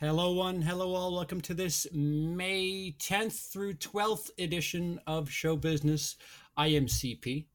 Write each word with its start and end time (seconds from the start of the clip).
Hello, 0.00 0.30
one. 0.30 0.62
Hello, 0.62 0.94
all. 0.94 1.12
Welcome 1.12 1.40
to 1.40 1.54
this 1.54 1.84
May 1.92 2.94
10th 3.00 3.50
through 3.50 3.74
12th 3.74 4.30
edition 4.38 5.00
of 5.08 5.28
Show 5.28 5.56
Business. 5.56 6.14
I 6.56 6.68
am 6.68 6.86
CP. 6.86 7.46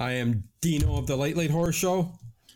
I 0.00 0.12
am 0.12 0.44
Dino 0.62 0.96
of 0.96 1.06
the 1.06 1.14
Late 1.14 1.36
Late 1.36 1.50
Horror 1.50 1.72
Show. 1.72 2.10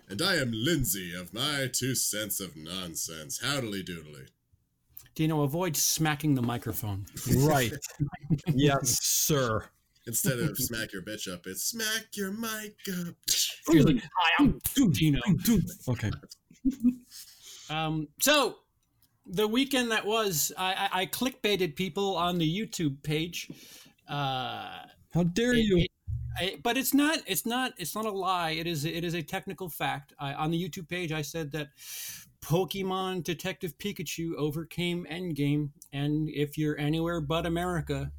And 0.08 0.22
I 0.22 0.36
am 0.36 0.50
Lindsey 0.54 1.14
of 1.14 1.34
my 1.34 1.68
two 1.70 1.94
cents 1.94 2.40
of 2.40 2.56
nonsense. 2.56 3.42
Howdly 3.42 3.84
doodly. 3.84 4.28
Dino, 5.14 5.42
avoid 5.42 5.76
smacking 5.76 6.34
the 6.34 6.40
microphone. 6.40 7.04
Right. 7.36 7.74
yes, 8.46 8.98
sir. 9.02 9.62
Instead 10.06 10.38
of 10.38 10.56
smack 10.56 10.94
your 10.94 11.02
bitch 11.02 11.30
up, 11.30 11.46
it's 11.46 11.64
smack 11.64 12.06
your 12.14 12.32
mic 12.32 12.76
up. 12.98 13.14
You're 13.68 13.82
like, 13.82 14.02
Hi, 14.02 14.30
I'm 14.38 14.58
Dino. 14.92 15.20
Okay. 15.86 16.10
Um, 17.68 18.08
so, 18.22 18.56
the 19.28 19.46
weekend 19.46 19.90
that 19.92 20.06
was, 20.06 20.52
I, 20.56 20.88
I, 20.92 21.00
I 21.02 21.06
clickbaited 21.06 21.76
people 21.76 22.16
on 22.16 22.38
the 22.38 22.48
YouTube 22.60 23.02
page. 23.02 23.50
Uh, 24.08 24.70
How 25.12 25.22
dare 25.24 25.52
it- 25.54 25.64
you? 25.64 25.78
it- 25.78 25.90
I, 26.40 26.56
but 26.62 26.76
it's 26.76 26.94
not 26.94 27.18
it's 27.26 27.44
not 27.46 27.72
it's 27.78 27.96
not 27.96 28.04
a 28.04 28.10
lie 28.12 28.50
it 28.50 28.66
is 28.68 28.84
it 28.84 29.02
is 29.02 29.14
a 29.14 29.22
technical 29.22 29.68
fact 29.68 30.12
I, 30.20 30.34
on 30.34 30.52
the 30.52 30.62
youtube 30.68 30.86
page 30.88 31.10
i 31.10 31.20
said 31.22 31.50
that 31.52 31.70
pokemon 32.44 33.24
detective 33.24 33.76
pikachu 33.78 34.34
overcame 34.36 35.04
endgame 35.10 35.70
and 35.92 36.28
if 36.28 36.56
you're 36.56 36.78
anywhere 36.78 37.20
but 37.20 37.44
america 37.44 38.12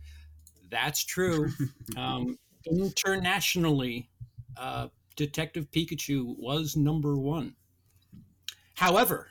that's 0.70 1.05
true 1.05 1.48
um, 1.98 2.37
internationally 2.65 4.09
uh, 4.57 4.89
detective 5.15 5.71
pikachu 5.71 6.35
was 6.37 6.76
number 6.76 7.15
one 7.17 7.55
however 8.76 9.27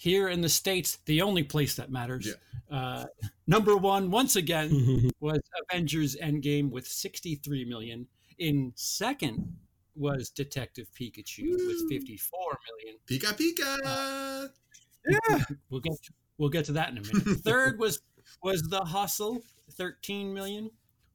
here 0.00 0.28
in 0.28 0.40
the 0.40 0.48
states 0.48 0.98
the 1.04 1.20
only 1.20 1.42
place 1.42 1.76
that 1.76 1.90
matters 1.92 2.34
uh, 2.70 3.04
number 3.46 3.76
one 3.76 4.10
once 4.10 4.36
again 4.36 5.10
was 5.20 5.40
Avengers 5.68 6.16
Endgame 6.16 6.70
with 6.70 6.86
63 6.86 7.64
million. 7.64 8.06
In 8.38 8.72
second 8.76 9.56
was 9.96 10.30
Detective 10.30 10.86
Pikachu 10.98 11.52
with 11.66 11.88
54 11.90 12.58
million. 12.68 12.98
Pika 13.06 13.36
Pika! 13.36 14.48
yeah. 15.08 15.44
We'll 15.68 15.80
get 15.80 15.92
to, 16.02 16.12
we'll 16.38 16.48
get 16.48 16.64
to 16.66 16.72
that 16.72 16.90
in 16.90 16.98
a 16.98 17.00
minute. 17.02 17.40
Third 17.44 17.78
was 17.78 18.00
was 18.42 18.62
The 18.62 18.80
Hustle, 18.80 19.42
13 19.72 20.32
million. 20.32 20.70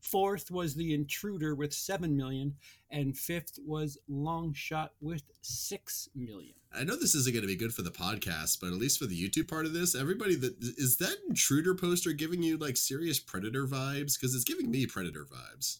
Fourth 0.06 0.52
was 0.52 0.75
The 0.75 0.94
Intruder 0.94 1.56
with 1.56 1.73
7 1.73 2.16
million 2.16 2.53
and 2.92 3.17
fifth 3.17 3.58
was 3.66 3.98
Long 4.08 4.53
Shot 4.53 4.92
with 5.02 5.23
6 5.42 6.09
million. 6.16 6.53
I 6.73 6.84
know 6.84 6.95
this 6.95 7.16
isn't 7.16 7.34
going 7.34 7.42
to 7.42 7.47
be 7.47 7.56
good 7.56 7.73
for 7.73 7.81
the 7.81 7.89
podcast, 7.89 8.59
but 8.62 8.67
at 8.67 8.73
least 8.73 9.00
for 9.00 9.06
the 9.06 9.20
YouTube 9.30 9.47
part 9.47 9.66
of 9.66 9.73
this, 9.73 9.95
everybody 9.95 10.36
that 10.36 10.56
is 10.78 10.97
that 10.97 11.17
intruder 11.28 11.73
poster 11.73 12.12
giving 12.12 12.44
you 12.44 12.58
like 12.58 12.78
serious 12.78 13.20
predator 13.20 13.66
vibes? 13.66 14.20
Because 14.20 14.36
it's 14.36 14.44
giving 14.44 14.70
me 14.70 14.86
predator 14.86 15.25
vibes. 15.25 15.80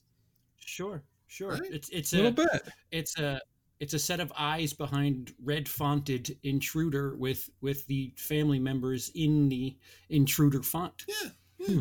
Sure, 0.58 1.04
sure. 1.28 1.52
Right? 1.52 1.72
It's 1.72 1.90
it's 1.90 2.14
A 2.14 2.18
little 2.18 2.32
a 2.32 2.34
bit. 2.34 2.70
it's 2.92 3.20
a 3.20 3.40
it's 3.80 3.94
a 3.94 4.00
set 4.00 4.20
of 4.22 4.32
eyes 4.38 4.74
behind 4.74 5.34
red 5.44 5.68
fonted 5.68 6.38
intruder 6.44 7.16
with 7.18 7.50
with 7.62 7.86
the 7.88 8.14
family 8.18 8.60
members 8.60 9.12
in 9.16 9.50
the 9.50 9.78
intruder 10.10 10.64
font 10.64 11.06
Yeah. 11.08 11.30
Hmm. 11.68 11.80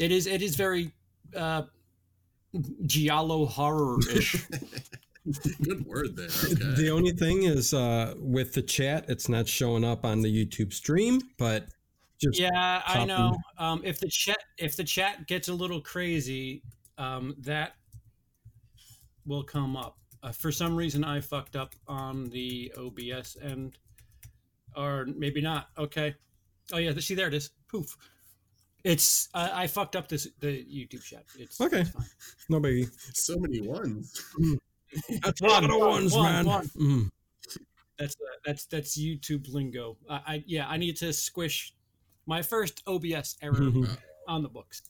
It 0.00 0.10
is 0.10 0.26
it 0.26 0.42
is 0.42 0.56
very 0.56 0.90
uh 1.36 1.62
giallo 2.86 3.46
horror-ish 3.46 4.46
Good 5.62 5.86
word 5.86 6.16
there. 6.16 6.28
Okay. 6.44 6.82
The 6.82 6.90
only 6.90 7.12
thing 7.12 7.44
is 7.44 7.74
uh, 7.74 8.14
with 8.18 8.54
the 8.54 8.62
chat, 8.62 9.04
it's 9.08 9.28
not 9.28 9.46
showing 9.46 9.84
up 9.84 10.04
on 10.04 10.22
the 10.22 10.46
YouTube 10.46 10.72
stream, 10.72 11.20
but 11.38 11.66
just 12.20 12.38
yeah 12.38 12.82
i 12.86 13.04
know. 13.04 13.34
Um 13.58 13.80
if 13.84 13.98
the 13.98 14.08
chat 14.08 14.38
if 14.58 14.76
the 14.76 14.84
chat 14.84 15.26
gets 15.26 15.48
a 15.48 15.54
little 15.54 15.80
crazy 15.80 16.62
um 16.98 17.34
that 17.38 17.72
will 19.24 19.42
come 19.42 19.76
up. 19.76 19.96
Uh, 20.22 20.32
for 20.32 20.52
some 20.52 20.76
reason 20.76 21.02
i 21.02 21.18
fucked 21.20 21.56
up 21.56 21.74
on 21.88 22.28
the 22.30 22.72
obs 22.76 23.36
and 23.36 23.78
or 24.76 25.06
maybe 25.16 25.40
not. 25.40 25.68
Okay. 25.78 26.14
Oh 26.72 26.78
yeah 26.78 26.92
see 26.98 27.14
there 27.14 27.28
it 27.28 27.34
is. 27.34 27.50
Poof 27.68 27.96
it's 28.84 29.28
i 29.34 29.62
i 29.62 29.66
fucked 29.66 29.94
up 29.96 30.08
this 30.08 30.26
the 30.40 30.64
youtube 30.64 31.02
chat 31.02 31.24
it's 31.38 31.60
Okay. 31.60 31.80
it's 31.80 31.90
fine. 31.90 32.06
no 32.48 32.60
biggie. 32.60 32.88
so 33.14 33.36
many 33.38 33.60
ones. 33.60 34.22
That's 35.22 35.40
One, 35.40 35.68
one, 35.68 35.78
one, 35.78 35.88
ones, 35.90 36.12
one, 36.14 36.32
man. 36.32 36.46
one. 36.46 36.66
Mm. 36.76 37.10
that's 37.98 38.14
uh, 38.16 38.34
that's 38.44 38.66
that's 38.66 38.98
youtube 38.98 39.52
lingo 39.52 39.96
I, 40.08 40.14
I 40.26 40.44
yeah 40.46 40.68
i 40.68 40.76
need 40.76 40.96
to 40.96 41.12
squish 41.12 41.74
my 42.26 42.42
first 42.42 42.82
obs 42.88 43.36
error 43.40 43.54
Mhm. 43.54 43.96
on 44.26 44.42
the 44.42 44.48
books. 44.48 44.82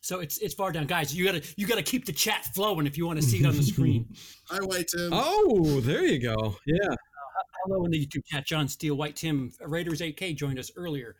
So 0.00 0.20
it's 0.20 0.38
it's 0.38 0.54
far 0.54 0.70
down, 0.70 0.86
guys. 0.86 1.12
You 1.14 1.24
gotta 1.24 1.42
you 1.56 1.66
gotta 1.66 1.82
keep 1.82 2.04
the 2.04 2.12
chat 2.12 2.44
flowing 2.54 2.86
if 2.86 2.96
you 2.96 3.06
want 3.06 3.20
to 3.20 3.26
see 3.26 3.38
it 3.40 3.46
on 3.46 3.56
the 3.56 3.62
screen. 3.62 4.06
Hi, 4.48 4.58
White 4.64 4.86
Tim. 4.88 5.10
Oh, 5.12 5.80
there 5.80 6.04
you 6.04 6.20
go. 6.20 6.56
Yeah. 6.64 6.94
Hello 7.64 7.84
in 7.84 7.90
the 7.90 8.06
YouTube 8.06 8.24
chat, 8.24 8.46
John 8.46 8.68
Steele, 8.68 8.94
White 8.94 9.16
Tim, 9.16 9.50
Raiders 9.60 10.00
8K 10.00 10.36
joined 10.36 10.58
us 10.60 10.70
earlier. 10.76 11.16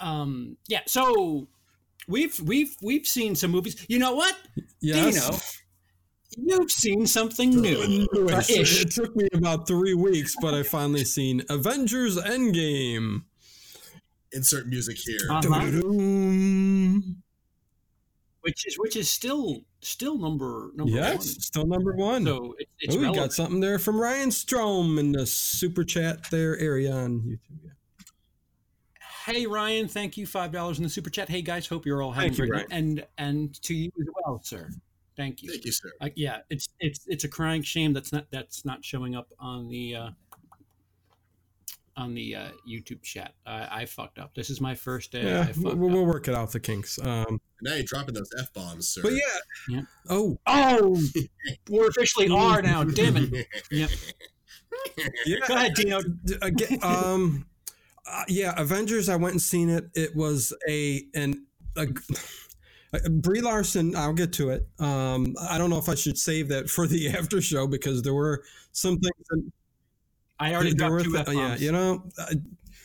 Um, 0.00 0.56
yeah, 0.68 0.80
so 0.86 1.48
we've 2.06 2.38
we've 2.40 2.76
we've 2.82 3.06
seen 3.06 3.34
some 3.34 3.50
movies. 3.50 3.84
You 3.88 3.98
know 3.98 4.12
what, 4.14 4.36
Yes. 4.80 5.14
Dino? 5.14 5.38
You've 6.60 6.70
seen 6.70 7.06
something 7.06 7.50
new. 7.50 8.06
It 8.12 8.90
took 8.92 9.16
me 9.16 9.28
about 9.34 9.66
three 9.66 9.94
weeks, 9.94 10.36
but 10.40 10.54
I 10.54 10.62
finally 10.62 11.04
seen 11.04 11.42
Avengers 11.48 12.16
Endgame. 12.16 13.22
Insert 14.32 14.66
music 14.68 14.98
here. 14.98 15.18
Uh-huh. 15.30 17.00
Which 18.42 18.66
is 18.66 18.78
which 18.78 18.94
is 18.94 19.10
still 19.10 19.62
still 19.80 20.16
number 20.18 20.70
number 20.74 20.92
Yes, 20.92 21.44
still 21.44 21.66
number 21.66 21.92
one. 21.92 22.24
one. 22.24 22.26
So 22.26 22.54
it, 22.58 22.68
it's 22.80 22.94
oh, 22.94 22.98
we 23.00 23.12
got 23.12 23.32
something 23.32 23.60
there 23.60 23.78
from 23.78 24.00
Ryan 24.00 24.30
Strom 24.30 24.98
in 24.98 25.12
the 25.12 25.26
super 25.26 25.82
chat 25.82 26.30
there 26.30 26.56
area 26.58 26.92
on 26.92 27.20
YouTube. 27.22 27.58
Yeah. 27.64 27.70
Hey 29.28 29.44
Ryan, 29.46 29.88
thank 29.88 30.16
you 30.16 30.26
five 30.26 30.52
dollars 30.52 30.78
in 30.78 30.84
the 30.84 30.88
super 30.88 31.10
chat. 31.10 31.28
Hey 31.28 31.42
guys, 31.42 31.66
hope 31.66 31.84
you're 31.84 32.00
all 32.02 32.12
having 32.12 32.32
Thank 32.32 32.48
a 32.48 32.50
great 32.50 32.68
night. 32.70 32.78
and 32.78 33.06
and 33.18 33.62
to 33.62 33.74
you 33.74 33.90
as 34.00 34.06
well, 34.24 34.40
sir. 34.42 34.70
Thank 35.18 35.42
you. 35.42 35.50
Thank 35.50 35.66
you, 35.66 35.72
sir. 35.72 35.90
Uh, 36.00 36.08
yeah, 36.16 36.38
it's 36.48 36.68
it's 36.80 37.00
it's 37.08 37.24
a 37.24 37.28
crying 37.28 37.60
shame 37.60 37.92
that's 37.92 38.10
not 38.10 38.24
that's 38.30 38.64
not 38.64 38.82
showing 38.82 39.14
up 39.14 39.30
on 39.38 39.68
the 39.68 39.96
uh, 39.96 40.10
on 41.96 42.14
the 42.14 42.36
uh, 42.36 42.48
YouTube 42.66 43.02
chat. 43.02 43.34
I, 43.44 43.82
I 43.82 43.84
fucked 43.84 44.18
up. 44.18 44.34
This 44.34 44.48
is 44.48 44.62
my 44.62 44.74
first 44.74 45.12
day. 45.12 45.24
Yeah, 45.24 45.44
fucked 45.44 45.58
we'll, 45.58 45.72
up. 45.72 45.78
we'll 45.78 46.06
work 46.06 46.26
it 46.28 46.34
out 46.34 46.50
the 46.52 46.60
kinks. 46.60 46.98
Um, 46.98 47.38
Now 47.60 47.74
you're 47.74 47.82
dropping 47.82 48.14
those 48.14 48.30
f 48.38 48.50
bombs, 48.54 48.88
sir. 48.88 49.02
but 49.02 49.12
yeah. 49.12 49.20
Yeah. 49.68 49.80
Oh, 50.08 50.38
Oh, 50.46 50.98
we're 51.68 51.88
officially 51.88 52.30
R 52.30 52.62
now. 52.62 52.82
Damn 52.84 53.16
it! 53.18 53.46
Yep. 53.70 53.90
yeah. 55.26 55.36
Go 55.46 55.54
ahead, 55.54 55.74
Dino. 55.74 56.00
D- 56.24 56.36
Again, 56.40 56.78
um, 56.82 57.44
uh, 58.10 58.24
yeah, 58.28 58.54
Avengers. 58.56 59.08
I 59.08 59.16
went 59.16 59.32
and 59.32 59.42
seen 59.42 59.68
it. 59.68 59.88
It 59.94 60.14
was 60.14 60.52
a 60.68 61.04
an 61.14 61.46
a, 61.76 61.86
Brie 63.10 63.40
Larson. 63.40 63.94
I'll 63.94 64.12
get 64.12 64.32
to 64.34 64.50
it. 64.50 64.66
Um, 64.78 65.34
I 65.40 65.58
don't 65.58 65.70
know 65.70 65.78
if 65.78 65.88
I 65.88 65.94
should 65.94 66.18
save 66.18 66.48
that 66.48 66.68
for 66.68 66.86
the 66.86 67.08
after 67.18 67.40
show 67.40 67.66
because 67.66 68.02
there 68.02 68.14
were 68.14 68.42
some 68.72 68.98
things. 68.98 69.26
That, 69.30 69.50
I 70.40 70.54
already 70.54 70.74
there 70.74 70.90
were 70.90 71.02
dropped 71.02 71.28
two 71.28 71.32
th- 71.32 71.38
yeah, 71.38 71.56
you 71.56 71.72
know, 71.72 72.04
uh, 72.18 72.34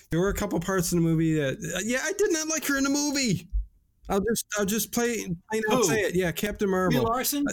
there 0.09 0.19
were 0.19 0.29
a 0.29 0.33
couple 0.33 0.59
parts 0.59 0.91
in 0.91 0.99
the 0.99 1.07
movie 1.07 1.35
that 1.35 1.53
uh, 1.75 1.79
yeah, 1.83 1.99
I 2.03 2.13
did 2.13 2.31
not 2.31 2.47
like 2.47 2.65
her 2.65 2.77
in 2.77 2.83
the 2.83 2.89
movie. 2.89 3.47
I'll 4.09 4.19
just 4.19 4.45
I'll 4.57 4.65
just 4.65 4.91
play 4.91 5.25
plain 5.49 5.63
out 5.71 5.85
say 5.85 6.01
it. 6.01 6.15
Yeah, 6.15 6.31
Captain 6.31 6.67
Brie 6.67 6.77
Marvel. 6.77 7.03
Larson, 7.03 7.45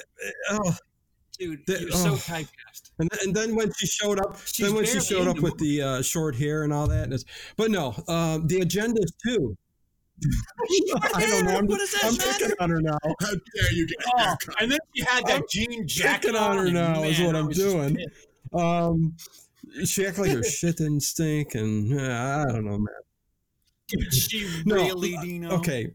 Oh, 0.51 0.77
dude, 1.41 1.67
the- 1.67 1.81
you're 1.81 1.91
so 1.91 2.13
oh. 2.13 2.17
typecast. 2.17 2.91
And 2.99 3.09
then, 3.11 3.19
and 3.25 3.35
then 3.35 3.55
when 3.57 3.73
she 3.73 3.87
showed 3.87 4.21
up, 4.21 4.39
She's 4.45 4.67
then 4.67 4.75
when 4.75 4.85
she 4.85 5.01
showed 5.01 5.27
up 5.27 5.37
the 5.37 5.43
with 5.43 5.59
the 5.59 5.83
uh, 5.83 6.03
short 6.03 6.37
hair 6.37 6.65
and 6.65 6.73
all 6.73 6.87
that, 6.89 7.05
and 7.05 7.15
it's, 7.15 7.25
but 7.57 7.71
no, 7.71 7.95
um, 8.09 8.47
the 8.47 8.61
agendas 8.61 9.11
too. 9.25 9.57
I 11.15 11.27
don't 11.27 11.47
know. 11.47 11.57
I'm, 11.57 11.67
What 11.67 11.79
does 11.79 11.93
that 11.93 12.05
I'm 12.05 12.17
picking 12.17 12.55
on 12.61 12.71
her 12.71 12.83
now. 12.83 12.99
How 13.03 13.31
dare 13.31 13.73
you 13.73 13.87
get 13.87 13.97
Oh, 14.19 14.35
and 14.61 14.71
then 14.71 14.79
she 14.95 15.03
had 15.03 15.25
that 15.27 15.37
I'm 15.37 15.43
jean 15.49 15.89
jacket 15.89 16.37
on 16.37 16.59
her 16.59 16.67
and 16.67 16.75
now 16.75 17.03
is 17.03 17.19
what 17.21 17.35
I 17.35 17.39
I'm 17.39 17.49
doing. 17.49 17.97
Um, 18.53 19.17
she 19.85 20.07
acted 20.07 20.21
like 20.23 20.33
her 20.33 20.43
shit 20.43 20.77
didn't 20.77 21.01
stink, 21.01 21.55
and 21.55 21.99
uh, 21.99 22.45
I 22.49 22.53
don't 22.53 22.65
know, 22.67 22.79
man. 22.79 22.87
Did 23.89 24.13
she 24.15 24.47
really, 24.67 25.17
uh, 25.17 25.23
Dino? 25.23 25.51
Okay, 25.57 25.93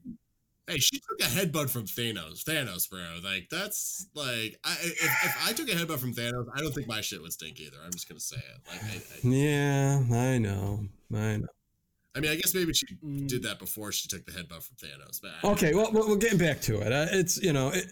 Hey, 0.68 0.78
she 0.78 1.00
took 1.00 1.20
a 1.22 1.26
headbutt 1.32 1.70
from 1.70 1.86
Thanos. 1.86 2.44
Thanos, 2.44 2.90
bro. 2.90 3.20
Like 3.24 3.50
that's 3.52 4.08
like, 4.16 4.58
I, 4.64 4.74
if, 4.82 5.04
if 5.04 5.48
I 5.48 5.54
took 5.54 5.70
a 5.70 5.74
headbutt 5.74 6.00
from 6.00 6.14
Thanos, 6.14 6.48
I 6.56 6.60
don't 6.62 6.74
think 6.74 6.88
my 6.88 7.02
shit 7.02 7.22
would 7.22 7.34
stink 7.34 7.60
either. 7.60 7.78
I'm 7.86 7.92
just 7.92 8.10
gonna 8.10 8.20
say 8.20 8.38
it. 8.38 8.62
Like, 8.72 8.84
I, 8.84 8.96
I, 8.96 9.32
yeah, 9.32 10.04
I 10.12 10.38
know, 10.40 10.88
I 11.14 11.38
know. 11.38 11.48
I 12.16 12.22
mean, 12.22 12.32
I 12.32 12.36
guess 12.36 12.54
maybe 12.56 12.74
she 12.74 12.86
Mm. 13.04 13.28
did 13.28 13.44
that 13.44 13.60
before 13.60 13.92
she 13.92 14.08
took 14.08 14.26
the 14.26 14.32
headbutt 14.32 14.64
from 14.64 14.78
Thanos. 14.78 15.22
But 15.22 15.48
Okay, 15.52 15.76
well, 15.76 15.92
well, 15.92 16.08
we're 16.08 16.16
getting 16.18 16.40
back 16.40 16.62
to 16.62 16.80
it. 16.82 16.92
Uh, 16.92 17.08
it's 17.12 17.38
you 17.44 17.54
know, 17.54 17.70
it, 17.70 17.92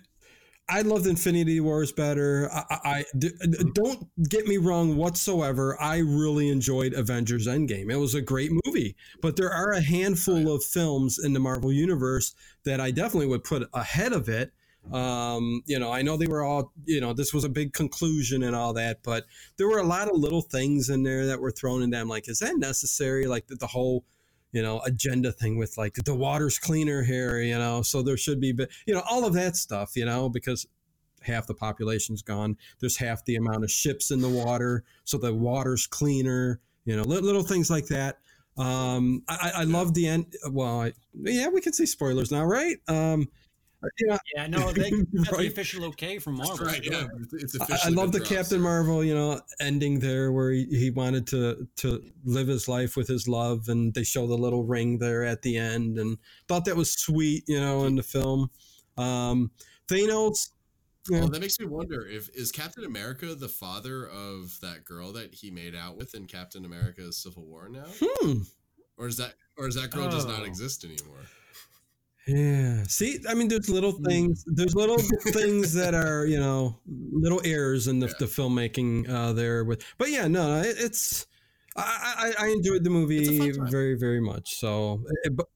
I 0.69 0.81
loved 0.81 1.07
Infinity 1.07 1.59
Wars 1.59 1.91
better. 1.91 2.49
I, 2.51 2.79
I 2.85 3.05
d- 3.17 3.31
d- 3.41 3.71
don't 3.73 4.07
get 4.29 4.47
me 4.47 4.57
wrong 4.57 4.95
whatsoever. 4.95 5.79
I 5.79 5.97
really 5.97 6.49
enjoyed 6.49 6.93
Avengers 6.93 7.47
Endgame. 7.47 7.91
It 7.91 7.97
was 7.97 8.15
a 8.15 8.21
great 8.21 8.51
movie, 8.65 8.95
but 9.21 9.35
there 9.35 9.51
are 9.51 9.71
a 9.71 9.81
handful 9.81 10.53
of 10.53 10.63
films 10.63 11.19
in 11.21 11.33
the 11.33 11.39
Marvel 11.39 11.71
universe 11.71 12.33
that 12.63 12.79
I 12.79 12.91
definitely 12.91 13.27
would 13.27 13.43
put 13.43 13.67
ahead 13.73 14.13
of 14.13 14.29
it. 14.29 14.53
Um, 14.91 15.61
you 15.65 15.79
know, 15.79 15.91
I 15.91 16.01
know 16.01 16.17
they 16.17 16.27
were 16.27 16.43
all, 16.43 16.71
you 16.85 16.99
know, 16.99 17.13
this 17.13 17.33
was 17.33 17.43
a 17.43 17.49
big 17.49 17.73
conclusion 17.73 18.43
and 18.43 18.55
all 18.55 18.73
that, 18.73 19.03
but 19.03 19.25
there 19.57 19.67
were 19.67 19.79
a 19.79 19.83
lot 19.87 20.09
of 20.09 20.17
little 20.17 20.41
things 20.41 20.89
in 20.89 21.03
there 21.03 21.25
that 21.25 21.39
were 21.39 21.51
thrown 21.51 21.81
in 21.83 21.89
them. 21.89 22.07
Like, 22.07 22.29
is 22.29 22.39
that 22.39 22.57
necessary? 22.57 23.25
Like 23.25 23.47
the, 23.47 23.55
the 23.55 23.67
whole, 23.67 24.05
you 24.53 24.61
know, 24.61 24.79
agenda 24.85 25.31
thing 25.31 25.57
with 25.57 25.77
like 25.77 25.95
the 25.95 26.15
water's 26.15 26.57
cleaner 26.57 27.03
here, 27.03 27.41
you 27.41 27.57
know, 27.57 27.81
so 27.81 28.01
there 28.01 28.15
should 28.15 28.39
be, 28.39 28.55
you 28.85 28.93
know, 28.93 29.03
all 29.09 29.25
of 29.25 29.33
that 29.33 29.57
stuff, 29.57 29.97
you 29.97 30.05
know, 30.05 30.29
because 30.29 30.65
half 31.23 31.47
the 31.47 31.53
population's 31.53 32.21
gone. 32.21 32.55
There's 32.79 32.97
half 32.97 33.25
the 33.25 33.35
amount 33.35 33.63
of 33.63 33.71
ships 33.71 34.11
in 34.11 34.21
the 34.21 34.29
water, 34.29 34.83
so 35.03 35.17
the 35.17 35.33
water's 35.33 35.87
cleaner. 35.87 36.61
You 36.85 36.97
know, 36.97 37.03
little, 37.03 37.25
little 37.25 37.43
things 37.43 37.69
like 37.69 37.87
that. 37.87 38.19
Um, 38.57 39.23
I, 39.27 39.51
I 39.55 39.63
love 39.63 39.93
the 39.93 40.07
end. 40.07 40.35
Well, 40.51 40.81
I, 40.81 40.93
yeah, 41.13 41.47
we 41.47 41.61
can 41.61 41.73
say 41.73 41.85
spoilers 41.85 42.31
now, 42.31 42.43
right? 42.43 42.77
Um, 42.87 43.29
yeah, 44.05 44.17
yeah, 44.35 44.47
no, 44.47 44.71
they 44.71 44.89
that's 45.13 45.31
Right. 45.31 45.41
the 45.41 45.47
official 45.47 45.85
okay 45.85 46.19
from 46.19 46.35
Marvel. 46.37 46.65
That's 46.65 46.79
right. 46.79 46.85
Yeah, 46.91 47.07
it's 47.33 47.59
I, 47.59 47.87
I 47.87 47.89
love 47.89 48.11
the 48.11 48.19
been 48.19 48.27
Captain 48.27 48.61
Marvel, 48.61 49.03
you 49.03 49.13
know, 49.13 49.41
ending 49.59 49.99
there 49.99 50.31
where 50.31 50.51
he, 50.51 50.65
he 50.65 50.89
wanted 50.89 51.27
to 51.27 51.67
to 51.77 52.03
live 52.23 52.47
his 52.47 52.67
life 52.67 52.95
with 52.95 53.07
his 53.07 53.27
love, 53.27 53.67
and 53.69 53.93
they 53.93 54.03
show 54.03 54.27
the 54.27 54.37
little 54.37 54.63
ring 54.63 54.97
there 54.99 55.23
at 55.23 55.41
the 55.41 55.57
end, 55.57 55.97
and 55.97 56.17
thought 56.47 56.65
that 56.65 56.75
was 56.75 56.91
sweet, 56.91 57.43
you 57.47 57.59
know, 57.59 57.83
in 57.85 57.95
the 57.95 58.03
film. 58.03 58.49
Um, 58.97 59.51
Thanos, 59.87 60.49
yeah. 61.09 61.21
Oh, 61.23 61.27
that 61.27 61.41
makes 61.41 61.59
me 61.59 61.65
wonder 61.65 62.05
if 62.07 62.29
is 62.35 62.51
Captain 62.51 62.85
America 62.85 63.35
the 63.35 63.49
father 63.49 64.07
of 64.07 64.57
that 64.61 64.85
girl 64.85 65.11
that 65.13 65.33
he 65.33 65.51
made 65.51 65.75
out 65.75 65.97
with 65.97 66.15
in 66.15 66.25
Captain 66.27 66.63
America: 66.63 67.11
Civil 67.11 67.45
War 67.45 67.67
now, 67.69 67.85
hmm, 68.01 68.43
or 68.97 69.07
is 69.07 69.17
that 69.17 69.33
or 69.57 69.67
is 69.67 69.75
that 69.75 69.89
girl 69.91 70.09
does 70.09 70.25
not 70.25 70.41
Oh. 70.41 70.45
exist 70.45 70.85
anymore? 70.85 71.19
Yeah. 72.27 72.83
See, 72.87 73.19
I 73.27 73.33
mean, 73.33 73.47
there's 73.49 73.69
little 73.69 73.91
Hmm. 73.91 74.05
things. 74.05 74.43
There's 74.47 74.75
little 74.75 74.97
things 75.33 75.73
that 75.73 75.93
are, 75.93 76.25
you 76.25 76.39
know, 76.39 76.79
little 76.87 77.41
errors 77.43 77.87
in 77.87 77.99
the, 77.99 78.07
Yeah. 78.07 78.13
the 78.19 78.25
filmmaking 78.25 79.09
uh, 79.09 79.33
there. 79.33 79.63
With, 79.65 79.83
but 79.97 80.09
yeah, 80.09 80.27
no, 80.27 80.61
it, 80.61 80.75
it's. 80.79 81.27
I, 81.75 82.33
I 82.39 82.45
I 82.45 82.47
enjoyed 82.49 82.83
the 82.83 82.89
movie 82.91 83.49
very 83.71 83.95
very 83.97 84.21
much. 84.21 84.55
So, 84.59 85.03
eh, 85.25 85.29
but 85.29 85.47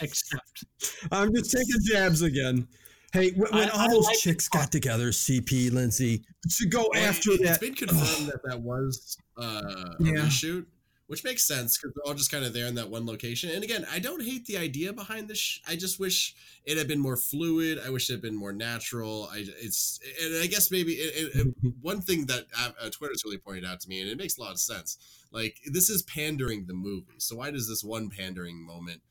Except 0.00 0.64
I'm 1.12 1.34
just 1.34 1.50
taking 1.50 1.76
jabs 1.84 2.22
again. 2.22 2.66
Hey, 3.12 3.30
when, 3.32 3.50
when 3.52 3.68
I- 3.68 3.72
all 3.72 3.80
I 3.80 3.88
those 3.88 4.04
like 4.06 4.18
chicks 4.18 4.48
got 4.48 4.70
together, 4.70 5.08
CP 5.10 5.72
Lindsey, 5.72 6.24
to 6.58 6.68
go 6.68 6.88
Well, 6.92 7.02
after 7.08 7.32
it, 7.32 7.42
that. 7.42 7.48
It's 7.50 7.58
been 7.58 7.74
confirmed 7.88 8.28
that 8.28 8.40
that 8.44 8.60
was 8.60 9.16
uh, 9.36 9.42
a 9.42 9.96
Yeah. 10.00 10.12
reshoot, 10.26 10.66
which 11.10 11.24
makes 11.24 11.42
sense 11.44 11.76
because 11.76 11.92
they're 11.92 12.06
all 12.06 12.14
just 12.14 12.30
kind 12.30 12.44
of 12.44 12.52
there 12.52 12.66
in 12.66 12.76
that 12.76 12.88
one 12.88 13.04
location. 13.04 13.50
And 13.50 13.64
again, 13.64 13.84
I 13.90 13.98
don't 13.98 14.22
hate 14.22 14.46
the 14.46 14.56
idea 14.56 14.92
behind 14.92 15.26
this. 15.26 15.38
Sh- 15.38 15.58
I 15.66 15.74
just 15.74 15.98
wish 15.98 16.36
it 16.64 16.78
had 16.78 16.86
been 16.86 17.00
more 17.00 17.16
fluid. 17.16 17.80
I 17.84 17.90
wish 17.90 18.08
it 18.08 18.12
had 18.12 18.22
been 18.22 18.36
more 18.36 18.52
natural. 18.52 19.28
I 19.32 19.44
it's 19.60 19.98
and 20.22 20.40
I 20.40 20.46
guess 20.46 20.70
maybe 20.70 20.92
it, 20.92 21.34
it, 21.34 21.46
it- 21.64 21.72
one 21.82 22.00
thing 22.00 22.26
that 22.26 22.44
uh, 22.56 22.70
uh, 22.80 22.90
Twitter's 22.90 23.24
really 23.24 23.38
pointed 23.38 23.64
out 23.64 23.80
to 23.80 23.88
me, 23.88 24.00
and 24.00 24.08
it 24.08 24.16
makes 24.18 24.38
a 24.38 24.40
lot 24.40 24.52
of 24.52 24.60
sense. 24.60 24.98
Like 25.32 25.58
this 25.66 25.90
is 25.90 26.02
pandering 26.04 26.66
the 26.66 26.74
movie, 26.74 27.18
so 27.18 27.34
why 27.36 27.50
does 27.50 27.68
this 27.68 27.82
one 27.82 28.08
pandering 28.08 28.64
moment? 28.64 29.02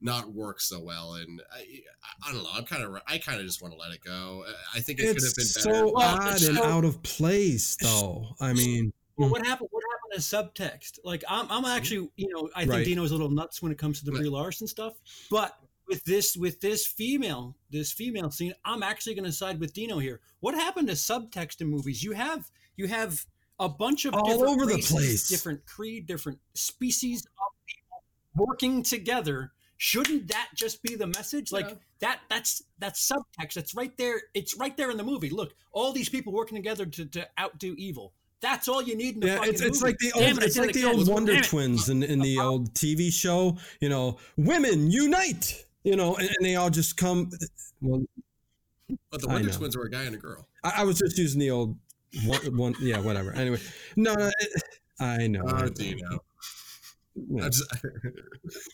not 0.00 0.32
work 0.32 0.60
so 0.60 0.78
well 0.78 1.14
and 1.14 1.42
I, 1.52 1.64
I 2.24 2.32
don't 2.32 2.44
know 2.44 2.48
i'm 2.54 2.64
kind 2.64 2.84
of 2.84 3.02
i 3.08 3.18
kind 3.18 3.40
of 3.40 3.44
just 3.44 3.60
want 3.60 3.74
to 3.74 3.80
let 3.80 3.90
it 3.92 3.98
go 4.04 4.44
i 4.72 4.78
think 4.78 5.00
it 5.00 5.08
could 5.08 5.08
have 5.08 5.16
been 5.16 5.24
it's 5.24 5.64
better 5.64 5.76
so 5.76 5.92
Well, 5.92 5.96
odd 5.96 6.28
and 6.28 6.38
so- 6.56 6.64
out 6.64 6.84
of 6.84 7.02
place, 7.02 7.74
though. 7.82 8.28
I 8.40 8.52
mean, 8.52 8.92
well, 9.16 9.28
what 9.30 9.44
happened? 9.44 9.68
What 9.72 9.82
happened 9.90 9.97
to 10.12 10.20
subtext? 10.20 10.98
Like 11.04 11.24
I'm, 11.28 11.46
I'm 11.50 11.64
mm-hmm. 11.64 11.76
actually, 11.76 12.10
you 12.16 12.28
know, 12.32 12.48
I 12.54 12.60
think 12.60 12.72
Right. 12.72 12.84
Dino's 12.84 13.10
a 13.10 13.14
little 13.14 13.30
nuts 13.30 13.62
when 13.62 13.72
it 13.72 13.78
comes 13.78 13.98
to 14.00 14.04
the 14.04 14.12
Right. 14.12 14.20
Brie 14.20 14.28
Larson 14.28 14.66
stuff. 14.66 14.94
But 15.30 15.56
with 15.88 16.04
this, 16.04 16.36
with 16.36 16.60
this 16.60 16.86
female, 16.86 17.56
this 17.70 17.92
female 17.92 18.30
scene, 18.30 18.52
I'm 18.64 18.82
actually 18.82 19.14
going 19.14 19.24
to 19.24 19.32
side 19.32 19.58
with 19.58 19.72
Dino 19.72 19.98
here. 19.98 20.20
What 20.40 20.54
happened 20.54 20.88
to 20.88 20.94
subtext 20.94 21.60
in 21.60 21.68
movies? 21.68 22.02
You 22.02 22.12
have, 22.12 22.50
you 22.76 22.86
have 22.88 23.24
a 23.58 23.68
bunch 23.68 24.04
of 24.04 24.14
All 24.14 24.24
different 24.24 24.52
over 24.52 24.66
the 24.66 24.78
place. 24.78 25.28
different 25.28 25.64
creed, 25.66 26.06
different 26.06 26.38
species 26.54 27.24
of 27.24 27.66
people 27.66 28.02
working 28.34 28.82
together. 28.82 29.52
Shouldn't 29.78 30.28
that 30.28 30.48
just 30.54 30.82
be 30.82 30.96
the 30.96 31.06
message? 31.06 31.52
Like 31.52 31.68
Yeah. 31.68 31.74
that 32.00 32.20
that's 32.28 32.62
that's 32.78 33.10
subtext. 33.10 33.54
That's 33.54 33.74
right 33.74 33.96
there. 33.96 34.20
It's 34.34 34.56
right 34.56 34.76
there 34.76 34.90
in 34.90 34.96
the 34.96 35.04
movie. 35.04 35.30
Look, 35.30 35.54
all 35.72 35.92
these 35.92 36.08
people 36.08 36.32
working 36.32 36.56
together 36.56 36.84
to, 36.84 37.06
to 37.06 37.28
outdo 37.38 37.74
evil. 37.78 38.12
That's 38.40 38.68
all 38.68 38.82
you 38.82 38.96
need 38.96 39.14
in 39.14 39.20
the 39.20 39.26
yeah, 39.28 39.36
fucking 39.38 39.52
it's, 39.54 39.62
it's 39.62 39.82
movie. 39.82 39.92
like 39.92 39.98
the 39.98 40.12
old 40.12 40.24
it, 40.38 40.42
it's 40.44 40.54
did 40.54 40.60
like 40.66 40.72
the 40.72 40.80
again. 40.82 40.94
old 40.94 41.06
Damn 41.06 41.14
Wonder 41.14 41.32
it. 41.34 41.44
Twins 41.44 41.88
in 41.88 42.02
in 42.02 42.20
the 42.20 42.38
old 42.38 42.72
TV 42.74 43.12
show. 43.12 43.56
You 43.80 43.88
know, 43.88 44.18
women 44.36 44.90
unite. 44.90 45.64
You 45.84 45.96
know, 45.96 46.16
and, 46.16 46.28
and 46.28 46.44
they 46.46 46.56
all 46.56 46.70
just 46.70 46.96
come. 46.96 47.30
Well, 47.80 48.02
but 49.10 49.20
the 49.20 49.28
wonder 49.28 49.50
twins 49.50 49.76
were 49.76 49.84
a 49.84 49.90
guy 49.90 50.04
and 50.04 50.14
a 50.14 50.18
girl 50.18 50.46
I, 50.64 50.72
I 50.78 50.84
was 50.84 50.98
just 50.98 51.18
using 51.18 51.40
the 51.40 51.50
old 51.50 51.76
one. 52.24 52.56
one 52.56 52.74
yeah, 52.80 52.98
whatever. 53.00 53.32
Anyway, 53.32 53.60
no, 53.96 54.14
no 54.14 54.30
it, 54.40 54.62
I 55.00 55.26
know. 55.26 55.42
Uh, 55.46 55.54
I 55.54 55.64
Oh, 55.64 55.92
know. 56.10 56.18
Dino. 57.26 57.38
Yeah. 57.38 57.44
I'm 57.44 57.50
just, 57.50 57.70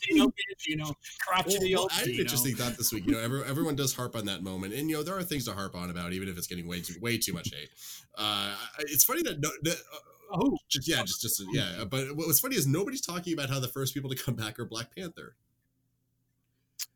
Dino, 0.09 0.33
Dino, 0.65 0.93
crotchety 1.27 1.75
well, 1.75 1.83
old 1.83 1.93
I 1.93 2.01
had 2.01 2.09
interesting 2.09 2.55
thought 2.57 2.77
this 2.77 2.93
week. 2.93 3.07
You 3.07 3.13
know, 3.13 3.19
every, 3.21 3.45
everyone 3.45 3.77
does 3.77 3.95
harp 3.95 4.17
on 4.17 4.27
that 4.27 4.43
moment, 4.43 4.75
and 4.75 4.89
you 4.91 4.97
know 4.97 5.03
there 5.03 5.17
are 5.17 5.23
things 5.23 5.45
to 5.47 5.53
harp 5.53 5.75
on 5.75 5.91
about, 5.91 6.13
even 6.13 6.29
if 6.29 6.37
it's 6.39 6.47
getting 6.47 6.67
way 6.67 6.81
too 6.81 6.95
way 7.01 7.19
too 7.19 7.33
much 7.33 7.51
hate. 7.55 7.71
Uh, 8.17 8.55
it's 8.81 9.05
funny 9.05 9.23
that, 9.23 9.41
no, 9.41 9.51
that 9.63 9.77
uh, 9.77 9.99
Oh, 10.37 10.59
just 10.69 10.89
yeah, 10.89 11.03
just 11.03 11.23
just 11.23 11.43
yeah. 11.53 11.85
But 11.89 12.17
what's 12.17 12.41
funny 12.41 12.57
is 12.57 12.67
nobody's 12.67 13.03
talking 13.03 13.33
about 13.35 13.51
how 13.51 13.61
the 13.61 13.69
first 13.69 13.95
people 13.95 14.11
to 14.11 14.17
come 14.17 14.35
back 14.35 14.59
are 14.59 14.65
Black 14.65 14.95
Panther, 14.95 15.37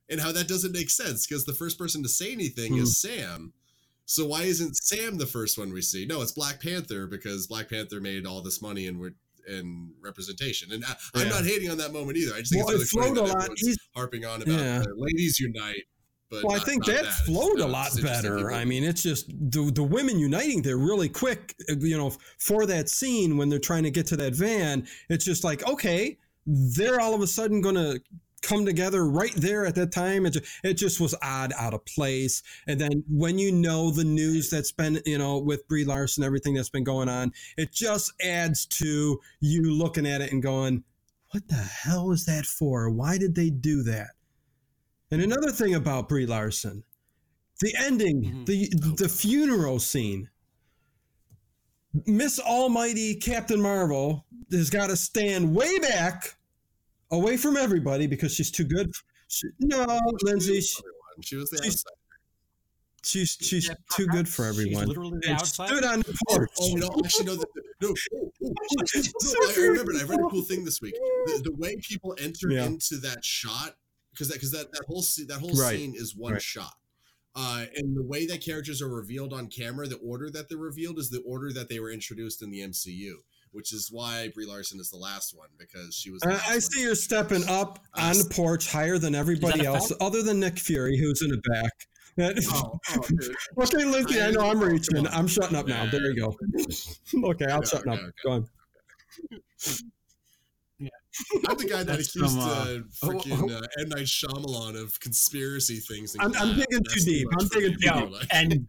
and 0.09 0.21
how 0.21 0.33
that 0.33 0.49
doesn't 0.49 0.73
make 0.73 0.91
sense 0.91 1.27
because 1.27 1.45
the 1.45 1.53
first 1.53 1.79
person 1.79 2.03
to 2.03 2.09
say 2.09 2.33
anything 2.33 2.73
Hmm. 2.75 2.83
is 2.83 3.00
Sam. 3.00 3.53
So 4.06 4.27
why 4.27 4.45
isn't 4.45 4.75
Sam 4.77 5.19
the 5.19 5.27
first 5.27 5.59
one 5.59 5.73
we 5.73 5.83
see? 5.83 6.06
No, 6.06 6.23
it's 6.23 6.33
Black 6.33 6.62
Panther 6.62 7.06
because 7.06 7.47
Black 7.47 7.69
Panther 7.69 8.00
made 8.00 8.27
all 8.27 8.41
this 8.41 8.62
money 8.62 8.87
and 8.87 8.99
we're 8.99 9.12
in 9.49 9.93
representation. 10.03 10.73
And 10.73 10.85
I, 10.85 10.95
I'm 11.15 11.27
Yeah. 11.27 11.33
not 11.33 11.45
hating 11.45 11.71
on 11.71 11.79
that 11.79 11.93
moment 11.93 12.17
either. 12.19 12.35
I 12.35 12.41
just 12.41 12.53
think 12.53 12.67
Well, 12.67 12.77
it 12.77 12.83
it's 12.83 12.95
really 12.95 13.09
funny 13.09 13.17
flowed 13.17 13.31
a 13.31 13.33
that 13.33 13.49
lot 13.50 13.59
easier. 13.59 13.75
harping 13.95 14.25
on 14.25 14.43
about 14.43 14.61
Yeah. 14.61 14.85
ladies 14.97 15.41
unite. 15.41 15.85
But 16.31 16.45
Well, 16.45 16.56
I 16.56 16.59
think 16.62 16.87
not 16.87 16.95
that 16.97 17.06
flowed 17.25 17.59
a 17.61 17.67
lot 17.67 17.91
better. 18.03 18.53
I 18.53 18.67
mean, 18.67 18.85
it's 18.85 19.03
just 19.03 19.29
the, 19.29 19.71
the 19.75 19.83
women 19.83 20.19
uniting 20.19 20.61
there 20.61 20.77
really 20.77 21.09
quick, 21.09 21.55
you 21.81 21.97
know, 21.97 22.15
for 22.39 22.67
that 22.67 22.91
scene 22.91 23.39
when 23.39 23.49
they're 23.49 23.59
trying 23.59 23.85
to 23.85 23.91
get 23.91 24.06
to 24.09 24.17
that 24.19 24.35
van. 24.35 24.87
It's 25.09 25.25
just 25.25 25.43
like, 25.43 25.67
okay, 25.67 26.19
they're 26.47 27.00
all 27.00 27.14
of 27.14 27.23
a 27.23 27.26
sudden 27.26 27.62
going 27.62 27.76
to 27.76 28.00
come 28.42 28.64
together 28.64 29.07
right 29.07 29.35
there 29.35 29.66
at 29.66 29.75
that 29.76 29.92
time. 29.92 30.26
It 30.26 30.30
just, 30.30 30.47
it 30.64 30.75
just 30.75 31.00
was 31.00 31.14
odd, 31.23 31.52
out 31.59 31.75
of 31.75 31.85
place. 31.87 32.42
And 32.66 32.80
then 32.80 33.04
when 33.09 33.38
you 33.38 33.52
know 33.52 33.90
the 33.90 34.04
news 34.04 34.50
that's 34.50 34.73
been, 34.73 35.00
you 35.04 35.18
know, 35.18 35.38
with 35.38 35.66
Brie 35.68 35.85
Larson, 35.85 36.25
everything 36.25 36.54
that's 36.54 36.71
been 36.71 36.85
going 36.85 37.09
on, 37.09 37.33
it 37.57 37.73
just 37.73 38.12
adds 38.23 38.66
to 38.66 39.18
you 39.40 39.62
looking 39.73 40.07
at 40.07 40.21
it 40.21 40.33
and 40.33 40.42
going, 40.42 40.85
what 41.33 41.47
the 41.49 41.54
hell 41.57 42.07
was 42.09 42.25
that 42.26 42.47
for? 42.47 42.88
Why 42.90 43.18
did 43.18 43.35
they 43.35 43.50
do 43.50 43.83
that? 43.83 44.09
And 45.11 45.21
another 45.23 45.50
thing 45.50 45.75
about 45.75 46.09
Brie 46.09 46.26
Larson, 46.26 46.85
the 47.61 47.75
ending, 47.80 48.23
Mhm. 48.23 48.47
the 48.47 48.68
the 48.97 49.09
funeral 49.09 49.78
scene. 49.78 50.30
Miss 52.07 52.38
Almighty 52.38 53.14
Captain 53.16 53.61
Marvel 53.61 54.26
has 54.52 54.71
got 54.71 54.88
to 54.88 54.97
stand 54.97 55.54
way 55.54 55.78
back, 55.78 56.38
away 57.11 57.37
from 57.37 57.57
everybody 57.57 58.07
because 58.07 58.33
she's 58.35 58.50
too 58.50 58.65
good. 58.65 58.91
She, 59.29 59.49
no, 59.61 59.87
Lindsey, 60.23 60.61
she- 60.61 60.83
She 61.21 61.37
was 61.37 61.50
the 61.50 61.59
she's- 61.62 61.75
outside. 61.85 61.95
she's 63.05 63.37
she's 63.41 63.69
Yeah, 63.69 63.75
too 63.97 64.07
good 64.07 64.29
for 64.29 64.45
she's 64.53 64.59
everyone. 64.61 64.87
literally 64.88 65.19
the 65.23 65.29
And 65.31 65.41
outside. 65.41 65.69
stood 65.69 65.85
on 65.85 66.00
the 66.00 66.17
porch. 66.29 66.50
Oh 66.61 66.75
no! 66.75 66.91
Actually, 67.05 67.27
no. 67.27 67.35
The, 67.37 67.47
no, 67.81 67.88
oh, 68.15 68.31
oh, 68.45 68.53
oh, 68.81 68.85
So 68.85 69.38
no, 69.41 69.50
I 69.65 69.67
remembered. 69.69 69.97
I 69.97 70.05
read 70.05 70.21
a 70.21 70.29
cool 70.29 70.43
thing 70.43 70.65
this 70.65 70.81
week. 70.81 70.95
The, 71.27 71.43
the 71.45 71.53
way 71.57 71.77
people 71.77 72.15
enter 72.21 72.50
Yeah. 72.50 72.67
into 72.67 72.97
that 72.99 73.25
shot, 73.25 73.77
because 74.12 74.29
that 74.29 74.35
because 74.35 74.53
that, 74.53 74.73
that 74.73 74.85
whole 74.87 75.03
scene, 75.03 75.27
that 75.29 75.38
whole 75.41 75.55
Right. 75.55 75.77
scene 75.79 75.95
is 75.97 76.15
one 76.17 76.35
Right. 76.35 76.43
shot. 76.43 76.75
Uh, 77.35 77.67
and 77.77 77.97
the 77.97 78.03
way 78.03 78.27
that 78.27 78.41
characters 78.41 78.83
are 78.83 78.88
revealed 78.88 79.33
on 79.33 79.47
camera, 79.49 79.87
the 79.87 79.97
order 79.99 80.29
that 80.31 80.49
they're 80.49 80.59
revealed 80.59 80.99
is 80.99 81.11
the 81.11 81.21
order 81.23 81.53
that 81.53 81.69
they 81.69 81.79
were 81.79 81.91
introduced 81.91 82.43
in 82.43 82.50
the 82.50 82.61
MCU, 82.62 83.23
which 83.52 83.73
is 83.73 83.88
why 83.90 84.28
Brie 84.35 84.47
Larson 84.47 84.81
is 84.81 84.90
the 84.90 84.97
last 84.99 85.37
one 85.37 85.49
because 85.59 85.95
she 85.95 86.11
was. 86.11 86.23
I, 86.23 86.40
I 86.55 86.59
see 86.59 86.83
you're 86.83 86.95
stepping 86.95 87.47
up 87.49 87.78
on 87.95 88.17
the 88.19 88.28
porch 88.31 88.71
higher 88.71 88.99
than 88.99 89.14
everybody 89.14 89.64
else, 89.67 89.88
fact? 89.88 90.00
other 90.02 90.23
than 90.23 90.40
Nick 90.40 90.59
Fury, 90.59 90.97
who's 90.99 91.23
in 91.23 91.31
the 91.31 91.40
back. 91.50 91.73
Oh, 92.21 92.81
oh. 92.90 93.62
Okay, 93.64 93.85
Lindsey, 93.85 94.21
I 94.21 94.31
know 94.33 94.50
I'm 94.50 94.59
reaching. 94.61 95.07
I'm 95.07 95.28
shutting 95.28 95.57
up 95.57 95.67
now. 95.69 95.88
There 95.90 96.11
you 96.11 96.17
go. 96.17 96.37
Okay, 97.31 97.47
I'll 97.47 97.59
Okay, 97.59 97.67
shut 97.69 97.87
okay, 97.87 97.90
up. 97.90 97.99
okay. 98.00 98.11
Go 98.25 98.31
on. 98.33 98.49
Yeah. 100.81 100.88
I'm 101.49 101.57
the 101.57 101.64
guy 101.64 101.83
that 101.83 101.95
accused 101.95 102.14
from, 102.17 102.38
uh, 102.38 102.45
uh, 102.45 102.78
freaking 103.02 103.50
uh, 103.50 103.67
M 103.81 103.88
Night 103.88 104.07
Shyamalan 104.07 104.81
of 104.81 104.99
conspiracy 105.00 105.76
things. 105.81 106.14
I'm- 106.21 106.33
I'm 106.37 106.57
digging 106.57 106.85
too 106.93 107.00
deep. 107.00 107.26
I'm 107.40 107.49
for 107.49 107.55
digging 107.61 107.78
too 107.81 108.09
deep. 108.21 108.28
and 108.33 108.67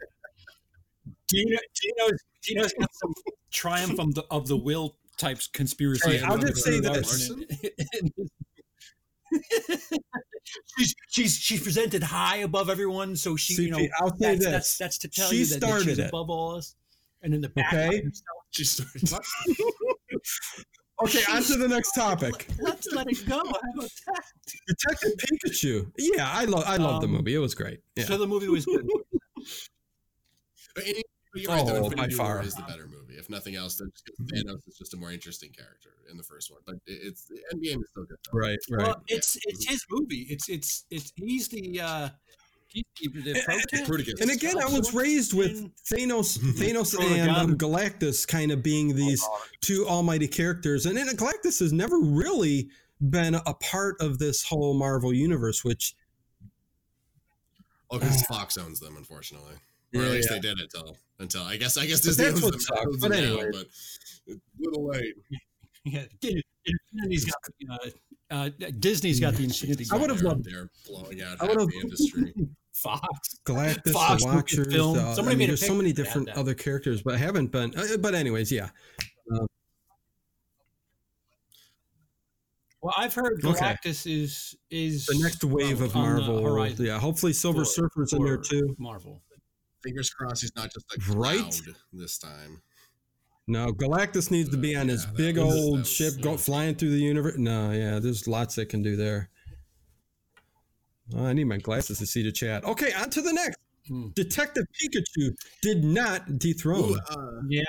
Dino, 1.31 1.57
Dino's, 1.81 2.19
Dino's 2.43 2.73
got 2.79 2.89
some 2.93 3.13
triumph 3.51 3.99
of 3.99 4.13
the, 4.15 4.23
of 4.31 4.47
the 4.47 4.57
will 4.57 4.95
types 5.17 5.47
conspiracy. 5.47 6.17
Hey, 6.17 6.21
I'll 6.23 6.37
just 6.37 6.63
say 6.63 6.79
this. 6.79 7.31
she's 10.77 10.95
she's 11.09 11.35
she's 11.37 11.61
presented 11.61 12.01
high 12.01 12.37
above 12.37 12.69
everyone, 12.69 13.15
so 13.15 13.35
she 13.35 13.53
you 13.63 13.69
know 13.71 13.87
I'll 13.99 14.09
say 14.17 14.35
that's, 14.35 14.39
this. 14.39 14.51
that's 14.51 14.77
that's 14.77 14.97
to 14.99 15.07
tell 15.07 15.29
She 15.29 15.37
you 15.37 15.45
that, 15.45 15.59
that 15.61 15.81
she's 15.83 15.99
it. 15.99 16.07
above 16.09 16.29
all 16.29 16.55
us. 16.55 16.75
And 17.21 17.33
in 17.33 17.41
the 17.41 17.49
back, 17.49 17.73
Okay. 17.73 18.01
she 18.51 18.63
started. 18.63 19.13
Okay, 21.03 21.21
on 21.31 21.43
to 21.43 21.57
the 21.57 21.67
next 21.67 21.91
topic. 21.93 22.47
Let's 22.59 22.91
let 22.93 23.07
it 23.09 23.25
go. 23.27 23.35
How 23.37 23.41
about 23.41 23.89
that? 24.07 24.23
Detective 24.67 25.11
Pikachu. 25.17 25.91
Yeah, 25.97 26.29
I 26.31 26.45
love 26.45 26.63
I 26.65 26.77
love 26.77 27.01
the 27.01 27.07
Um, 27.07 27.13
movie. 27.13 27.35
It 27.35 27.39
was 27.39 27.53
great. 27.55 27.81
Yeah. 27.95 28.05
So 28.05 28.17
the 28.17 28.27
movie 28.27 28.47
was 28.49 28.65
good. 28.65 28.87
But 31.31 31.41
you're 31.41 31.51
right, 31.51 31.65
though, 31.65 31.75
Oh, 31.75 31.81
by 31.81 31.87
Infinity 32.05 32.15
War 32.17 32.25
far. 32.25 32.41
is 32.43 32.55
the 32.55 32.63
better 32.63 32.87
movie. 32.87 33.13
If 33.15 33.29
nothing 33.29 33.55
else, 33.55 33.75
then 33.77 33.91
just 33.91 34.05
'cause 34.05 34.27
Thanos 34.27 34.67
is 34.67 34.77
just 34.77 34.93
a 34.93 34.97
more 34.97 35.11
interesting 35.11 35.51
character 35.51 35.91
in 36.09 36.17
the 36.17 36.23
first 36.23 36.49
one. 36.51 36.61
But 36.65 36.75
it's 36.87 37.25
the 37.25 37.35
Endgame 37.53 37.81
is 37.83 37.89
still 37.91 38.05
good. 38.05 38.17
Though. 38.31 38.39
right, 38.39 38.57
right. 38.71 38.87
Well, 38.87 39.03
it's 39.07 39.37
it's 39.45 39.67
his 39.69 39.85
movie. 39.91 40.25
It's 40.29 40.49
it's 40.49 40.85
it's 40.89 41.13
he's 41.15 41.47
the 41.49 41.79
uh 41.81 42.09
he's 42.67 42.83
the, 43.01 43.09
the 43.21 43.41
protagonist. 43.45 43.91
Bruticus. 43.91 44.21
and 44.21 44.31
again, 44.31 44.57
I 44.59 44.65
was 44.65 44.93
raised 44.93 45.33
with 45.33 45.69
Thanos, 45.85 46.37
Thanos, 46.57 46.99
and 46.99 47.29
um, 47.29 47.57
Galactus 47.57 48.27
kind 48.27 48.51
of 48.51 48.63
being 48.63 48.95
these 48.95 49.23
two 49.61 49.87
almighty 49.87 50.27
characters, 50.27 50.85
and 50.87 50.97
then 50.97 51.07
Galactus 51.09 51.59
has 51.59 51.71
never 51.73 51.99
really 51.99 52.69
been 53.09 53.35
a 53.35 53.53
part 53.53 54.01
of 54.01 54.17
this 54.19 54.43
whole 54.43 54.73
Marvel 54.73 55.13
universe, 55.13 55.63
which 55.63 55.95
Oh, 57.91 57.97
because 57.99 58.23
Fox 58.27 58.57
owns 58.57 58.79
them, 58.79 58.97
unfortunately. 58.97 59.55
Or 59.95 60.01
Yeah, 60.01 60.05
at 60.07 60.11
least 60.11 60.29
yeah. 60.29 60.35
they 60.35 60.41
did 60.41 60.59
until 60.59 60.97
until 61.19 61.43
I 61.43 61.57
guess 61.57 61.77
I 61.77 61.85
guess 61.85 62.01
But 62.01 62.05
Disney 62.09 62.25
that's 62.25 62.35
owns 62.35 62.43
what 62.43 62.51
them, 62.51 62.59
sucks. 62.61 62.85
But 62.97 62.99
them 63.01 63.11
now, 63.11 63.17
anyway. 63.17 63.49
but 63.51 63.61
it's 63.61 63.99
a 64.27 64.33
little 64.59 64.87
late. 64.87 65.15
Yeah, 65.85 66.03
Infinity's 66.21 67.25
got 67.25 67.35
uh, 67.71 67.89
uh, 68.29 68.49
Disney's 68.79 69.19
got 69.21 69.33
the 69.35 69.45
Infinity. 69.45 69.85
I 69.91 69.95
would've 69.95 70.21
loved- 70.21 70.43
They're 70.43 70.69
blowing 70.85 71.21
out 71.21 71.37
I 71.41 71.45
half 71.45 71.55
would've- 71.55 71.71
the 71.71 71.79
industry. 71.81 72.33
Fox. 72.73 73.39
Galactus, 73.45 73.91
Fox, 73.93 74.21
the 74.23 74.27
Watchers. 74.29 74.67
Lucasfilm. 74.67 74.97
Uh, 74.97 75.13
Somebody 75.15 75.21
I 75.21 75.29
mean, 75.29 75.37
made 75.39 75.49
there's 75.49 75.65
so 75.65 75.73
many 75.73 75.93
different 75.93 76.27
that. 76.27 76.37
other 76.37 76.53
characters, 76.53 77.01
but 77.01 77.15
I 77.15 77.17
haven't 77.17 77.47
been. 77.53 77.73
Uh, 77.77 77.95
but 77.99 78.13
anyways, 78.13 78.51
yeah. 78.51 78.69
Well, 82.81 82.93
I've 82.97 83.13
heard 83.13 83.43
Okay. 83.43 83.75
Is 83.85 84.55
is 84.69 85.05
The 85.05 85.19
next 85.21 85.43
wave 85.43 85.81
of 85.81 85.95
Marvel. 85.95 86.41
horizon 86.43 86.85
Yeah, 86.85 86.99
hopefully 86.99 87.33
Silver 87.33 87.59
for- 87.63 87.71
Surfer's 87.71 88.13
in 88.13 88.23
there 88.23 88.37
too. 88.37 88.75
Marvel. 88.79 89.21
Fingers 89.83 90.09
crossed 90.09 90.41
he's 90.41 90.55
not 90.55 90.71
just 90.73 90.85
a 90.95 90.99
cloud 90.99 91.17
Right? 91.17 91.61
this 91.93 92.17
time. 92.17 92.61
No, 93.47 93.71
Galactus 93.73 94.29
needs 94.29 94.49
to 94.49 94.57
be 94.57 94.75
on 94.75 94.87
his 94.89 95.03
Yeah, 95.05 95.09
that 95.11 95.17
big 95.17 95.37
was- 95.37 95.55
old 95.55 95.79
was- 95.79 95.89
ship, 95.89 96.13
go 96.21 96.37
flying 96.37 96.75
through 96.75 96.91
the 96.91 97.01
universe. 97.01 97.35
No, 97.37 97.71
yeah, 97.71 97.99
there's 97.99 98.27
lots 98.27 98.55
that 98.55 98.67
can 98.67 98.83
do 98.83 98.95
there. 98.95 99.29
Oh, 101.15 101.25
I 101.25 101.33
need 101.33 101.45
my 101.45 101.57
glasses 101.57 101.97
to 101.99 102.05
see 102.05 102.21
the 102.21 102.31
chat. 102.31 102.63
Okay, 102.63 102.93
on 102.93 103.09
to 103.09 103.21
the 103.21 103.33
next. 103.33 103.57
Hmm. 103.87 104.09
Detective 104.09 104.65
Pikachu 104.79 105.33
did 105.63 105.83
not 105.83 106.37
dethrone. 106.37 106.91
Ooh, 106.91 106.99
uh, 107.09 107.41
Yeah. 107.49 107.63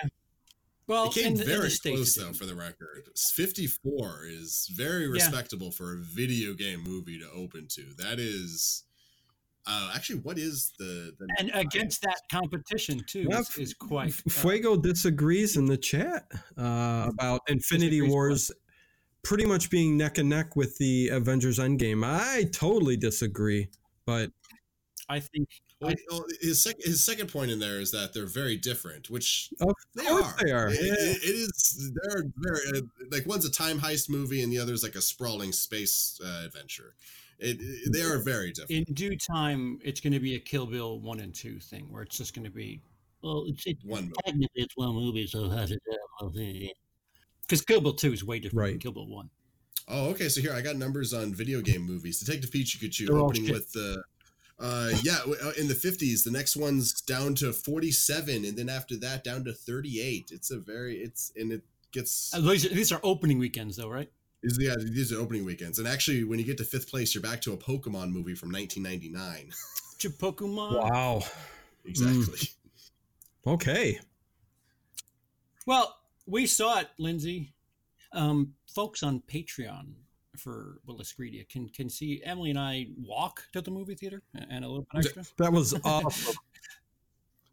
Well, 0.86 1.06
it 1.06 1.12
came 1.14 1.26
in, 1.28 1.34
the- 1.34 1.42
in 1.44 1.48
the 1.48 1.56
very 1.56 1.70
States, 1.70 1.96
close 1.96 2.16
it 2.16 2.20
though, 2.20 2.32
for 2.34 2.46
the 2.46 2.54
record. 2.56 3.08
54 3.16 4.26
is 4.26 4.68
very 4.74 5.06
respectable 5.08 5.70
for 5.70 5.94
a 5.94 5.98
video 5.98 6.52
game 6.52 6.82
movie 6.82 7.18
to 7.18 7.30
open 7.30 7.68
to. 7.68 7.94
That 7.96 8.18
is, 8.18 8.82
uh, 9.66 9.92
actually, 9.94 10.20
what 10.20 10.38
is 10.38 10.72
the, 10.78 11.12
the 11.18 11.28
and 11.38 11.50
against 11.54 12.02
that 12.02 12.20
competition 12.30 13.02
too 13.06 13.26
Yeah, 13.30 13.40
is, 13.40 13.56
is 13.58 13.74
quite. 13.74 14.08
F- 14.08 14.22
uh, 14.26 14.30
Fuego 14.30 14.76
disagrees 14.76 15.56
in 15.56 15.66
the 15.66 15.76
chat 15.76 16.26
uh, 16.58 17.08
about 17.12 17.42
Infinity 17.48 17.90
Disagrees 18.00 18.12
Wars 18.12 18.52
pretty 19.22 19.44
much 19.44 19.68
being 19.70 19.96
neck 19.98 20.16
and 20.18 20.28
neck 20.30 20.56
with 20.56 20.78
the 20.78 21.08
Avengers 21.08 21.58
Endgame. 21.58 22.04
I 22.04 22.44
totally 22.52 22.96
disagree, 22.96 23.68
but 24.06 24.30
I 25.10 25.20
think 25.20 25.48
Well, 25.80 25.94
well, 26.10 26.24
his, 26.40 26.62
sec- 26.62 26.80
his 26.80 27.04
second 27.04 27.30
point 27.30 27.50
in 27.50 27.58
there 27.58 27.80
is 27.80 27.90
that 27.90 28.14
they're 28.14 28.26
very 28.26 28.56
different, 28.56 29.10
which 29.10 29.50
of 29.60 29.74
they 29.94 30.06
course 30.06 30.24
are. 30.24 30.36
they 30.44 30.52
are. 30.52 30.68
It, 30.68 30.76
it- 30.78 31.22
it 31.22 31.34
is. 31.34 31.92
They're 32.02 32.22
very 32.36 32.78
uh, 32.78 32.82
like 33.10 33.26
one's 33.26 33.44
a 33.44 33.50
time 33.50 33.78
heist 33.80 34.08
movie 34.08 34.42
and 34.42 34.50
the 34.52 34.58
other 34.58 34.72
is 34.72 34.82
like 34.82 34.94
a 34.94 35.02
sprawling 35.02 35.52
space 35.52 36.18
uh, 36.24 36.44
adventure. 36.46 36.94
It, 37.40 37.56
it- 37.60 37.92
they 37.92 38.02
are 38.02 38.18
very 38.18 38.52
different. 38.52 38.88
in 38.88 38.94
due 38.94 39.16
time 39.16 39.78
it's 39.82 40.00
going 40.00 40.12
to 40.12 40.20
be 40.20 40.34
a 40.34 40.38
Kill 40.40 40.66
Bill 40.66 41.00
one 41.00 41.20
and 41.20 41.34
two 41.34 41.58
thing 41.58 41.86
where 41.90 42.02
it's 42.02 42.16
just 42.16 42.34
going 42.34 42.44
to 42.44 42.50
be 42.50 42.80
well, 43.22 43.44
it's 43.48 43.66
it, 43.66 43.76
One 43.84 44.12
technically 44.24 44.62
it's 44.62 44.76
one 44.76 44.94
movie, 44.94 45.26
so 45.26 45.44
it 45.46 45.50
has 45.56 45.70
it 45.72 45.82
because 47.42 47.62
Kill 47.62 47.80
Bill 47.80 47.92
two 47.94 48.12
is 48.12 48.24
way 48.24 48.38
different 48.38 48.64
than 48.64 48.72
Right. 48.74 48.80
Kill 48.80 48.92
Bill 48.92 49.06
one. 49.06 49.30
Oh, 49.88 50.10
okay. 50.10 50.28
So 50.28 50.40
here 50.40 50.52
I 50.54 50.60
got 50.60 50.76
numbers 50.76 51.12
on 51.12 51.34
video 51.34 51.60
game 51.60 51.82
movies. 51.82 52.20
Detective 52.20 52.50
Pikachu 52.50 53.06
They're 53.08 53.16
opening 53.18 53.46
shit. 53.46 53.54
with 53.54 53.72
the. 53.72 54.02
Uh, 54.58 54.90
yeah, 55.02 55.18
uh, 55.42 55.52
in 55.58 55.68
the 55.68 55.74
50s, 55.74 56.22
the 56.22 56.30
next 56.30 56.54
one's 56.54 57.00
down 57.00 57.34
to 57.34 57.50
47, 57.50 58.44
and 58.44 58.58
then 58.58 58.68
after 58.68 58.94
that, 58.98 59.24
down 59.24 59.42
to 59.44 59.54
38. 59.54 60.28
It's 60.34 60.50
a 60.50 60.58
very, 60.58 60.98
it's, 60.98 61.32
and 61.34 61.50
it 61.50 61.62
gets, 61.92 62.34
Uh, 62.34 62.40
These 62.42 62.66
are, 62.66 62.74
these 62.74 62.92
are 62.92 63.00
opening 63.02 63.38
weekends 63.38 63.76
though, 63.78 63.88
right? 63.88 64.10
These, 64.42 64.58
yeah, 64.60 64.74
these 64.78 65.12
are 65.12 65.20
opening 65.20 65.44
weekends. 65.44 65.78
And 65.78 65.86
actually, 65.86 66.24
when 66.24 66.38
you 66.38 66.44
get 66.44 66.58
to 66.58 66.64
fifth 66.64 66.88
place, 66.88 67.14
you're 67.14 67.22
back 67.22 67.40
to 67.42 67.52
a 67.52 67.56
Pokemon 67.56 68.10
movie 68.10 68.34
from 68.34 68.50
1999. 68.50 69.50
To 69.98 70.10
Pokemon. 70.10 70.90
Wow. 70.90 71.22
exactly. 71.84 72.48
Okay. 73.46 73.98
Well, 75.66 75.96
we 76.26 76.46
saw 76.46 76.80
it, 76.80 76.88
Lindsey. 76.98 77.52
Um, 78.12 78.54
folks 78.74 79.02
on 79.02 79.22
Patreon 79.30 79.92
for 80.36 80.80
Willis 80.86 81.14
Greedia 81.18 81.48
can 81.48 81.68
can 81.68 81.88
see 81.88 82.22
Emily 82.24 82.50
and 82.50 82.58
I 82.58 82.86
walk 82.98 83.44
to 83.52 83.60
the 83.60 83.70
movie 83.70 83.94
theater 83.94 84.22
and 84.34 84.64
a 84.64 84.68
little 84.68 84.86
bit 84.92 85.06
extra. 85.06 85.24
That 85.38 85.52
was 85.52 85.74
awesome. 85.84 86.34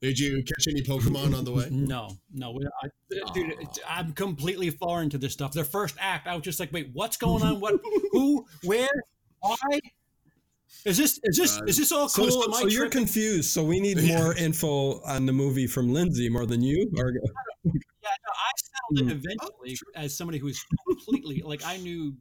Did 0.02 0.20
you 0.20 0.44
catch 0.44 0.68
any 0.70 0.82
Pokemon 0.84 1.36
on 1.38 1.44
the 1.44 1.52
way? 1.52 1.68
No, 1.72 2.10
no, 2.34 2.52
we- 2.52 2.68
I, 2.84 3.32
dude, 3.34 3.56
I'm 3.88 4.14
completely 4.14 4.70
foreign 4.70 5.10
to 5.10 5.18
this 5.18 5.34
stuff. 5.34 5.54
The 5.54 5.64
first 5.64 5.96
act, 6.00 6.28
I 6.28 6.36
was 6.36 6.44
just 6.44 6.60
like, 6.60 6.72
"Wait, 6.72 6.90
what's 6.94 7.18
going 7.18 7.42
on? 7.44 7.60
What? 7.60 7.80
Who? 8.12 8.46
Where? 8.64 8.90
Why? 9.40 9.56
Is 10.86 10.98
this? 10.98 11.20
Is 11.24 11.38
this? 11.38 11.58
Uh, 11.60 11.64
is 11.66 11.78
this 11.78 11.92
all 11.92 12.08
cool? 12.10 12.30
so, 12.30 12.44
Am 12.44 12.54
I 12.54 12.62
so 12.62 12.68
you're 12.68 12.90
confused. 12.90 13.50
So 13.52 13.64
we 13.64 13.80
need 13.80 14.04
more 14.04 14.36
info 14.36 15.02
on 15.04 15.26
the 15.26 15.34
movie 15.34 15.66
from 15.68 15.92
Lindsey 15.92 16.30
more 16.30 16.46
than 16.46 16.62
you. 16.62 16.90
Or, 16.98 17.12
Yeah, 17.64 17.72
no, 18.26 18.32
I 18.32 18.52
settled 18.56 19.00
Hmm. 19.00 19.10
it 19.10 19.26
eventually 19.26 19.78
as 19.96 20.16
somebody 20.16 20.38
who's 20.38 20.64
completely 20.88 21.42
like 21.44 21.66
I 21.66 21.78
knew, 21.78 22.16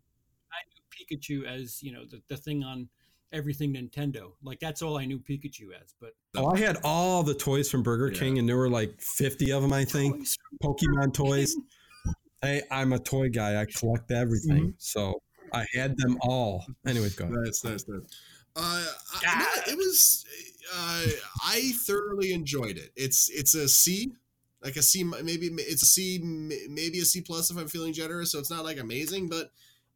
I 0.52 0.58
knew 0.68 1.18
Pikachu 1.18 1.44
as 1.46 1.80
you 1.82 1.92
know 1.92 2.04
the, 2.06 2.20
the 2.28 2.36
thing 2.36 2.64
on 2.64 2.88
everything 3.32 3.74
Nintendo. 3.74 4.32
Like 4.42 4.60
that's 4.60 4.82
all 4.82 4.98
I 4.98 5.04
knew 5.04 5.18
Pikachu 5.18 5.72
as. 5.80 5.94
But 6.00 6.12
oh, 6.36 6.46
I 6.46 6.58
had 6.58 6.78
all 6.84 7.22
the 7.22 7.34
toys 7.34 7.70
from 7.70 7.82
Burger 7.82 8.12
Yeah. 8.12 8.18
King, 8.18 8.38
and 8.38 8.48
there 8.48 8.56
were 8.56 8.70
like 8.70 9.00
50 9.00 9.52
of 9.52 9.62
them, 9.62 9.72
I 9.72 9.84
think. 9.84 10.16
Toys. 10.16 10.36
Pokemon 10.62 11.14
toys. 11.14 11.56
Hey, 12.42 12.62
I'm 12.70 12.92
a 12.92 12.98
toy 12.98 13.28
guy. 13.28 13.60
I 13.60 13.66
collect 13.66 14.10
everything. 14.10 14.68
Mm-hmm. 14.68 14.78
So 14.78 15.20
I 15.52 15.64
had 15.74 15.96
them 15.96 16.18
all. 16.20 16.64
Anyway, 16.86 17.08
go 17.16 17.24
ahead. 17.24 17.36
Nice, 17.44 17.64
nice, 17.64 17.84
nice. 17.88 18.02
Uh, 18.54 18.86
I, 19.26 19.38
no, 19.38 19.72
it 19.72 19.76
was. 19.76 20.24
Uh, 20.74 21.06
I 21.44 21.72
thoroughly 21.84 22.32
enjoyed 22.32 22.78
it. 22.78 22.90
It's 22.96 23.28
it's 23.30 23.54
a 23.54 23.68
C, 23.68 24.12
like 24.62 24.76
a 24.76 24.82
C. 24.82 25.04
Maybe 25.04 25.48
it's 25.58 25.82
a 25.82 25.86
C, 25.86 26.20
maybe 26.22 27.00
a 27.00 27.04
C 27.04 27.20
plus 27.20 27.50
if 27.50 27.58
I'm 27.58 27.68
feeling 27.68 27.92
generous. 27.92 28.32
So 28.32 28.38
it's 28.38 28.50
not 28.50 28.64
like 28.64 28.78
amazing, 28.78 29.28
but 29.28 29.50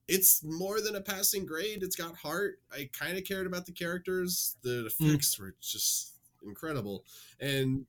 it's 0.08 0.42
more 0.42 0.80
than 0.80 0.96
a 0.96 1.00
passing 1.00 1.46
grade. 1.46 1.82
It's 1.82 1.96
got 1.96 2.16
heart. 2.16 2.58
I 2.72 2.90
kind 2.92 3.16
of 3.16 3.24
cared 3.24 3.46
about 3.46 3.66
the 3.66 3.72
characters. 3.72 4.56
The 4.62 4.86
effects 4.86 5.38
were 5.38 5.54
just 5.60 6.14
incredible, 6.44 7.04
and 7.40 7.86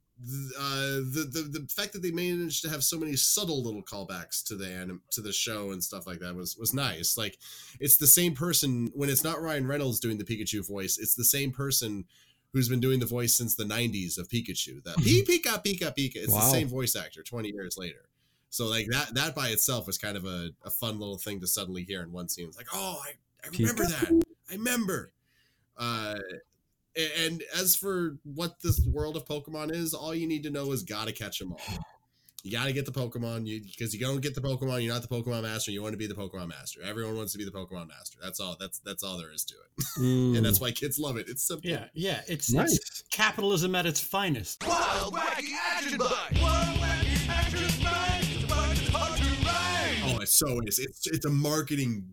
uh, 0.59 1.01
the, 1.01 1.27
the 1.31 1.59
the 1.59 1.67
fact 1.67 1.93
that 1.93 2.03
they 2.03 2.11
managed 2.11 2.61
to 2.63 2.69
have 2.69 2.83
so 2.83 2.99
many 2.99 3.15
subtle 3.15 3.63
little 3.63 3.81
callbacks 3.81 4.43
to 4.45 4.55
the 4.55 4.67
anim- 4.67 5.01
to 5.11 5.21
the 5.21 5.33
show 5.33 5.71
and 5.71 5.83
stuff 5.83 6.05
like 6.05 6.19
that 6.19 6.35
was 6.35 6.55
was 6.57 6.73
nice. 6.73 7.17
Like 7.17 7.39
it's 7.79 7.97
the 7.97 8.07
same 8.07 8.35
person 8.35 8.91
when 8.93 9.09
it's 9.09 9.23
not 9.23 9.41
Ryan 9.41 9.65
Reynolds 9.65 9.99
doing 9.99 10.17
the 10.17 10.23
Pikachu 10.23 10.65
voice. 10.67 10.97
It's 10.99 11.15
the 11.15 11.23
same 11.23 11.51
person 11.51 12.05
who's 12.53 12.69
been 12.69 12.81
doing 12.81 12.99
the 12.99 13.05
voice 13.05 13.33
since 13.33 13.55
the 13.55 13.63
'90s 13.63 14.19
of 14.19 14.27
Pikachu. 14.27 14.83
That 14.83 14.97
Pika 14.97 15.25
Pika 15.25 15.65
Pika 15.65 15.95
Pika. 15.97 16.17
It's 16.17 16.33
the 16.33 16.51
same 16.51 16.67
voice 16.67 16.95
actor 16.95 17.23
20 17.23 17.49
years 17.49 17.77
later. 17.77 18.05
So 18.51 18.67
like 18.67 18.85
that 18.91 19.15
that 19.15 19.33
by 19.33 19.47
itself 19.47 19.87
was 19.87 19.97
kind 19.97 20.15
of 20.15 20.25
a, 20.25 20.49
a 20.63 20.69
fun 20.69 20.99
little 20.99 21.17
thing 21.17 21.39
to 21.39 21.47
suddenly 21.47 21.83
hear 21.83 22.03
in 22.03 22.11
one 22.11 22.29
scene. 22.29 22.47
It's 22.47 22.57
like, 22.57 22.67
oh, 22.73 23.01
I, 23.03 23.11
I 23.43 23.49
remember 23.57 23.85
that. 23.85 24.23
I 24.49 24.53
remember. 24.53 25.11
Uh, 25.77 26.15
and 27.25 27.41
as 27.57 27.75
for 27.77 28.17
what 28.23 28.61
this 28.61 28.85
world 28.85 29.15
of 29.15 29.25
Pokemon 29.25 29.73
is, 29.73 29.93
all 29.93 30.13
you 30.13 30.27
need 30.27 30.43
to 30.43 30.49
know 30.49 30.71
is 30.73 30.83
gotta 30.83 31.13
catch 31.13 31.39
them 31.39 31.53
all. 31.53 31.79
You 32.43 32.51
got 32.51 32.65
to 32.65 32.73
get 32.73 32.85
the 32.87 32.91
Pokemon 32.91 33.45
you 33.45 33.61
because 33.61 33.93
you 33.93 33.99
don't 33.99 34.19
get 34.21 34.33
the 34.33 34.41
Pokemon, 34.41 34.83
you're 34.83 34.93
not 34.93 35.07
the 35.07 35.07
Pokemon 35.07 35.43
master. 35.43 35.71
You 35.71 35.83
want 35.83 35.93
to 35.93 35.97
be 35.97 36.07
the 36.07 36.15
Pokemon 36.15 36.49
master. 36.49 36.81
Everyone 36.83 37.15
wants 37.15 37.33
to 37.33 37.37
be 37.37 37.45
the 37.45 37.51
Pokemon 37.51 37.87
master. 37.89 38.17
That's 38.21 38.39
all. 38.39 38.57
That's 38.59 38.79
that's 38.79 39.03
all 39.03 39.17
there 39.19 39.31
is 39.31 39.45
to 39.45 39.53
it, 39.53 39.85
Mm. 39.99 40.37
and 40.37 40.45
that's 40.45 40.59
why 40.59 40.71
kids 40.71 40.97
love 40.97 41.17
it. 41.17 41.27
It's 41.29 41.43
simple. 41.47 41.69
Yeah, 41.69 41.85
yeah. 41.93 42.21
It's, 42.27 42.51
nice. 42.51 42.73
it's 42.75 43.03
capitalism 43.11 43.75
at 43.75 43.85
its 43.85 43.99
finest. 44.01 44.65
Wild, 44.67 45.13
wacky 45.13 45.53
action 45.75 45.99
bike! 45.99 46.40
So 50.47 50.59
is. 50.65 50.79
It's 50.79 51.07
it's 51.07 51.25
a 51.25 51.29
marketing 51.29 52.05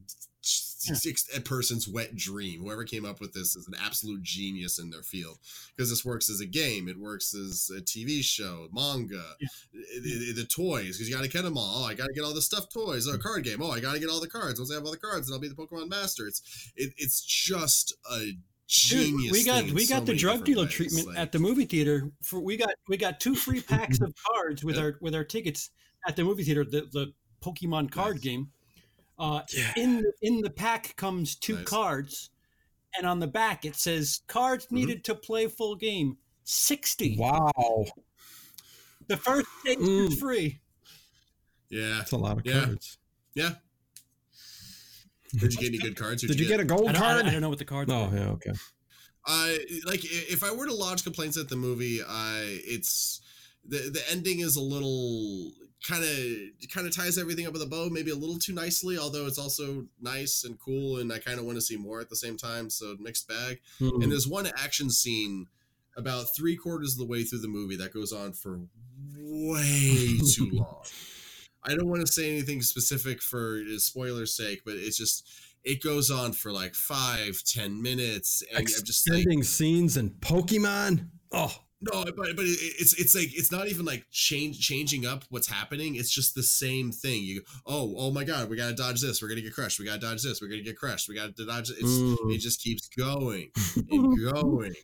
a 1.36 1.40
person's 1.40 1.88
wet 1.88 2.14
dream. 2.14 2.62
Whoever 2.62 2.84
came 2.84 3.04
up 3.04 3.20
with 3.20 3.34
this 3.34 3.56
is 3.56 3.66
an 3.66 3.74
absolute 3.84 4.22
genius 4.22 4.78
in 4.78 4.90
their 4.90 5.02
field 5.02 5.38
because 5.76 5.90
this 5.90 6.04
works 6.04 6.30
as 6.30 6.40
a 6.40 6.46
game. 6.46 6.88
It 6.88 6.98
works 6.98 7.34
as 7.34 7.70
a 7.76 7.80
TV 7.80 8.22
show, 8.22 8.68
manga, 8.72 9.22
Yeah. 9.40 9.48
the 10.34 10.46
toys 10.48 10.96
because 10.96 11.08
you 11.08 11.14
got 11.14 11.24
to 11.24 11.28
get 11.28 11.42
them 11.42 11.58
all. 11.58 11.82
Oh, 11.82 11.86
I 11.86 11.94
got 11.94 12.06
to 12.06 12.12
get 12.12 12.22
all 12.24 12.32
the 12.34 12.40
stuffed 12.42 12.72
toys. 12.72 13.08
Oh, 13.08 13.14
a 13.14 13.18
card 13.18 13.44
game. 13.44 13.60
Oh, 13.60 13.70
I 13.70 13.80
got 13.80 13.94
to 13.94 14.00
get 14.00 14.08
all 14.08 14.20
the 14.20 14.28
cards. 14.28 14.58
Once 14.60 14.70
I 14.70 14.74
have 14.74 14.84
all 14.84 14.92
the 14.92 14.96
cards, 14.98 15.26
then 15.26 15.34
I'll 15.34 15.40
be 15.40 15.48
the 15.48 15.54
Pokemon 15.54 15.90
master. 15.90 16.26
It's 16.26 16.70
it, 16.76 16.92
it's 16.96 17.20
just 17.20 17.94
a 18.10 18.18
Dude, 18.20 18.36
genius. 18.68 19.32
we 19.32 19.44
got 19.44 19.64
we 19.70 19.84
so 19.84 19.96
got 19.96 20.06
the 20.06 20.14
drug 20.14 20.44
dealer 20.44 20.64
ways. 20.64 20.72
treatment 20.72 21.08
Like, 21.08 21.18
at 21.18 21.32
the 21.32 21.38
movie 21.38 21.64
theater. 21.66 22.10
For 22.22 22.38
we 22.40 22.56
got 22.56 22.70
we 22.88 22.96
got 22.96 23.18
two 23.20 23.34
free 23.34 23.60
packs 23.60 24.00
of 24.00 24.14
cards 24.32 24.62
with 24.64 24.76
Yeah. 24.76 24.82
our 24.82 24.98
with 25.00 25.14
our 25.14 25.24
tickets 25.24 25.70
at 26.06 26.16
the 26.16 26.24
movie 26.24 26.44
theater. 26.44 26.64
The 26.64 26.88
the 26.92 27.12
Pokemon 27.42 27.90
card 27.90 28.16
Nice. 28.16 28.24
game. 28.24 28.52
Uh, 29.18 29.42
Yeah. 29.52 29.72
in 29.76 30.02
the, 30.02 30.12
in 30.22 30.40
the 30.42 30.50
pack 30.50 30.94
comes 30.96 31.34
two 31.34 31.56
Nice. 31.56 31.64
cards, 31.64 32.30
and 32.96 33.06
on 33.06 33.18
the 33.20 33.26
back 33.26 33.64
it 33.64 33.76
says 33.76 34.22
cards 34.28 34.66
Mm-hmm. 34.66 34.74
needed 34.76 35.04
to 35.04 35.14
play 35.14 35.46
full 35.48 35.74
game. 35.76 36.18
Sixty. 36.44 37.16
Wow. 37.18 37.84
The 39.06 39.16
first 39.16 39.46
stage 39.60 39.78
Mm. 39.78 40.08
is 40.08 40.18
free. 40.20 40.60
yeah, 41.70 41.96
That's 41.98 42.12
a 42.12 42.16
lot 42.16 42.38
of 42.38 42.46
Yeah. 42.46 42.64
cards. 42.64 42.98
yeah. 43.34 43.54
Did 45.38 45.52
you 45.54 45.58
get 45.60 45.68
any 45.68 45.78
good 45.78 45.96
cards? 45.96 46.22
Did 46.22 46.40
you 46.40 46.46
get 46.48 46.60
a 46.60 46.64
gold 46.64 46.88
I 46.88 46.92
card? 46.94 47.26
I 47.26 47.30
don't 47.32 47.42
know 47.42 47.48
what 47.50 47.58
the 47.58 47.64
cards. 47.64 47.92
Oh, 47.92 48.04
are. 48.04 48.14
yeah, 48.16 48.28
okay. 48.30 48.52
I 49.26 49.58
like 49.84 50.00
if 50.04 50.42
I 50.42 50.50
were 50.54 50.66
to 50.66 50.74
lodge 50.74 51.04
complaints 51.04 51.36
at 51.36 51.48
the 51.50 51.56
movie, 51.56 52.00
I 52.02 52.60
it's 52.64 53.20
the 53.66 53.90
the 53.90 54.02
ending 54.10 54.40
is 54.40 54.56
a 54.56 54.62
little 54.62 55.52
kind 55.86 56.04
of 56.04 56.70
kind 56.70 56.86
of 56.86 56.94
ties 56.94 57.18
everything 57.18 57.46
up 57.46 57.52
with 57.52 57.62
a 57.62 57.66
bow, 57.66 57.88
maybe 57.90 58.10
a 58.10 58.16
little 58.16 58.38
too 58.38 58.52
nicely. 58.52 58.98
Although 58.98 59.26
it's 59.26 59.38
also 59.38 59.86
nice 60.00 60.44
and 60.44 60.58
cool, 60.58 60.98
and 60.98 61.12
I 61.12 61.18
kind 61.18 61.38
of 61.38 61.44
want 61.44 61.56
to 61.56 61.62
see 61.62 61.76
more 61.76 62.00
at 62.00 62.08
the 62.08 62.16
same 62.16 62.36
time. 62.36 62.70
So 62.70 62.96
mixed 62.98 63.28
bag. 63.28 63.60
Hmm. 63.78 64.02
And 64.02 64.10
there's 64.10 64.26
one 64.26 64.46
action 64.46 64.90
scene 64.90 65.46
about 65.96 66.26
three 66.36 66.56
quarters 66.56 66.92
of 66.92 66.98
the 66.98 67.06
way 67.06 67.24
through 67.24 67.40
the 67.40 67.48
movie 67.48 67.76
that 67.76 67.92
goes 67.92 68.12
on 68.12 68.32
for 68.32 68.60
way 69.16 70.18
too 70.34 70.50
long. 70.52 70.84
I 71.64 71.74
don't 71.74 71.88
want 71.88 72.06
to 72.06 72.12
say 72.12 72.30
anything 72.30 72.62
specific 72.62 73.20
for 73.20 73.60
uh, 73.60 73.78
spoiler's 73.78 74.36
sake, 74.36 74.62
but 74.64 74.74
it's 74.74 74.96
just 74.96 75.28
it 75.64 75.82
goes 75.82 76.10
on 76.10 76.32
for 76.32 76.52
like 76.52 76.74
five, 76.74 77.42
ten 77.44 77.82
minutes, 77.82 78.42
and 78.50 78.60
I'm 78.60 78.64
just 78.66 79.08
like, 79.08 79.18
Extending 79.18 79.42
scenes 79.42 79.96
in 79.96 80.10
Pokemon. 80.10 81.08
Oh, 81.32 81.54
no, 81.80 82.04
but 82.04 82.14
but 82.36 82.44
it's 82.44 82.92
it's 82.98 83.14
like 83.14 83.28
it's 83.36 83.52
not 83.52 83.68
even 83.68 83.84
like 83.86 84.04
change 84.10 84.60
changing 84.60 85.06
up 85.06 85.24
what's 85.30 85.46
happening. 85.48 85.94
It's 85.96 86.10
just 86.10 86.34
the 86.34 86.42
same 86.42 86.90
thing. 86.92 87.22
You 87.22 87.42
oh 87.66 87.94
oh 87.96 88.10
my 88.10 88.24
god, 88.24 88.50
we 88.50 88.56
gotta 88.56 88.74
dodge 88.74 89.00
this. 89.00 89.22
We're 89.22 89.28
gonna 89.28 89.40
get 89.42 89.54
crushed. 89.54 89.78
We 89.78 89.84
gotta 89.84 90.00
dodge 90.00 90.22
this. 90.22 90.40
We're 90.42 90.48
gonna 90.48 90.62
get 90.62 90.76
crushed. 90.76 91.08
We 91.08 91.14
gotta 91.14 91.32
dodge. 91.32 91.70
It. 91.70 91.76
It's 91.80 92.20
it 92.34 92.38
just 92.38 92.60
keeps 92.62 92.88
going 92.88 93.50
and 93.90 94.32
going. 94.32 94.74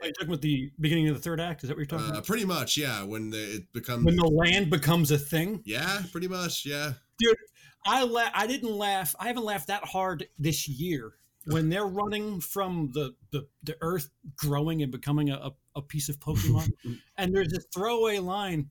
Are 0.00 0.06
you 0.06 0.12
talking 0.12 0.28
about 0.28 0.42
the 0.42 0.70
beginning 0.78 1.08
of 1.08 1.16
the 1.16 1.20
third 1.20 1.40
act? 1.40 1.64
Is 1.64 1.68
that 1.68 1.74
what 1.76 1.80
you're 1.80 1.86
talking 1.86 2.06
Uh, 2.06 2.10
about? 2.10 2.26
pretty 2.26 2.44
much, 2.44 2.76
yeah. 2.76 3.02
When 3.02 3.30
the, 3.30 3.56
it 3.56 3.72
becomes 3.72 4.04
When 4.04 4.14
the 4.14 4.28
land 4.28 4.70
becomes 4.70 5.10
a 5.10 5.18
thing. 5.18 5.60
yeah, 5.64 6.02
pretty 6.12 6.28
much, 6.28 6.64
yeah. 6.64 6.92
Dude, 7.18 7.36
I 7.84 8.04
la- 8.04 8.30
I 8.32 8.46
didn't 8.46 8.70
laugh. 8.70 9.16
I 9.18 9.26
haven't 9.26 9.42
laughed 9.44 9.66
that 9.66 9.84
hard 9.84 10.28
this 10.38 10.68
year 10.68 11.14
when 11.50 11.68
they're 11.68 11.86
running 11.86 12.40
from 12.40 12.90
the 12.92 13.14
the, 13.30 13.46
the 13.62 13.76
earth 13.80 14.10
growing 14.36 14.82
and 14.82 14.92
becoming 14.92 15.30
a, 15.30 15.50
a, 15.74 15.82
piece 15.82 16.08
of 16.08 16.18
Pokemon. 16.18 16.72
and 17.16 17.34
there's 17.34 17.52
a 17.52 17.60
throwaway 17.74 18.18
line 18.18 18.70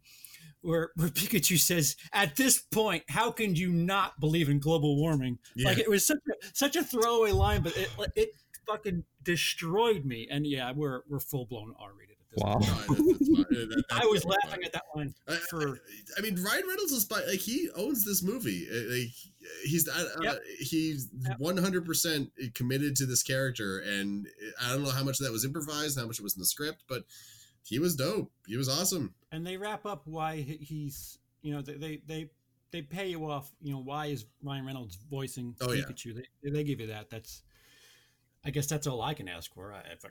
where, 0.61 0.91
where 0.95 1.09
Pikachu 1.09 1.57
says, 1.57 1.95
"At 2.13 2.35
this 2.35 2.59
point, 2.59 3.03
how 3.09 3.31
can 3.31 3.55
you 3.55 3.71
not 3.71 4.19
believe 4.19 4.49
in 4.49 4.59
global 4.59 4.97
warming?" 4.97 5.39
Yeah. 5.55 5.69
Like 5.69 5.79
it 5.79 5.89
was 5.89 6.05
such 6.05 6.19
a 6.29 6.45
such 6.53 6.75
a 6.75 6.83
throwaway 6.83 7.31
line, 7.31 7.61
but 7.61 7.75
it 7.77 7.89
it 8.15 8.29
fucking 8.67 9.05
destroyed 9.23 10.05
me. 10.05 10.27
And 10.29 10.45
yeah, 10.45 10.71
we're 10.75 11.01
we're 11.09 11.19
full 11.19 11.45
blown 11.45 11.73
R 11.79 11.89
rated 11.97 12.16
wow. 12.37 12.59
point. 12.59 12.99
No, 13.21 13.43
that- 13.43 13.83
that's 13.89 14.01
I 14.01 14.05
was 14.05 14.23
fine. 14.23 14.33
laughing 14.45 14.63
at 14.65 14.73
that 14.73 14.83
one. 14.93 15.13
I, 15.27 15.35
for- 15.49 15.69
I, 15.69 15.73
I 16.17 16.21
mean, 16.21 16.35
Ryan 16.41 16.63
Reynolds 16.67 16.91
is 16.91 17.05
by 17.05 17.21
like 17.25 17.39
he 17.39 17.69
owns 17.75 18.03
this 18.05 18.23
movie. 18.23 18.67
Uh, 18.71 18.91
Like 18.93 19.13
he's 19.65 19.87
uh, 19.87 20.05
uh, 20.17 20.21
Yep. 20.23 20.39
he's 20.59 21.09
Yep. 21.27 21.39
one 21.39 21.57
hundred 21.57 21.85
percent 21.85 22.31
committed 22.53 22.95
to 22.97 23.05
this 23.05 23.23
character, 23.23 23.79
and 23.79 24.27
I 24.63 24.71
don't 24.73 24.83
know 24.83 24.91
how 24.91 25.03
much 25.03 25.19
of 25.19 25.25
that 25.25 25.31
was 25.31 25.45
improvised, 25.45 25.97
how 25.99 26.05
much 26.05 26.19
it 26.19 26.23
was 26.23 26.35
in 26.35 26.39
the 26.41 26.45
script, 26.45 26.83
but 26.87 27.03
he 27.63 27.79
was 27.79 27.95
dope. 27.95 28.31
He 28.47 28.55
was 28.57 28.69
awesome. 28.69 29.13
and 29.31 29.45
they 29.45 29.57
wrap 29.57 29.85
up 29.85 30.03
why 30.05 30.37
he's 30.37 31.19
you 31.41 31.53
know 31.53 31.61
they 31.61 31.73
they 31.75 32.01
they, 32.07 32.29
they 32.71 32.81
pay 32.81 33.07
you 33.09 33.29
off 33.29 33.51
you 33.61 33.71
know 33.73 33.79
why 33.81 34.07
is 34.07 34.25
Ryan 34.41 34.65
Reynolds 34.65 34.97
voicing 35.09 35.55
Oh, 35.61 35.71
yeah. 35.73 35.83
They, 36.43 36.49
they 36.49 36.63
give 36.63 36.79
you 36.79 36.87
that 36.87 37.09
that's 37.09 37.43
I 38.45 38.49
guess 38.51 38.67
that's 38.67 38.87
all 38.87 39.01
I 39.01 39.13
can 39.13 39.27
ask 39.27 39.53
for 39.53 39.73
I, 39.73 39.79
if 39.91 40.05
I, 40.05 40.09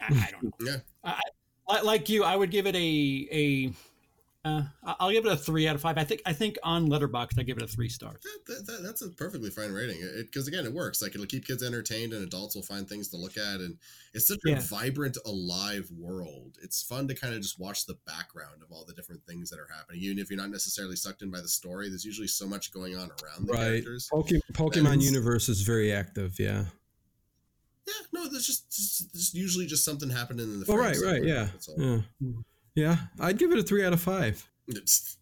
I, 0.00 0.06
I 0.06 0.30
don't 0.30 0.44
know 0.44 0.50
Yeah. 0.72 0.76
I, 1.04 1.20
I, 1.68 1.80
like 1.82 2.08
you 2.08 2.24
I 2.24 2.36
would 2.36 2.50
give 2.50 2.66
it 2.66 2.76
a 2.76 3.28
a 3.32 3.72
uh, 4.44 4.62
I- 4.84 4.96
I'll 4.98 5.12
give 5.12 5.24
it 5.24 5.30
a 5.30 5.36
three 5.36 5.68
out 5.68 5.76
of 5.76 5.80
five 5.82 5.96
I 5.98 6.02
think 6.02 6.20
I 6.26 6.32
think 6.32 6.58
on 6.64 6.88
Letterboxd 6.88 7.38
I 7.38 7.44
give 7.44 7.58
it 7.58 7.62
a 7.62 7.66
three 7.68 7.88
stars 7.88 8.20
That, 8.22 8.40
that, 8.46 8.66
that- 8.66 8.82
that's 8.82 9.00
a 9.02 9.08
perfectly 9.10 9.50
fine 9.50 9.70
rating. 9.70 10.00
Because 10.16 10.48
again, 10.48 10.64
it 10.64 10.72
works. 10.72 11.00
Like 11.00 11.14
it'll 11.14 11.26
keep 11.26 11.46
kids 11.46 11.62
entertained, 11.62 12.12
and 12.12 12.24
adults 12.24 12.56
will 12.56 12.62
find 12.64 12.88
things 12.88 13.06
to 13.10 13.16
look 13.16 13.36
at, 13.36 13.60
and 13.60 13.78
it's 14.14 14.26
such 14.26 14.40
Yeah. 14.44 14.56
a 14.58 14.60
vibrant, 14.60 15.16
alive 15.26 15.88
world. 15.96 16.58
It's 16.60 16.82
fun 16.82 17.06
to 17.06 17.14
kind 17.14 17.34
of 17.34 17.40
just 17.40 17.60
watch 17.60 17.86
the 17.86 17.96
background 18.04 18.62
of 18.64 18.72
all 18.72 18.84
the 18.84 18.94
different 18.94 19.24
things 19.26 19.48
that 19.50 19.60
are 19.60 19.68
happening, 19.72 20.00
even 20.02 20.18
if 20.18 20.28
you're 20.28 20.40
not 20.40 20.50
necessarily 20.50 20.96
sucked 20.96 21.22
in 21.22 21.30
by 21.30 21.40
the 21.40 21.46
story. 21.48 21.88
There's 21.88 22.04
usually 22.04 22.26
so 22.26 22.44
much 22.48 22.72
going 22.72 22.96
on 22.96 23.10
around 23.22 23.46
the 23.46 23.52
Right. 23.52 23.60
characters. 23.84 24.08
Poke- 24.12 24.26
Pokemon 24.54 24.98
is- 24.98 25.04
universe 25.06 25.48
is 25.48 25.62
very 25.62 25.92
active. 25.92 26.40
Yeah. 26.40 26.64
Yeah, 27.86 27.92
no, 28.12 28.28
there's 28.28 28.46
just, 28.46 28.70
just, 28.70 29.12
just 29.12 29.34
usually 29.34 29.66
just 29.66 29.84
something 29.84 30.08
happening 30.10 30.46
in 30.46 30.60
the. 30.60 30.66
Oh, 30.68 30.76
right, 30.76 30.96
right. 31.04 31.22
Yeah. 31.24 31.48
Yeah. 31.76 31.98
Yeah. 32.74 32.96
I'd 33.20 33.38
give 33.38 33.50
it 33.52 33.58
a 33.58 33.62
three 33.62 33.84
out 33.84 33.92
of 33.92 34.00
five. 34.00 34.48
It's 34.68 35.16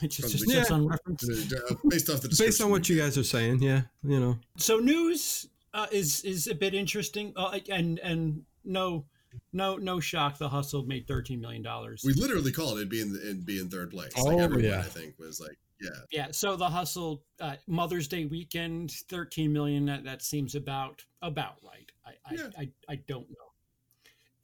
it's 0.00 0.16
just, 0.16 0.30
just 0.30 0.48
Yeah. 0.48 0.64
on 0.74 0.86
reference 0.86 1.24
uh, 1.28 1.74
based 1.88 2.10
off 2.10 2.22
the 2.22 2.28
Based 2.38 2.60
on 2.60 2.70
what 2.70 2.88
you 2.88 2.98
guys 2.98 3.16
are 3.18 3.24
saying. 3.24 3.62
Yeah. 3.62 3.82
You 4.02 4.18
know. 4.18 4.38
so 4.56 4.78
news 4.78 5.46
uh, 5.74 5.86
is 5.92 6.22
is 6.24 6.46
a 6.48 6.54
bit 6.54 6.74
interesting 6.74 7.32
uh, 7.36 7.58
and 7.70 7.98
and 8.00 8.42
no 8.64 9.04
no 9.52 9.76
no 9.76 10.00
shock 10.00 10.38
the 10.38 10.48
hustle 10.48 10.84
made 10.84 11.06
13 11.06 11.40
million 11.40 11.62
dollars 11.62 12.02
We 12.04 12.12
literally 12.14 12.52
called 12.52 12.78
it 12.78 12.88
being 12.88 13.18
in 13.24 13.42
be 13.42 13.60
in 13.60 13.68
third 13.68 13.90
place. 13.90 14.12
Oh, 14.16 14.24
like 14.24 14.38
everyone, 14.38 14.64
yeah. 14.64 14.80
I 14.80 14.82
think 14.82 15.18
was 15.18 15.40
like, 15.40 15.58
yeah, 15.82 15.90
Yeah, 16.10 16.28
so 16.30 16.56
the 16.56 16.68
hustle 16.68 17.24
uh, 17.40 17.56
Mother's 17.66 18.08
Day 18.08 18.24
weekend, 18.26 18.92
thirteen 19.08 19.52
million. 19.52 19.84
That, 19.86 20.04
that 20.04 20.22
seems 20.22 20.54
about 20.54 21.04
about 21.22 21.56
right. 21.62 21.90
I 22.06 22.10
I, 22.24 22.34
Yeah. 22.34 22.48
I 22.58 22.68
I 22.88 22.96
don't 23.08 23.28
know. 23.28 23.36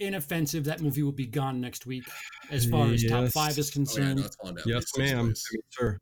Inoffensive. 0.00 0.64
That 0.64 0.80
movie 0.80 1.02
will 1.02 1.10
be 1.12 1.26
gone 1.26 1.60
next 1.60 1.84
week, 1.86 2.04
as 2.50 2.66
far 2.66 2.86
as 2.88 3.04
top 3.04 3.28
five 3.30 3.58
is 3.58 3.68
oh 3.68 3.70
yeah, 3.70 3.72
concerned. 3.74 4.20
no, 4.20 4.26
it's 4.26 4.36
falling 4.36 4.54
down. 4.56 4.64
Yes, 4.66 4.84
ma'am. 4.96 5.24
place. 5.26 5.44
Sure. 5.70 5.98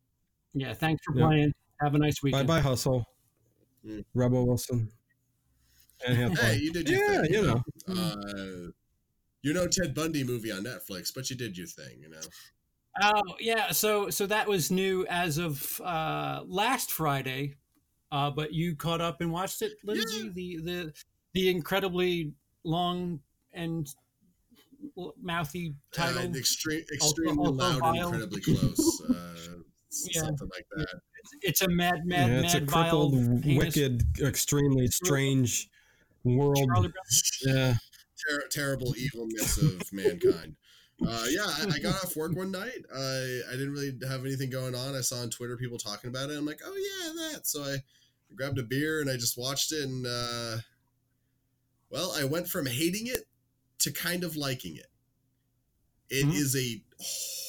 yeah, 0.55 0.75
thanks 0.75 1.03
for 1.05 1.19
Yeah. 1.19 1.27
playing. 1.27 1.55
Have 1.81 1.95
a 1.95 1.99
nice 1.99 2.21
Bye 2.21 2.27
weekend. 2.27 2.47
bye, 2.47 2.57
bye, 2.57 2.61
Hustle. 2.61 3.05
Mm. 3.87 4.05
Rebel 4.15 4.47
Wilson. 4.47 4.91
And 6.07 6.17
have 6.19 6.39
Hey, 6.39 6.59
you 6.59 6.73
did 6.73 6.89
your 6.91 7.01
Yeah, 7.13 7.23
thing. 7.23 7.33
you 7.33 7.43
know. 7.43 7.63
Uh, 7.89 8.71
you 9.43 9.55
know 9.55 9.67
Ted 9.67 9.95
Bundy 9.95 10.25
movie 10.25 10.51
on 10.53 10.65
Netflix, 10.65 11.11
but 11.15 11.31
you 11.31 11.37
did 11.37 11.57
your 11.57 11.67
thing, 11.67 12.01
you 12.03 12.11
know. 12.11 12.21
Oh 13.03 13.23
yeah, 13.41 13.73
so 13.73 14.11
so 14.11 14.27
that 14.27 14.49
was 14.49 14.71
new 14.71 15.07
as 15.09 15.39
of 15.39 15.81
uh, 15.83 16.43
last 16.47 16.91
Friday, 16.91 17.57
uh, 18.11 18.31
but 18.31 18.53
you 18.55 18.75
caught 18.77 19.01
up 19.01 19.21
and 19.21 19.31
watched 19.31 19.63
it, 19.63 19.73
Lindsey. 19.85 20.19
Yeah. 20.19 20.31
The 20.35 20.57
the 20.63 20.93
the 21.35 21.51
incredibly 21.51 22.33
long 22.65 23.21
and 23.53 23.87
mouthy 25.21 25.75
title. 25.93 26.19
Uh, 26.19 26.39
extreme, 26.39 26.83
Also- 26.83 26.95
extremely 26.95 27.39
also 27.39 27.53
loud 27.53 27.73
and 27.73 27.81
vile. 27.81 28.09
incredibly 28.09 28.41
close. 28.41 29.03
Uh, 29.09 29.15
Yeah. 30.11 30.23
Something 30.23 30.51
like 30.53 30.67
that. 30.77 31.01
it's 31.41 31.63
a 31.63 31.69
mad, 31.69 32.05
mad, 32.05 32.31
yeah, 32.31 32.41
it's 32.43 32.53
a 32.55 32.61
mad, 32.61 32.69
vile, 32.71 33.09
crippled, 33.11 33.45
heinous 33.45 33.65
wicked, 33.77 34.03
extremely 34.21 34.89
strange 34.89 35.71
world. 36.23 36.93
Yeah. 37.47 37.77
Ter- 38.29 38.47
terrible 38.51 38.95
evilness 38.99 39.57
of 39.57 39.91
mankind. 39.95 40.57
Uh, 41.05 41.27
yeah, 41.29 41.45
I, 41.47 41.67
I 41.75 41.79
got 41.79 42.03
off 42.03 42.17
work 42.17 42.35
one 42.35 42.51
night. 42.51 42.85
I 42.95 43.41
I 43.49 43.53
didn't 43.53 43.73
really 43.73 43.93
have 44.09 44.25
anything 44.25 44.49
going 44.51 44.75
on. 44.75 44.95
I 44.95 45.03
saw 45.03 45.17
on 45.17 45.31
Twitter 45.31 45.57
people 45.57 45.79
talking 45.79 46.09
about 46.09 46.31
it. 46.31 46.39
I'm 46.39 46.47
like, 46.47 46.61
oh 46.65 46.75
yeah, 46.75 47.33
that. 47.33 47.47
So 47.47 47.63
I 47.63 47.77
grabbed 48.35 48.59
a 48.59 48.63
beer 48.63 49.01
and 49.01 49.11
I 49.11 49.15
just 49.17 49.37
watched 49.37 49.73
it. 49.73 49.83
And 49.85 50.07
uh, 50.07 50.59
well, 51.91 52.13
I 52.19 52.25
went 52.25 52.49
from 52.49 52.67
hating 52.67 53.07
it 53.09 53.29
to 53.81 53.93
kind 53.93 54.25
of 54.25 54.37
liking 54.37 54.77
it. 54.77 54.87
It 56.09 56.29
is 56.29 56.55
Mhm. 56.55 56.61
a 56.61 56.83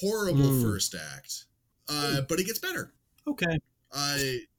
horrible 0.01 0.49
Mm. 0.49 0.62
first 0.63 0.93
act, 0.95 1.45
uh, 1.88 2.21
but 2.21 2.39
it 2.39 2.45
gets 2.45 2.60
better. 2.60 2.93
Okay. 3.27 3.60
uh, 3.91 4.17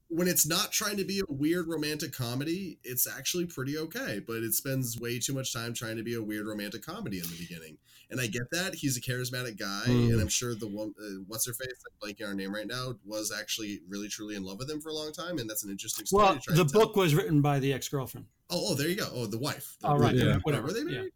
when 0.09 0.27
it's 0.29 0.47
not 0.47 0.73
trying 0.73 0.97
to 0.97 1.05
be 1.05 1.21
a 1.21 1.33
weird 1.33 1.69
romantic 1.69 2.13
comedy, 2.13 2.79
it's 2.83 3.07
actually 3.07 3.47
pretty 3.47 3.77
okay. 3.77 4.21
But 4.27 4.37
it 4.43 4.55
spends 4.55 4.99
way 4.99 5.19
too 5.19 5.35
much 5.35 5.53
time 5.53 5.75
trying 5.75 5.97
to 5.97 6.03
be 6.03 6.15
a 6.15 6.23
weird 6.23 6.47
romantic 6.47 6.83
comedy 6.83 7.19
in 7.19 7.25
the 7.25 7.37
beginning, 7.39 7.77
and 8.11 8.21
I 8.21 8.27
get 8.27 8.51
that 8.53 8.75
he's 8.75 8.97
a 8.97 9.01
charismatic 9.01 9.59
guy, 9.59 9.85
Mm. 9.87 10.13
and 10.13 10.21
I'm 10.21 10.29
sure 10.29 10.55
the 10.55 10.67
one, 10.67 10.95
uh, 11.01 11.23
what's 11.27 11.47
her 11.47 11.53
face, 11.53 11.69
I'm 11.87 12.09
blanking 12.09 12.27
her 12.27 12.35
name 12.35 12.55
right 12.55 12.67
now, 12.67 12.99
was 13.05 13.31
actually 13.33 13.81
really 13.89 14.09
truly 14.09 14.35
in 14.35 14.43
love 14.45 14.59
with 14.59 14.71
him 14.71 14.81
for 14.81 14.89
a 14.89 14.95
long 14.95 15.13
time, 15.13 15.39
and 15.39 15.49
that's 15.49 15.63
an 15.65 15.71
interesting 15.71 16.07
story. 16.07 16.25
Well, 16.25 16.35
to 16.35 16.41
try 16.41 16.57
the 16.57 16.65
book 16.65 16.97
was 16.97 17.15
written 17.15 17.43
by 17.43 17.59
the 17.59 17.73
ex-girlfriend. 17.73 18.27
Oh, 18.51 18.71
oh, 18.71 18.75
there 18.75 18.89
you 18.89 18.97
go. 18.97 19.09
Oh, 19.13 19.27
the 19.27 19.39
wife. 19.39 19.77
The- 19.81 19.89
All 19.89 19.99
right. 19.99 20.15
Yeah. 20.15 20.39
Whatever. 20.43 20.69
Were 20.69 20.73
they 20.73 20.81
Yeah. 20.81 20.85
married? 21.01 21.13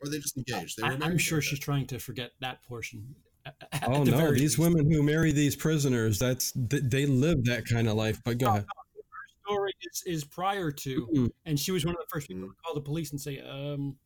Or 0.00 0.08
are 0.08 0.10
they 0.10 0.18
just 0.18 0.36
engaged? 0.36 0.76
They 0.76 0.82
were 0.82 0.88
I, 1.00 1.06
I'm 1.06 1.18
sure 1.18 1.40
she's 1.40 1.60
trying 1.60 1.86
to 1.86 2.00
forget 2.00 2.32
that 2.40 2.64
portion. 2.64 3.14
At- 3.46 3.56
at 3.72 3.84
Oh 3.88 4.04
the 4.04 4.10
no, 4.12 4.16
very 4.18 4.32
these 4.38 4.58
least. 4.58 4.58
women 4.58 4.90
who 4.90 5.02
marry 5.02 5.32
these 5.32 5.56
prisoners, 5.56 6.18
that's 6.18 6.52
th- 6.52 6.82
they 6.86 7.06
live 7.06 7.44
that 7.44 7.66
kind 7.66 7.88
of 7.88 7.94
life. 7.94 8.20
But 8.24 8.38
go 8.38 8.46
ahead. 8.48 8.64
Her 8.66 9.46
story 9.46 9.72
is, 9.82 10.02
is 10.06 10.24
prior 10.24 10.70
to, 10.70 11.06
Mm. 11.14 11.30
and 11.44 11.58
she 11.60 11.70
was 11.72 11.84
one 11.84 11.94
of 11.94 12.00
the 12.00 12.06
first 12.12 12.28
people 12.28 12.48
to 12.48 12.54
call 12.64 12.74
the 12.74 12.80
police 12.80 13.10
and 13.10 13.20
say, 13.20 13.40
um, 13.40 13.96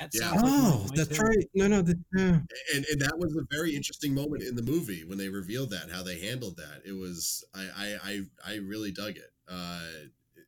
that 0.00 0.10
Yeah. 0.12 0.30
like 0.32 0.40
Oh, 0.44 0.86
that's 0.96 1.14
story." 1.14 1.36
right. 1.36 1.46
No, 1.54 1.68
no, 1.68 1.82
that, 1.82 1.96
yeah. 2.16 2.40
and 2.74 2.84
and 2.90 3.00
that 3.00 3.16
was 3.18 3.36
a 3.36 3.46
very 3.50 3.76
interesting 3.76 4.12
moment 4.14 4.42
in 4.42 4.56
the 4.56 4.62
movie 4.62 5.04
when 5.04 5.18
they 5.18 5.28
revealed 5.28 5.70
that 5.70 5.90
how 5.90 6.02
they 6.02 6.18
handled 6.18 6.56
that 6.56 6.82
it 6.84 6.92
was 6.92 7.44
i 7.54 7.62
i 7.76 7.98
i, 8.02 8.20
I 8.44 8.54
really 8.56 8.90
dug 8.90 9.16
it 9.16 9.30
uh 9.46 9.80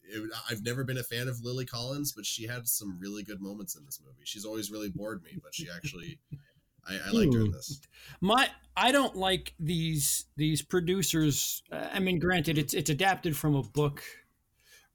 it, 0.08 0.30
I've 0.50 0.62
never 0.64 0.82
been 0.84 0.98
a 0.98 1.02
fan 1.02 1.26
of 1.28 1.40
Lily 1.42 1.64
Collins, 1.66 2.12
but 2.12 2.24
she 2.24 2.46
had 2.46 2.66
some 2.68 2.96
really 3.00 3.24
good 3.24 3.40
moments 3.40 3.74
in 3.76 3.84
this 3.84 4.00
movie. 4.04 4.22
She's 4.24 4.44
always 4.44 4.70
really 4.70 4.88
bored 4.88 5.20
me, 5.24 5.32
but 5.42 5.52
she 5.52 5.68
actually, 5.68 6.20
I, 6.88 6.94
I 6.94 7.10
liked 7.10 7.34
her 7.34 7.40
in 7.40 7.50
this. 7.50 7.80
My, 8.20 8.48
I 8.76 8.92
don't 8.92 9.16
like 9.16 9.54
these 9.58 10.26
these 10.36 10.62
producers. 10.62 11.62
I 11.72 11.98
mean, 11.98 12.18
granted, 12.18 12.58
it's 12.58 12.74
it's 12.74 12.90
adapted 12.90 13.36
from 13.36 13.54
a 13.54 13.62
book 13.62 14.02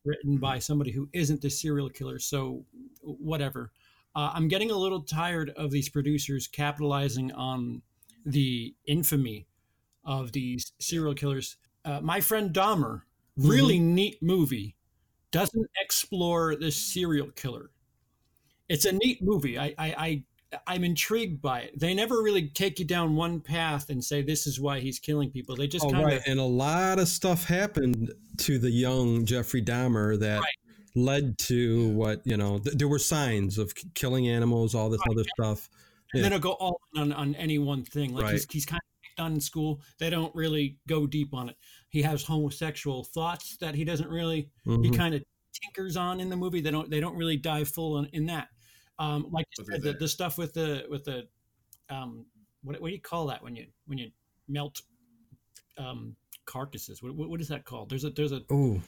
written 0.05 0.37
by 0.37 0.59
somebody 0.59 0.91
who 0.91 1.09
isn't 1.13 1.41
the 1.41 1.49
serial 1.49 1.89
killer, 1.89 2.19
so 2.19 2.65
whatever. 3.01 3.71
Uh, 4.15 4.31
I'm 4.33 4.47
getting 4.47 4.71
a 4.71 4.77
little 4.77 5.01
tired 5.01 5.51
of 5.51 5.71
these 5.71 5.89
producers 5.89 6.47
capitalizing 6.47 7.31
on 7.31 7.81
the 8.25 8.75
infamy 8.85 9.47
of 10.03 10.31
these 10.31 10.73
serial 10.79 11.13
killers. 11.13 11.57
Uh, 11.85 12.01
my 12.01 12.19
friend 12.19 12.53
Dahmer, 12.53 13.01
really 13.37 13.79
neat 13.79 14.21
movie, 14.21 14.75
doesn't 15.31 15.67
explore 15.81 16.55
the 16.55 16.71
serial 16.71 17.31
killer. 17.31 17.71
It's 18.67 18.85
a 18.85 18.91
neat 18.91 19.21
movie. 19.21 19.57
I, 19.57 19.73
I, 19.77 19.95
I 19.97 20.23
I'm 20.67 20.83
intrigued 20.83 21.41
by 21.41 21.61
it. 21.61 21.79
They 21.79 21.93
never 21.93 22.21
really 22.21 22.49
take 22.49 22.77
you 22.79 22.85
down 22.85 23.15
one 23.15 23.39
path 23.39 23.89
and 23.89 24.03
say 24.03 24.21
this 24.21 24.45
is 24.47 24.59
why 24.59 24.79
he's 24.79 24.99
killing 24.99 25.29
people. 25.31 25.55
They 25.55 25.67
just 25.67 25.85
Oh, 25.85 25.91
kind 25.91 26.05
right. 26.05 26.17
of 26.17 26.23
And 26.27 26.39
a 26.39 26.43
lot 26.43 26.99
of 26.99 27.07
stuff 27.07 27.45
happened 27.45 28.11
to 28.39 28.59
the 28.59 28.69
young 28.69 29.25
Jeffrey 29.25 29.61
Dahmer 29.63 30.19
that 30.19 30.39
Right. 30.39 30.55
led 30.95 31.37
to 31.39 31.89
what 31.89 32.21
you 32.25 32.35
know. 32.37 32.59
Th- 32.59 32.75
there 32.75 32.87
were 32.89 32.99
signs 32.99 33.57
of 33.57 33.73
k- 33.75 33.87
killing 33.93 34.27
animals, 34.27 34.75
all 34.75 34.89
this 34.89 35.01
other 35.09 35.23
stuff. 35.39 35.69
and 36.13 36.21
then 36.23 36.33
it'll 36.33 36.41
go 36.41 36.51
all 36.53 36.81
in 36.95 37.01
on, 37.01 37.13
on 37.13 37.35
any 37.35 37.57
one 37.57 37.83
thing. 37.85 38.13
Like 38.13 38.31
he's, 38.33 38.41
Right. 38.41 38.51
he's 38.51 38.65
kind 38.65 38.81
of 38.81 39.15
done 39.17 39.33
in 39.35 39.39
school. 39.39 39.79
They 39.99 40.09
don't 40.09 40.35
really 40.35 40.77
go 40.87 41.07
deep 41.07 41.33
on 41.33 41.47
it. 41.47 41.55
He 41.87 42.01
has 42.01 42.23
homosexual 42.23 43.05
thoughts 43.05 43.55
that 43.61 43.75
he 43.75 43.85
doesn't 43.85 44.09
really. 44.09 44.49
He 44.65 44.71
Mhm. 44.71 44.97
kind 44.97 45.15
of 45.15 45.23
tinkers 45.63 45.95
on 45.95 46.19
in 46.19 46.27
the 46.29 46.35
movie. 46.35 46.59
They 46.59 46.71
don't. 46.71 46.89
They 46.89 46.99
don't 46.99 47.15
really 47.15 47.37
dive 47.37 47.69
full 47.69 47.97
in, 47.99 48.05
in 48.07 48.25
that. 48.25 48.49
Um, 49.01 49.27
like 49.31 49.47
you 49.57 49.63
But 49.63 49.67
they're 49.67 49.81
said, 49.81 49.93
the, 49.93 49.99
the 49.99 50.07
stuff 50.07 50.37
with 50.37 50.53
the 50.53 50.85
with 50.89 51.03
the 51.05 51.27
um, 51.89 52.25
what, 52.63 52.79
what 52.81 52.87
do 52.89 52.93
you 52.93 53.01
call 53.01 53.25
that 53.27 53.41
when 53.43 53.55
you 53.55 53.65
when 53.87 53.97
you 53.97 54.11
melt 54.47 54.81
um, 55.77 56.15
carcasses? 56.45 57.01
What, 57.01 57.15
what, 57.15 57.29
what 57.29 57.41
is 57.41 57.47
that 57.47 57.65
called? 57.65 57.89
There's 57.89 58.03
a 58.03 58.09
there's 58.11 58.31
a 58.31 58.41
Oh, 58.51 58.79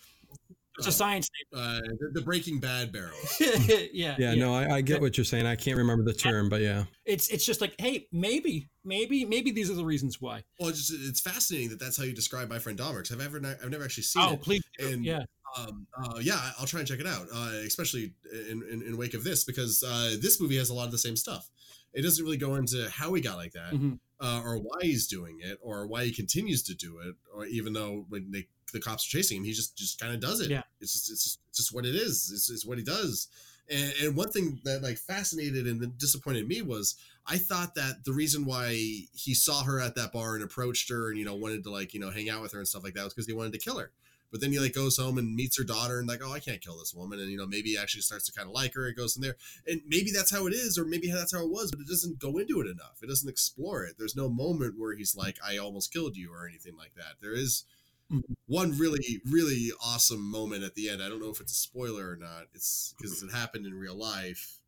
It's 0.77 0.87
a 0.87 0.91
science 0.91 1.29
Uh, 1.55 1.79
the, 1.99 2.09
the 2.13 2.21
Breaking 2.21 2.59
Bad 2.59 2.91
barrels. 2.91 3.37
name. 3.39 3.89
yeah, 3.93 4.15
yeah, 4.19 4.35
No, 4.35 4.53
I, 4.55 4.75
I 4.77 4.81
get 4.81 5.01
what 5.01 5.17
you're 5.17 5.25
saying. 5.25 5.45
I 5.45 5.55
can't 5.55 5.77
remember 5.77 6.03
the 6.03 6.13
term, 6.13 6.49
but 6.49 6.61
yeah. 6.61 6.83
It's 7.05 7.29
it's 7.29 7.45
just 7.45 7.61
like, 7.61 7.73
hey, 7.79 8.07
maybe, 8.11 8.69
maybe, 8.83 9.25
maybe 9.25 9.51
these 9.51 9.69
are 9.71 9.75
the 9.75 9.85
reasons 9.85 10.19
why. 10.21 10.43
Well, 10.59 10.69
it's, 10.69 10.87
just, 10.87 11.09
it's 11.09 11.21
fascinating 11.21 11.69
that 11.69 11.79
that's 11.79 11.97
how 11.97 12.03
you 12.03 12.13
describe 12.13 12.49
my 12.49 12.59
friend 12.59 12.77
Dahmer. 12.77 12.97
Because 13.03 13.11
I've 13.13 13.21
ever, 13.21 13.37
I've 13.63 13.69
never 13.69 13.83
actually 13.83 14.03
seen 14.03 14.23
Oh, 14.27 14.33
it. 14.33 14.41
please. 14.41 14.63
And 14.79 15.03
yeah. 15.05 15.23
Um, 15.57 15.87
uh, 15.97 16.19
yeah, 16.21 16.51
I'll 16.59 16.65
try 16.65 16.79
and 16.79 16.87
check 16.87 16.99
it 16.99 17.07
out, 17.07 17.27
uh, 17.33 17.51
especially 17.65 18.13
in, 18.49 18.63
in, 18.71 18.81
in 18.81 18.97
wake 18.97 19.13
of 19.13 19.23
this, 19.23 19.43
because 19.43 19.83
uh, 19.83 20.15
this 20.21 20.39
movie 20.41 20.57
has 20.57 20.69
a 20.69 20.73
lot 20.73 20.85
of 20.85 20.91
the 20.91 20.97
same 20.97 21.15
stuff. 21.15 21.49
It 21.93 22.01
doesn't 22.01 22.23
really 22.23 22.37
go 22.37 22.55
into 22.55 22.89
how 22.89 23.13
he 23.13 23.21
got 23.21 23.37
like 23.37 23.53
that, 23.53 23.73
Mhm. 23.73 23.99
uh, 24.19 24.41
or 24.43 24.57
why 24.57 24.79
he's 24.81 25.07
doing 25.07 25.39
it, 25.41 25.59
or 25.61 25.85
why 25.85 26.05
he 26.05 26.11
continues 26.11 26.63
to 26.63 26.73
do 26.73 26.99
it, 26.99 27.15
or 27.33 27.45
even 27.45 27.73
though 27.73 28.05
when 28.09 28.31
they, 28.31 28.47
the 28.73 28.79
cops 28.79 29.05
are 29.05 29.09
chasing 29.09 29.37
him, 29.37 29.43
he 29.43 29.53
just 29.53 29.77
just 29.77 29.99
kind 29.99 30.13
of 30.13 30.19
does 30.19 30.39
it. 30.41 30.49
Yeah. 30.49 30.63
It's 30.81 30.93
just 30.93 31.11
it's 31.11 31.23
just, 31.23 31.39
it's 31.49 31.57
just 31.59 31.73
what 31.75 31.85
it 31.85 31.93
is. 31.93 32.31
It's, 32.33 32.49
it's 32.49 32.65
what 32.65 32.79
he 32.79 32.83
does. 32.83 33.27
And, 33.69 33.93
and 34.01 34.15
one 34.15 34.29
thing 34.31 34.59
that 34.65 34.81
like 34.81 34.97
fascinated 34.97 35.67
and 35.67 35.97
disappointed 35.97 36.47
me 36.47 36.63
was 36.63 36.95
I 37.27 37.37
thought 37.37 37.75
that 37.75 38.03
the 38.03 38.11
reason 38.11 38.43
why 38.45 38.73
he 39.13 39.33
saw 39.35 39.63
her 39.63 39.79
at 39.79 39.95
that 39.95 40.11
bar 40.11 40.33
and 40.35 40.43
approached 40.43 40.89
her 40.89 41.09
and 41.09 41.17
you 41.19 41.25
know 41.25 41.35
wanted 41.35 41.63
to 41.65 41.69
like 41.71 41.93
you 41.93 41.99
know 41.99 42.09
hang 42.09 42.29
out 42.29 42.41
with 42.41 42.51
her 42.53 42.59
and 42.59 42.67
stuff 42.67 42.83
like 42.83 42.95
that 42.95 43.03
was 43.03 43.13
because 43.13 43.27
he 43.27 43.33
wanted 43.33 43.53
to 43.53 43.59
kill 43.59 43.77
her. 43.77 43.91
But 44.33 44.41
then 44.41 44.51
he 44.51 44.59
like 44.59 44.73
goes 44.73 44.97
home 44.97 45.19
and 45.19 45.35
meets 45.35 45.59
her 45.59 45.63
daughter 45.63 45.99
and 45.99 46.07
like, 46.07 46.21
oh, 46.23 46.33
I 46.33 46.39
can't 46.39 46.59
kill 46.59 46.79
this 46.79 46.91
woman, 46.95 47.19
and 47.19 47.29
you 47.29 47.37
know 47.37 47.45
maybe 47.45 47.69
he 47.69 47.77
actually 47.77 48.01
starts 48.01 48.25
to 48.25 48.31
kind 48.33 48.47
of 48.47 48.53
like 48.55 48.73
her. 48.73 48.87
It 48.87 48.97
goes 48.97 49.13
from 49.13 49.21
there, 49.21 49.35
and 49.67 49.81
maybe 49.87 50.09
that's 50.11 50.31
how 50.31 50.47
it 50.47 50.53
is, 50.53 50.75
or 50.75 50.85
maybe 50.85 51.11
that's 51.11 51.35
how 51.35 51.43
it 51.45 51.51
was, 51.51 51.69
but 51.69 51.81
it 51.81 51.87
doesn't 51.87 52.17
go 52.17 52.39
into 52.39 52.59
it 52.59 52.65
enough. 52.65 52.97
It 53.03 53.07
doesn't 53.09 53.29
explore 53.29 53.83
it. 53.83 53.93
There's 53.99 54.15
no 54.15 54.29
moment 54.29 54.73
where 54.79 54.95
he's 54.95 55.15
like, 55.15 55.37
I 55.47 55.59
almost 55.59 55.93
killed 55.93 56.17
you 56.17 56.33
or 56.33 56.47
anything 56.47 56.75
like 56.75 56.95
that. 56.95 57.21
There 57.21 57.35
is 57.35 57.63
Mhm. 58.11 58.23
one 58.47 58.75
really 58.75 59.21
really 59.23 59.71
awesome 59.79 60.23
moment 60.23 60.63
at 60.63 60.73
the 60.73 60.89
end. 60.89 61.03
I 61.03 61.09
don't 61.09 61.21
know 61.21 61.29
if 61.29 61.39
it's 61.39 61.53
a 61.53 61.55
spoiler 61.55 62.09
or 62.09 62.15
not. 62.15 62.47
It's 62.55 62.95
because 62.97 63.21
it 63.21 63.31
happened 63.31 63.67
in 63.67 63.75
real 63.75 63.95
life. 63.95 64.59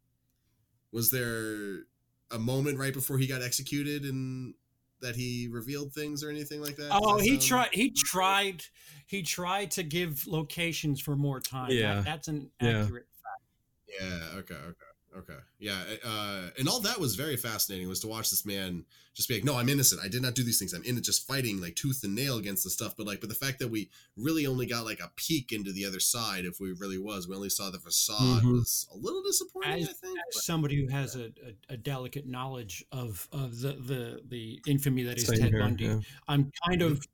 Was 0.91 1.09
there 1.09 1.85
a 2.29 2.37
moment 2.37 2.77
right 2.77 2.93
before 2.93 3.17
he 3.17 3.25
got 3.25 3.41
executed 3.41 4.03
and 4.03 4.53
that 5.01 5.15
he 5.15 5.47
revealed 5.51 5.93
things 5.93 6.23
or 6.23 6.29
anything 6.29 6.61
like 6.61 6.75
that? 6.77 6.89
Oh, 6.91 7.17
that 7.17 7.23
he 7.23 7.37
tried. 7.37 7.69
He 7.73 7.91
tried. 7.91 8.63
He 9.07 9.21
tried 9.21 9.71
to 9.71 9.83
give 9.83 10.25
locations 10.27 10.99
for 11.01 11.15
more 11.15 11.39
time. 11.39 11.69
That- 11.69 11.75
Yeah. 11.75 12.01
that's 12.01 12.27
an 12.27 12.49
Yeah. 12.61 12.83
accurate. 12.83 13.07
Fact. 13.21 14.01
Yeah. 14.01 14.37
Okay. 14.39 14.55
Okay. 14.55 14.85
Okay. 15.17 15.37
Yeah. 15.59 15.81
Uh, 16.03 16.49
and 16.59 16.67
all 16.67 16.81
that 16.81 16.99
was 16.99 17.15
very 17.15 17.37
fascinating 17.37 17.87
was 17.87 18.01
to 18.01 18.07
watch 18.07 18.29
this 18.29 18.45
man 18.45 18.83
just 19.13 19.29
be 19.29 19.35
like, 19.35 19.45
no, 19.45 19.55
I'm 19.57 19.69
innocent. 19.69 20.01
I 20.03 20.09
did 20.09 20.21
not 20.21 20.35
do 20.35 20.43
these 20.43 20.59
things. 20.59 20.73
I'm 20.73 20.83
in 20.83 20.97
it 20.97 21.03
just 21.05 21.25
fighting 21.25 21.61
like 21.61 21.75
tooth 21.75 22.01
and 22.03 22.13
nail 22.13 22.37
against 22.37 22.65
the 22.65 22.69
stuff. 22.69 22.95
But 22.97 23.07
like, 23.07 23.21
but 23.21 23.29
the 23.29 23.35
fact 23.35 23.59
that 23.59 23.69
we 23.69 23.89
really 24.17 24.45
only 24.45 24.65
got 24.65 24.83
like 24.83 24.99
a 24.99 25.09
peek 25.15 25.53
into 25.53 25.71
the 25.71 25.85
other 25.85 26.01
side, 26.01 26.43
if 26.43 26.59
we 26.59 26.73
really 26.73 26.97
was, 26.97 27.27
we 27.27 27.35
only 27.35 27.49
saw 27.49 27.69
the 27.69 27.79
facade 27.79 28.43
Mhm. 28.43 28.51
was 28.59 28.87
a 28.93 28.97
little 28.97 29.21
disappointing, 29.23 29.83
As- 29.83 29.89
I 29.89 29.93
think. 29.93 30.19
As 30.35 30.45
somebody 30.45 30.75
who 30.81 30.91
has 30.91 31.15
a, 31.15 31.25
a, 31.69 31.73
a 31.73 31.77
delicate 31.77 32.27
knowledge 32.27 32.83
of 32.91 33.27
of 33.31 33.61
the 33.61 33.73
the 33.73 34.21
the 34.27 34.61
infamy 34.67 35.03
that 35.03 35.17
is 35.17 35.27
Same 35.27 35.39
Ted 35.39 35.49
here, 35.51 35.59
Bundy, 35.61 35.85
yeah. 35.85 35.99
I'm 36.27 36.51
kind 36.67 36.81
of 36.81 37.05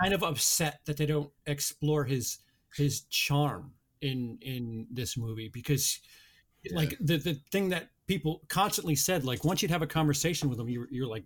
kind 0.00 0.14
of 0.14 0.22
upset 0.22 0.80
that 0.84 0.96
they 0.96 1.06
don't 1.06 1.30
explore 1.46 2.04
his 2.04 2.38
his 2.76 3.00
charm 3.10 3.72
in 4.00 4.38
in 4.42 4.86
this 4.90 5.16
movie 5.16 5.48
because 5.48 5.98
Yeah. 6.64 6.76
like 6.76 6.96
the 7.00 7.16
the 7.16 7.34
thing 7.50 7.70
that 7.70 7.88
people 8.06 8.42
constantly 8.48 8.94
said 8.94 9.24
like 9.24 9.44
once 9.44 9.62
you'd 9.62 9.70
have 9.70 9.82
a 9.82 9.86
conversation 9.86 10.48
with 10.48 10.58
him 10.60 10.68
you're, 10.68 10.86
you're 10.90 11.06
like 11.06 11.24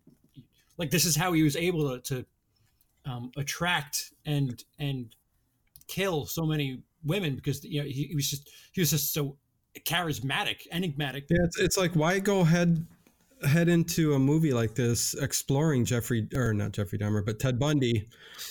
like 0.78 0.90
this 0.90 1.04
is 1.04 1.16
how 1.16 1.32
he 1.32 1.42
was 1.42 1.56
able 1.56 1.98
to, 1.98 2.14
to 2.14 2.26
um, 3.10 3.30
attract 3.36 4.12
and 4.24 4.64
and 4.78 5.14
kill 5.88 6.26
so 6.26 6.44
many 6.44 6.82
women 7.04 7.36
because 7.36 7.64
you 7.64 7.80
know 7.80 7.86
he, 7.86 8.04
he 8.04 8.14
was 8.14 8.28
just 8.30 8.50
he 8.72 8.80
was 8.80 8.90
just 8.90 9.12
so 9.12 9.36
charismatic 9.84 10.66
enigmatic 10.72 11.24
Yeah, 11.28 11.44
it's, 11.44 11.60
it's 11.60 11.76
like 11.76 11.92
why 11.92 12.18
go 12.18 12.44
head 12.44 12.86
head 13.46 13.68
into 13.68 14.14
a 14.14 14.18
movie 14.18 14.52
like 14.52 14.74
this 14.74 15.14
exploring 15.14 15.84
Jeffrey 15.84 16.26
or 16.34 16.54
not 16.54 16.72
Jeffrey 16.72 16.98
Dahmer, 16.98 17.24
but 17.24 17.38
Ted 17.38 17.58
Bundy, 17.58 18.08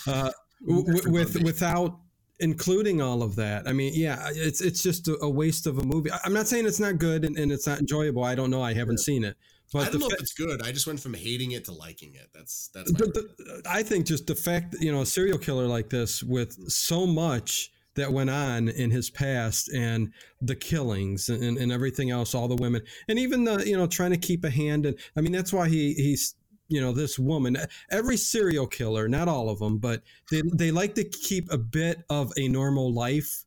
uh, 0.07 0.31
w- 0.67 0.85
with 1.11 1.33
Bundy. 1.33 1.43
without 1.43 1.99
including 2.39 3.01
all 3.01 3.23
of 3.23 3.35
that. 3.37 3.67
I 3.67 3.73
mean, 3.73 3.93
yeah, 3.95 4.29
it's 4.33 4.61
it's 4.61 4.83
just 4.83 5.07
a, 5.07 5.29
waste 5.29 5.67
of 5.67 5.77
a 5.77 5.83
movie. 5.83 6.11
I- 6.11 6.19
I'm 6.25 6.33
not 6.33 6.47
saying 6.47 6.65
it's 6.65 6.79
not 6.79 6.97
good 6.97 7.25
and, 7.25 7.37
and 7.37 7.51
it's 7.51 7.67
not 7.67 7.79
enjoyable. 7.79 8.23
I 8.23 8.35
don't 8.35 8.49
know. 8.49 8.61
I 8.61 8.73
haven't 8.73 8.99
seen 8.99 9.23
it, 9.23 9.35
I 9.37 9.69
but 9.73 9.91
don't 9.91 10.01
know 10.01 10.09
fa- 10.09 10.15
if 10.15 10.21
it's 10.21 10.33
good. 10.33 10.61
I 10.61 10.71
just 10.71 10.87
went 10.87 10.99
from 10.99 11.13
hating 11.13 11.51
it 11.51 11.65
to 11.65 11.71
liking 11.73 12.13
it. 12.15 12.29
That's 12.33 12.69
that's. 12.73 12.91
But 12.91 13.13
the, 13.13 13.61
I 13.69 13.83
think 13.83 14.05
just 14.05 14.27
the 14.27 14.35
fact 14.35 14.71
that 14.71 14.81
you 14.81 14.91
know 14.91 15.01
a 15.01 15.05
serial 15.05 15.37
killer 15.37 15.67
like 15.67 15.89
this 15.89 16.23
with 16.23 16.53
so 16.69 17.05
much 17.07 17.71
that 17.95 18.11
went 18.11 18.29
on 18.29 18.67
in 18.67 18.91
his 18.91 19.09
past 19.09 19.69
and 19.73 20.11
the 20.41 20.55
killings 20.55 21.29
and, 21.29 21.57
and 21.57 21.71
everything 21.71 22.11
else, 22.11 22.35
all 22.35 22.49
the 22.49 22.55
women, 22.55 22.81
and 23.07 23.17
even 23.17 23.45
the 23.45 23.67
you 23.67 23.77
know 23.77 23.87
trying 23.87 24.11
to 24.11 24.17
keep 24.17 24.43
a 24.43 24.49
hand 24.49 24.85
and 24.85 24.97
I 25.15 25.21
mean 25.21 25.31
that's 25.31 25.53
why 25.53 25.69
he 25.69 25.93
he's 25.93 26.35
you 26.67 26.81
know 26.81 26.91
this 26.91 27.19
woman 27.19 27.57
every 27.91 28.17
serial 28.17 28.65
killer 28.67 29.07
not 29.07 29.27
all 29.27 29.49
of 29.49 29.59
them 29.59 29.77
but 29.77 30.01
they 30.31 30.41
they 30.53 30.71
like 30.71 30.95
to 30.95 31.03
keep 31.03 31.51
a 31.51 31.57
bit 31.57 32.03
of 32.09 32.31
a 32.37 32.47
normal 32.47 32.93
life 32.93 33.43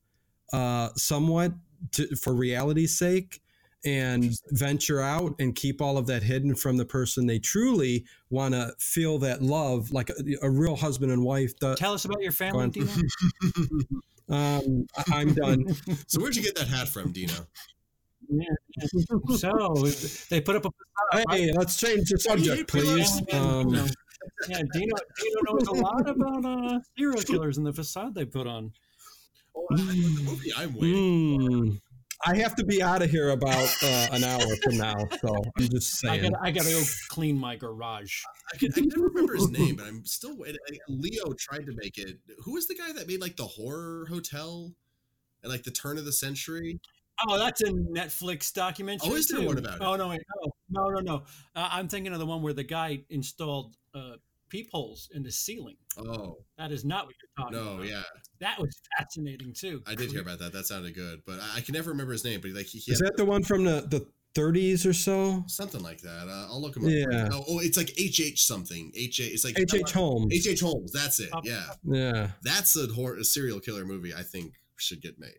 uh 0.52 0.88
somewhat 0.96 1.52
to, 1.92 2.14
for 2.16 2.33
reality's 2.35 2.96
sake 2.98 3.40
and 3.85 4.33
venture 4.50 5.00
out 5.00 5.35
and 5.38 5.54
keep 5.54 5.81
all 5.81 5.96
of 5.96 6.07
that 6.07 6.22
hidden 6.22 6.54
from 6.54 6.76
the 6.76 6.85
person 6.85 7.26
they 7.26 7.38
truly 7.38 8.04
want 8.28 8.52
to 8.52 8.72
feel 8.78 9.18
that 9.18 9.40
love 9.40 9.92
like 9.92 10.11
a, 10.11 10.14
a 10.42 10.50
real 10.50 10.74
husband 10.74 11.12
and 11.12 11.22
wife 11.22 11.57
does. 11.61 11.78
Tell 11.78 11.94
us 11.94 12.04
about 12.04 12.20
your 12.20 12.33
family, 12.33 12.64
on. 12.64 12.70
Dino. 12.70 12.88
Um, 14.31 14.87
I- 14.94 15.04
I'm 15.20 15.33
done. 15.33 15.74
So 16.07 16.20
where'd 16.20 16.37
you 16.37 16.42
get 16.42 16.54
that 16.57 16.68
hat 16.68 16.88
from, 16.88 17.12
Dino? 17.12 17.33
Yeah. 18.28 18.44
So 19.36 19.74
they 20.30 20.40
put 20.40 20.56
up 20.56 20.64
a 20.66 20.70
facade. 20.70 21.24
Hey, 21.30 21.52
let's 21.52 21.78
change 21.80 22.10
the 22.10 22.18
subject, 22.18 22.68
please. 22.70 23.22
Yeah, 23.28 23.38
Um, 23.40 23.74
yeah, 23.74 23.86
yeah, 24.48 24.62
Dino, 24.72 24.94
Dino 25.20 25.40
knows 25.52 25.68
a 25.68 25.72
lot 25.72 26.08
about 26.08 26.44
uh, 26.44 26.80
serial 26.96 27.22
killers 27.22 27.56
and 27.58 27.66
the 27.66 27.72
facade 27.72 28.14
they 28.14 28.24
put 28.24 28.46
on. 28.46 28.72
Oh, 29.56 29.66
I 29.72 29.76
like 29.76 29.86
the 29.96 30.22
movie. 30.24 30.52
I'm 30.56 30.74
waiting. 30.74 31.40
hmm. 31.40 31.70
I 32.26 32.36
have 32.38 32.56
to 32.56 32.64
be 32.64 32.82
out 32.82 33.00
of 33.00 33.10
here 33.10 33.30
about 33.30 33.72
uh, 33.82 34.08
an 34.10 34.24
hour 34.24 34.40
from 34.64 34.76
now, 34.76 34.96
so 35.20 35.32
I'm 35.56 35.68
just 35.68 36.04
I 36.04 36.18
saying. 36.18 36.32
got 36.32 36.40
I 36.42 36.50
gotta 36.50 36.70
go 36.70 36.82
clean 37.08 37.38
my 37.38 37.54
garage. 37.54 38.22
I 38.52 38.56
can, 38.56 38.72
I 38.72 38.80
can 38.80 38.88
never 38.88 39.06
remember 39.06 39.36
his 39.36 39.48
name, 39.50 39.76
but 39.76 39.86
I'm 39.86 40.04
still 40.04 40.36
waiting. 40.36 40.58
Leo 40.88 41.32
tried 41.38 41.64
to 41.66 41.72
make 41.76 41.96
it. 41.96 42.18
Who 42.44 42.54
was 42.54 42.66
the 42.66 42.74
guy 42.74 42.92
that 42.92 43.06
made 43.06 43.20
like 43.20 43.36
the 43.36 43.44
horror 43.46 44.06
hotel 44.10 44.72
at 45.44 45.50
like 45.50 45.62
the 45.62 45.70
turn 45.70 45.96
of 45.96 46.04
the 46.04 46.12
century? 46.12 46.80
Oh, 47.26 47.38
that's 47.38 47.61
a 47.62 47.70
Netflix 47.72 48.52
documentary. 48.52 49.11
Oh, 49.11 49.14
is 49.16 49.28
there 49.28 49.40
too. 49.40 49.46
one 49.46 49.59
about 49.59 49.76
it? 49.76 49.83
Oh 49.83 49.96
no, 49.96 50.09
wait, 50.09 50.20
no, 50.70 50.85
no, 50.85 50.88
no, 50.88 51.00
no. 51.00 51.22
Uh, 51.57 51.68
I'm 51.72 51.88
thinking 51.88 52.12
of 52.12 52.18
the 52.18 52.26
one 52.26 52.42
where 52.42 52.52
the 52.52 52.64
guy 52.64 53.00
installed 53.11 53.76
uh, 53.94 54.16
peepholes 54.48 55.11
in 55.14 55.22
the 55.22 55.33
ceiling. 55.33 55.76
Oh 55.98 56.37
That 56.57 56.72
is 56.72 56.85
not 56.85 57.07
what 57.07 57.14
you're 57.20 57.44
talking 57.44 57.59
no, 57.59 57.72
about. 57.74 57.85
No, 57.85 57.90
yeah, 57.90 58.02
That 58.40 58.59
was 58.59 58.81
fascinating 58.96 59.52
too. 59.52 59.83
I 59.87 59.94
did 59.94 60.11
hear 60.11 60.22
about 60.22 60.38
that. 60.40 60.52
That 60.52 60.66
sounded 60.66 60.94
good, 60.94 61.22
but 61.26 61.40
I, 61.40 61.59
I 61.59 61.61
can 61.61 61.74
never 61.74 61.90
remember 61.90 62.12
his 62.12 62.24
name. 62.24 62.40
But 62.40 62.52
like 62.52 62.66
he, 62.66 62.78
he 62.78 62.92
Is 62.92 63.00
had 63.00 63.09
that 63.09 63.16
the 63.16 63.24
one 63.24 63.42
from 63.42 63.64
the, 63.64 63.83
the 63.88 64.07
30s 64.35 64.87
or 64.87 64.92
so? 64.92 65.44
something 65.46 65.83
like 65.83 66.00
that. 66.02 66.28
Uh, 66.28 66.46
I'll 66.50 66.61
look 66.61 66.76
him 66.76 66.85
up. 66.85 66.90
Yeah. 66.90 67.28
Oh, 67.33 67.44
oh, 67.48 67.59
it's 67.61 67.76
like 67.76 67.92
H 67.98 68.20
H 68.20 68.44
something. 68.44 68.92
H 68.94 69.20
H. 69.20 69.33
It's 69.33 69.44
like 69.44 69.59
H. 69.59 69.74
H. 69.74 69.92
Holmes. 69.92 70.33
H 70.33 70.46
H 70.46 70.61
Holmes. 70.61 70.92
That's 70.92 71.20
it. 71.20 71.31
Oh. 71.33 71.40
Yeah, 71.42 71.64
Yeah, 71.85 72.31
that's 72.42 72.76
a, 72.76 72.87
horror, 72.92 73.16
a 73.16 73.24
serial 73.24 73.61
killer 73.61 73.85
movie. 73.85 74.14
I 74.14 74.22
think 74.22 74.54
should 74.76 75.02
get 75.02 75.18
made. 75.18 75.33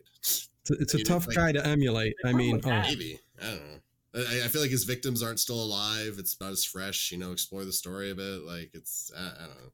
It's 0.69 0.79
a, 0.79 0.81
it's 0.81 0.93
a 0.93 0.97
You 0.99 1.03
know, 1.03 1.07
tough 1.07 1.27
like- 1.27 1.35
guy 1.35 1.51
to 1.53 1.65
emulate. 1.65 2.15
I 2.23 2.33
mean, 2.33 2.61
oh, 2.63 2.69
Maybe 2.69 3.19
I 3.41 3.45
don't 3.45 3.55
know. 3.55 3.79
I, 4.15 4.45
I 4.45 4.47
feel 4.47 4.61
like 4.61 4.71
his 4.71 4.85
victims 4.85 5.21
aren't 5.21 5.39
still 5.39 5.61
alive. 5.61 6.15
It's 6.17 6.39
not 6.41 6.51
as 6.51 6.65
fresh. 6.65 7.11
You 7.11 7.17
know, 7.17 7.31
explore 7.31 7.65
the 7.65 7.73
story 7.73 8.11
a 8.11 8.15
bit. 8.15 8.41
Like 8.41 8.71
it's 8.73 9.11
I, 9.17 9.21
I 9.21 9.47
don't 9.47 9.57
know. 9.57 9.71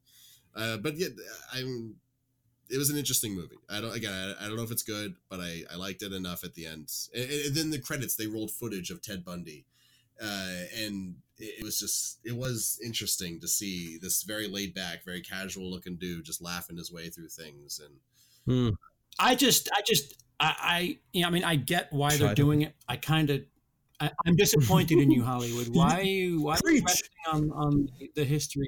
Uh, 0.55 0.77
but 0.77 0.97
yet 0.97 1.12
I'm. 1.53 1.95
It 2.67 2.79
was 2.79 2.89
an 2.89 2.97
interesting 2.97 3.36
movie. 3.36 3.58
I 3.69 3.79
don't 3.79 3.95
again. 3.95 4.12
I, 4.12 4.45
I 4.45 4.47
don't 4.47 4.58
know 4.58 4.63
if 4.63 4.71
it's 4.71 4.84
good, 4.84 5.15
but 5.29 5.39
I, 5.39 5.62
I 5.71 5.75
liked 5.75 6.01
it 6.01 6.13
enough 6.13 6.43
at 6.43 6.55
the 6.55 6.65
end. 6.65 6.91
And, 7.13 7.29
and 7.29 7.55
then 7.55 7.69
the 7.69 7.79
credits 7.79 8.15
they 8.15 8.27
rolled 8.27 8.51
footage 8.51 8.89
of 8.89 9.03
Ted 9.03 9.23
Bundy, 9.23 9.65
uh, 10.19 10.63
and 10.75 11.15
it, 11.38 11.60
it 11.60 11.63
was 11.63 11.79
just 11.79 12.19
it 12.23 12.36
was 12.36 12.79
interesting 12.84 13.39
to 13.41 13.47
see 13.47 13.99
this 14.01 14.23
very 14.23 14.47
laid 14.47 14.73
back, 14.73 15.05
very 15.05 15.21
casual 15.21 15.69
looking 15.69 15.95
dude 15.95 16.25
just 16.25 16.41
laughing 16.41 16.77
his 16.77 16.91
way 16.91 17.10
through 17.10 17.29
things. 17.29 17.79
And 17.79 17.95
hmm. 18.45 18.75
I 19.19 19.36
just, 19.36 19.69
I 19.73 19.81
just, 19.86 20.25
I, 20.39 20.56
I, 20.60 20.98
you 21.13 21.21
know, 21.21 21.28
I 21.28 21.32
mean, 21.32 21.43
I 21.43 21.56
get 21.56 21.91
why 21.93 22.10
Try 22.10 22.17
they're 22.17 22.30
to- 22.30 22.36
doing 22.36 22.62
it. 22.63 22.74
I 22.89 22.98
kind 22.98 23.30
of, 23.30 23.41
I'm 24.26 24.36
disappointed 24.36 25.00
in 25.00 25.10
you, 25.10 25.24
Hollywood. 25.24 25.67
Why 25.74 26.00
are 26.00 26.04
you, 26.04 26.41
why 26.41 26.56
are 26.56 26.69
you 26.69 26.82
Preach. 26.82 26.84
resting 26.86 27.10
on 27.32 27.52
on 27.52 27.89
the 28.15 28.26
history, 28.26 28.67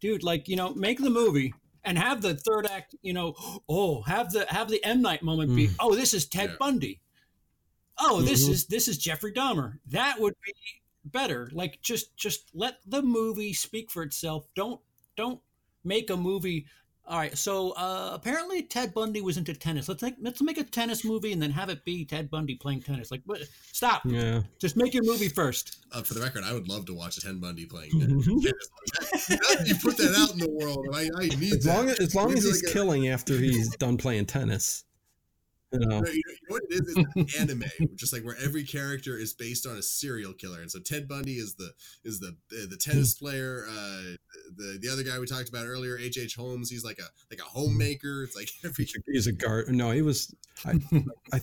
dude? 0.00 0.22
Like, 0.22 0.46
you 0.48 0.54
know, 0.54 0.72
make 0.74 1.00
the 1.00 1.10
movie 1.10 1.52
and 1.82 1.98
have 1.98 2.22
the 2.22 2.36
third 2.36 2.64
act. 2.66 2.94
You 3.02 3.14
know, 3.14 3.34
oh, 3.68 4.02
have 4.02 4.30
the 4.30 4.46
have 4.48 4.68
the 4.70 4.82
M 4.84 5.02
Night 5.02 5.24
moment 5.24 5.56
be, 5.56 5.66
Mm. 5.66 5.74
oh, 5.80 5.94
this 5.96 6.14
is 6.14 6.24
Ted 6.26 6.50
Yeah. 6.50 6.56
Bundy. 6.60 7.00
Oh, 7.98 8.22
this 8.22 8.46
Mhm. 8.46 8.50
is 8.52 8.66
this 8.66 8.86
is 8.86 8.96
Jeffrey 8.96 9.32
Dahmer. 9.32 9.80
That 9.88 10.20
would 10.20 10.34
be 10.46 10.52
better. 11.04 11.50
Like, 11.52 11.80
just 11.82 12.16
just 12.16 12.48
let 12.54 12.76
the 12.86 13.02
movie 13.02 13.52
speak 13.52 13.90
for 13.90 14.04
itself. 14.04 14.46
Don't 14.54 14.80
don't 15.16 15.40
make 15.82 16.10
a 16.10 16.16
movie. 16.16 16.66
All 17.08 17.16
right, 17.18 17.36
so 17.38 17.70
uh, 17.70 18.10
apparently 18.12 18.62
Ted 18.62 18.92
Bundy 18.92 19.22
was 19.22 19.38
into 19.38 19.54
tennis. 19.54 19.88
Let's 19.88 20.02
make 20.02 20.16
let's 20.20 20.42
make 20.42 20.58
a 20.58 20.62
tennis 20.64 21.06
movie 21.06 21.32
and 21.32 21.40
then 21.40 21.50
have 21.50 21.70
it 21.70 21.82
be 21.84 22.04
Ted 22.04 22.28
Bundy 22.30 22.54
playing 22.56 22.82
tennis. 22.82 23.10
Like, 23.10 23.22
what? 23.24 23.40
Stop. 23.72 24.02
yeah. 24.04 24.42
Just 24.58 24.76
make 24.76 24.92
your 24.92 25.04
movie 25.04 25.30
first. 25.30 25.78
uh, 25.92 26.02
for 26.02 26.12
the 26.12 26.20
record, 26.20 26.44
I 26.44 26.52
would 26.52 26.68
love 26.68 26.84
to 26.86 26.94
watch 26.94 27.18
Ted 27.22 27.40
Bundy 27.40 27.64
playing. 27.64 27.92
tennis. 27.98 28.26
you 28.26 29.74
put 29.82 29.96
that 29.96 30.14
out 30.18 30.32
in 30.32 30.38
the 30.38 30.50
world, 30.50 30.84
and 30.86 30.94
I, 30.96 31.08
I 31.18 31.28
need 31.40 31.54
As 31.54 31.64
that. 31.64 31.76
long 31.76 31.88
as, 31.88 31.98
as 32.00 32.14
long 32.14 32.28
We 32.28 32.34
as 32.34 32.44
he's 32.44 32.62
like 32.62 32.70
a- 32.70 32.74
killing 32.74 33.08
after 33.08 33.38
he's 33.38 33.74
done 33.76 33.96
playing 33.96 34.26
tennis. 34.26 34.84
You 35.72 35.80
know. 35.80 35.96
You 35.96 36.02
know, 36.02 36.08
you 36.08 36.22
know 36.48 36.54
what 36.54 36.62
it 36.68 36.74
is? 36.74 36.96
It's 36.96 37.36
an 37.38 37.50
anime, 37.50 37.94
just 37.94 38.12
like 38.12 38.24
where 38.24 38.36
every 38.42 38.64
character 38.64 39.18
is 39.18 39.34
based 39.34 39.66
on 39.66 39.76
a 39.76 39.82
serial 39.82 40.32
killer, 40.32 40.60
and 40.60 40.70
so 40.70 40.78
Ted 40.80 41.06
Bundy 41.06 41.34
is 41.34 41.54
the 41.54 41.72
is 42.04 42.20
the 42.20 42.28
uh, 42.52 42.66
the 42.70 42.76
tennis 42.76 43.14
player. 43.14 43.66
Uh, 43.68 44.16
the 44.56 44.78
the 44.80 44.88
other 44.90 45.02
guy 45.02 45.18
we 45.18 45.26
talked 45.26 45.48
about 45.48 45.66
earlier, 45.66 45.98
H. 45.98 46.18
H. 46.18 46.36
Holmes, 46.36 46.70
he's 46.70 46.84
like 46.84 46.98
a 46.98 47.08
like 47.30 47.40
a 47.40 47.48
homemaker. 47.48 48.24
It's 48.24 48.34
like 48.34 48.48
every 48.64 48.88
He's 49.06 49.26
a 49.26 49.32
guard. 49.32 49.68
No, 49.68 49.90
he 49.90 50.02
was. 50.02 50.34
I, 50.64 50.80
I, 51.32 51.40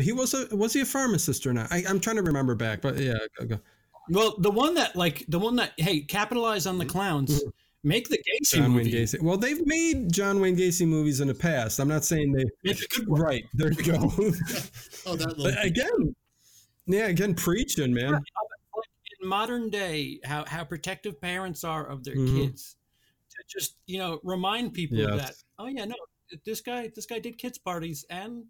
he 0.00 0.12
was 0.12 0.34
a. 0.34 0.54
Was 0.54 0.72
he 0.72 0.80
a 0.80 0.86
pharmacist 0.86 1.46
or 1.46 1.52
not? 1.52 1.72
I, 1.72 1.84
I'm 1.88 1.98
trying 1.98 2.16
to 2.16 2.22
remember 2.22 2.54
back, 2.54 2.80
but 2.80 2.98
yeah. 2.98 3.14
go- 3.38 3.46
go. 3.46 3.60
Well, 4.08 4.34
the 4.38 4.50
one 4.50 4.74
that 4.74 4.94
like 4.94 5.24
the 5.28 5.38
one 5.38 5.56
that 5.56 5.72
hey 5.78 6.00
capitalize 6.00 6.66
on 6.66 6.78
the 6.78 6.84
clowns. 6.84 7.42
Make 7.86 8.08
the 8.08 8.16
Gacy 8.18 8.56
John 8.56 8.74
Wayne. 8.74 8.86
Gacy. 8.86 9.20
Well, 9.22 9.36
they've 9.36 9.64
made 9.66 10.10
John 10.10 10.40
Wayne 10.40 10.56
Gacy 10.56 10.86
movies 10.88 11.20
in 11.20 11.28
the 11.28 11.34
past. 11.34 11.78
I'm 11.78 11.88
not 11.88 12.04
saying 12.04 12.32
they. 12.32 12.44
Make 12.64 12.82
a 12.82 12.88
good 12.88 13.06
one. 13.08 13.20
Right 13.20 13.44
there 13.52 13.72
you 13.72 13.82
go. 13.84 13.94
oh 15.06 15.16
that 15.16 15.38
little 15.38 15.62
again, 15.62 16.16
yeah, 16.86 17.06
again, 17.08 17.34
preaching, 17.34 17.92
man. 17.92 18.14
In 19.20 19.28
modern 19.28 19.68
day, 19.68 20.18
how 20.24 20.44
how 20.46 20.64
protective 20.64 21.20
parents 21.20 21.62
are 21.62 21.86
of 21.86 22.04
their 22.04 22.16
Mhm. 22.16 22.36
kids. 22.48 22.76
To 23.30 23.42
just 23.58 23.76
you 23.86 23.98
know 23.98 24.18
remind 24.24 24.72
people 24.72 24.98
Yes. 24.98 25.16
that 25.20 25.34
oh 25.58 25.66
yeah 25.66 25.84
no 25.84 25.94
this 26.44 26.60
guy 26.60 26.90
this 26.94 27.04
guy 27.04 27.18
did 27.18 27.36
kids 27.36 27.58
parties 27.58 28.04
and 28.08 28.44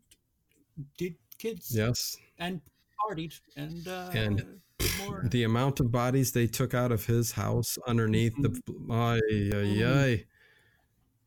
did 0.98 1.16
kids 1.38 1.74
Yes, 1.74 2.16
and 2.38 2.60
partied 3.00 3.32
and 3.56 3.88
uh, 3.88 4.10
And 4.14 4.60
more. 5.06 5.22
the 5.30 5.44
amount 5.44 5.80
of 5.80 5.90
bodies 5.90 6.32
they 6.32 6.46
took 6.46 6.74
out 6.74 6.92
of 6.92 7.06
his 7.06 7.32
house 7.32 7.78
underneath 7.86 8.34
the. 8.40 8.60
Ay, 8.90 9.20
ay, 9.54 9.84
ay. 9.84 10.24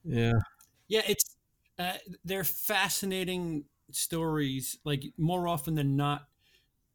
Yeah. 0.03 0.39
Yeah, 0.87 1.01
it's 1.07 1.35
uh, 1.77 1.93
they're 2.23 2.43
fascinating 2.43 3.65
stories. 3.91 4.77
Like 4.83 5.03
more 5.17 5.47
often 5.47 5.75
than 5.75 5.95
not, 5.95 6.27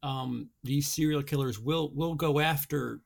um, 0.03 0.49
these 0.65 0.89
serial 0.89 1.23
killers 1.23 1.59
will 1.59 1.91
will 1.95 2.15
go 2.15 2.41
after 2.41 3.01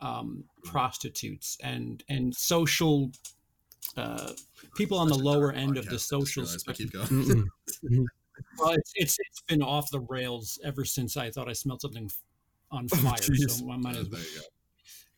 um, 0.00 0.44
prostitutes 0.64 1.56
and 1.62 2.02
and 2.08 2.34
social 2.34 3.10
uh, 3.96 4.32
people 4.76 4.98
on 4.98 5.08
the 5.08 5.18
lower 5.18 5.52
end 5.52 5.76
of 5.76 5.86
podcast, 5.86 5.90
the 5.90 5.98
social 5.98 6.46
spectrum. 6.46 7.50
Well, 8.56 8.70
it's, 8.70 8.92
it's 8.94 9.16
it's 9.18 9.42
been 9.48 9.62
off 9.62 9.90
the 9.90 9.98
rails 10.00 10.60
ever 10.62 10.84
since 10.84 11.16
I 11.16 11.28
thought 11.28 11.48
I 11.48 11.52
smelled 11.52 11.80
something 11.80 12.08
on 12.70 12.88
fire. 12.88 13.14
jeez. 13.14 13.50
so 13.50 13.70
I 13.70 13.76
might 13.76 13.96
as 13.96 14.08
well. 14.08 14.20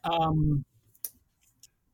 Um, 0.05 0.65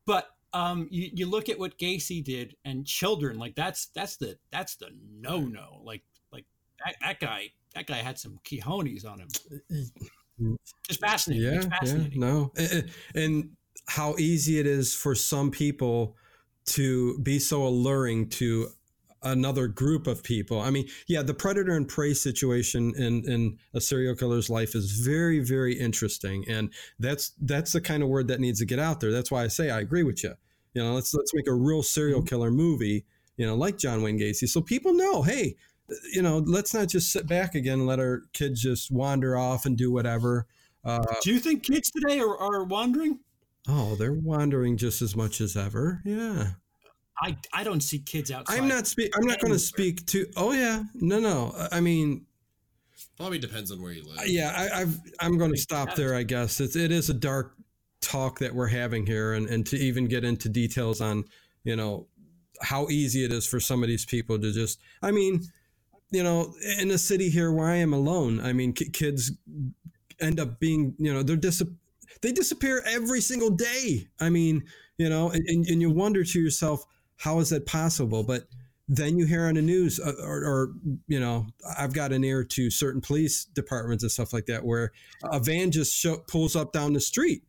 but 0.05 0.29
um, 0.53 0.87
you, 0.89 1.09
you 1.13 1.25
look 1.25 1.49
at 1.49 1.59
what 1.59 1.77
Gacy 1.77 2.23
did, 2.23 2.55
and 2.65 2.85
children 2.85 3.37
like 3.37 3.55
that's 3.55 3.87
that's 3.87 4.17
the 4.17 4.37
that's 4.51 4.75
the 4.75 4.87
no 5.19 5.41
no. 5.41 5.81
Like 5.83 6.03
like 6.31 6.45
that, 6.85 6.95
that 7.01 7.19
guy 7.19 7.51
that 7.75 7.87
guy 7.87 7.97
had 7.97 8.17
some 8.17 8.39
cojones 8.43 9.05
on 9.05 9.19
him. 9.19 10.57
Just 10.87 10.99
fascinating. 11.01 11.43
Yeah, 11.43 11.77
it's 11.81 11.93
yeah, 11.93 12.07
no, 12.13 12.51
and, 12.55 12.91
and 13.15 13.49
how 13.87 14.15
easy 14.17 14.59
it 14.59 14.65
is 14.65 14.93
for 14.93 15.15
some 15.15 15.51
people 15.51 16.15
to 16.65 17.17
be 17.19 17.39
so 17.39 17.65
alluring 17.65 18.29
to 18.29 18.69
another 19.23 19.67
group 19.67 20.07
of 20.07 20.23
people. 20.23 20.59
I 20.61 20.69
mean, 20.69 20.87
yeah, 21.07 21.21
the 21.21 21.33
predator 21.33 21.75
and 21.75 21.87
prey 21.87 22.13
situation 22.13 22.93
in 22.95 23.23
in 23.29 23.57
a 23.73 23.81
serial 23.81 24.15
killer's 24.15 24.49
life 24.49 24.75
is 24.75 24.91
very, 24.91 25.39
very 25.39 25.73
interesting, 25.79 26.45
and 26.47 26.71
that's 26.99 27.33
that's 27.41 27.71
the 27.73 27.81
kind 27.81 28.03
of 28.03 28.09
word 28.09 28.27
that 28.29 28.39
needs 28.39 28.59
to 28.59 28.65
get 28.65 28.79
out 28.79 28.99
there. 28.99 29.11
That's 29.11 29.31
why 29.31 29.43
I 29.43 29.47
say 29.47 29.69
I 29.69 29.79
agree 29.79 30.03
with 30.03 30.23
you. 30.23 30.33
You 30.73 30.83
know, 30.83 30.93
let's 30.93 31.13
let's 31.13 31.33
make 31.33 31.47
a 31.47 31.53
real 31.53 31.83
serial 31.83 32.21
killer 32.21 32.51
movie. 32.51 33.05
You 33.37 33.45
know, 33.45 33.55
like 33.55 33.77
John 33.77 34.01
Wayne 34.01 34.19
Gacy, 34.19 34.47
so 34.49 34.61
people 34.61 34.93
know, 34.93 35.21
hey, 35.21 35.55
you 36.13 36.21
know, 36.21 36.39
let's 36.39 36.73
not 36.73 36.87
just 36.87 37.11
sit 37.11 37.27
back 37.27 37.55
again 37.55 37.79
and 37.79 37.87
let 37.87 37.99
our 37.99 38.23
kids 38.33 38.61
just 38.61 38.91
wander 38.91 39.37
off 39.37 39.65
and 39.65 39.77
do 39.77 39.91
whatever. 39.91 40.47
Uh, 40.83 41.03
Do 41.21 41.31
you 41.33 41.39
think 41.39 41.63
kids 41.63 41.91
today 41.91 42.19
are, 42.19 42.37
are 42.37 42.63
wandering? 42.63 43.19
oh, 43.69 43.95
they're 43.95 44.13
wandering 44.13 44.77
just 44.77 45.01
as 45.01 45.15
much 45.15 45.41
as 45.41 45.57
ever. 45.57 46.01
Yeah, 46.05 46.51
I, 47.19 47.35
I 47.51 47.63
don't 47.63 47.81
see 47.81 47.99
kids 47.99 48.31
outside. 48.31 48.57
I'm 48.59 48.67
not 48.67 48.85
speak. 48.87 49.11
I'm 49.17 49.25
not 49.25 49.39
going 49.39 49.53
to 49.53 49.59
speak 49.59 50.05
to. 50.07 50.27
Oh 50.35 50.51
yeah, 50.51 50.83
no, 50.95 51.19
no. 51.19 51.53
I- 51.57 51.77
I 51.77 51.79
mean, 51.81 52.25
Probably 53.17 53.39
depends 53.39 53.71
on 53.71 53.81
where 53.81 53.91
you 53.91 54.03
live. 54.03 54.27
yeah, 54.27 54.53
I, 54.55 54.81
I've. 54.81 54.99
I'm 55.19 55.37
going 55.37 55.51
to 55.51 55.57
stop 55.57 55.95
there. 55.95 56.13
I 56.15 56.23
guess 56.23 56.59
it's 56.59 56.75
it 56.75 56.91
is 56.91 57.09
a 57.09 57.13
dark 57.15 57.55
talk 58.01 58.39
that 58.39 58.53
we're 58.53 58.67
having 58.67 59.05
here, 59.05 59.33
and 59.33 59.47
and 59.47 59.65
to 59.67 59.77
even 59.77 60.05
get 60.07 60.23
into 60.23 60.49
details 60.49 61.01
on, 61.01 61.25
you 61.63 61.75
know, 61.75 62.07
how 62.61 62.87
easy 62.89 63.23
it 63.25 63.31
is 63.33 63.47
for 63.47 63.59
some 63.59 63.81
of 63.81 63.89
these 63.89 64.05
people 64.05 64.37
to 64.39 64.51
just. 64.51 64.79
I 65.01 65.09
mean, 65.11 65.41
you 66.11 66.21
know, 66.23 66.53
in 66.79 66.91
a 66.91 66.97
city 66.99 67.29
here 67.29 67.51
where 67.51 67.67
I 67.67 67.77
am 67.77 67.93
alone, 67.93 68.39
I 68.39 68.53
mean, 68.53 68.73
ki- 68.73 68.89
kids 68.91 69.31
end 70.19 70.39
up 70.39 70.59
being, 70.59 70.93
you 70.99 71.11
know, 71.13 71.23
they're 71.23 71.35
dis- 71.35 71.63
they 72.21 72.31
disappear 72.31 72.83
every 72.87 73.21
single 73.21 73.49
day. 73.49 74.07
I 74.19 74.29
mean, 74.29 74.63
you 74.97 75.09
know, 75.09 75.29
and, 75.31 75.43
and, 75.47 75.65
and 75.67 75.81
you 75.81 75.89
wonder 75.91 76.23
to 76.23 76.39
yourself, 76.39 76.85
how 77.17 77.39
is 77.39 77.49
that 77.49 77.65
possible? 77.65 78.23
But 78.23 78.43
then 78.87 79.17
you 79.17 79.25
hear 79.25 79.47
on 79.47 79.55
the 79.55 79.61
news, 79.61 79.99
uh, 79.99 80.13
or, 80.23 80.45
or, 80.45 80.73
you 81.07 81.19
know, 81.19 81.47
I've 81.77 81.93
got 81.93 82.13
an 82.13 82.23
ear 82.23 82.43
to 82.45 82.69
certain 82.69 83.01
police 83.01 83.43
departments 83.43 84.03
and 84.03 84.11
stuff 84.11 84.31
like 84.31 84.45
that, 84.45 84.63
where 84.63 84.93
a 85.23 85.39
van 85.39 85.71
just 85.71 85.93
show, 85.93 86.17
pulls 86.29 86.55
up 86.55 86.71
down 86.71 86.93
the 86.93 87.01
street. 87.01 87.43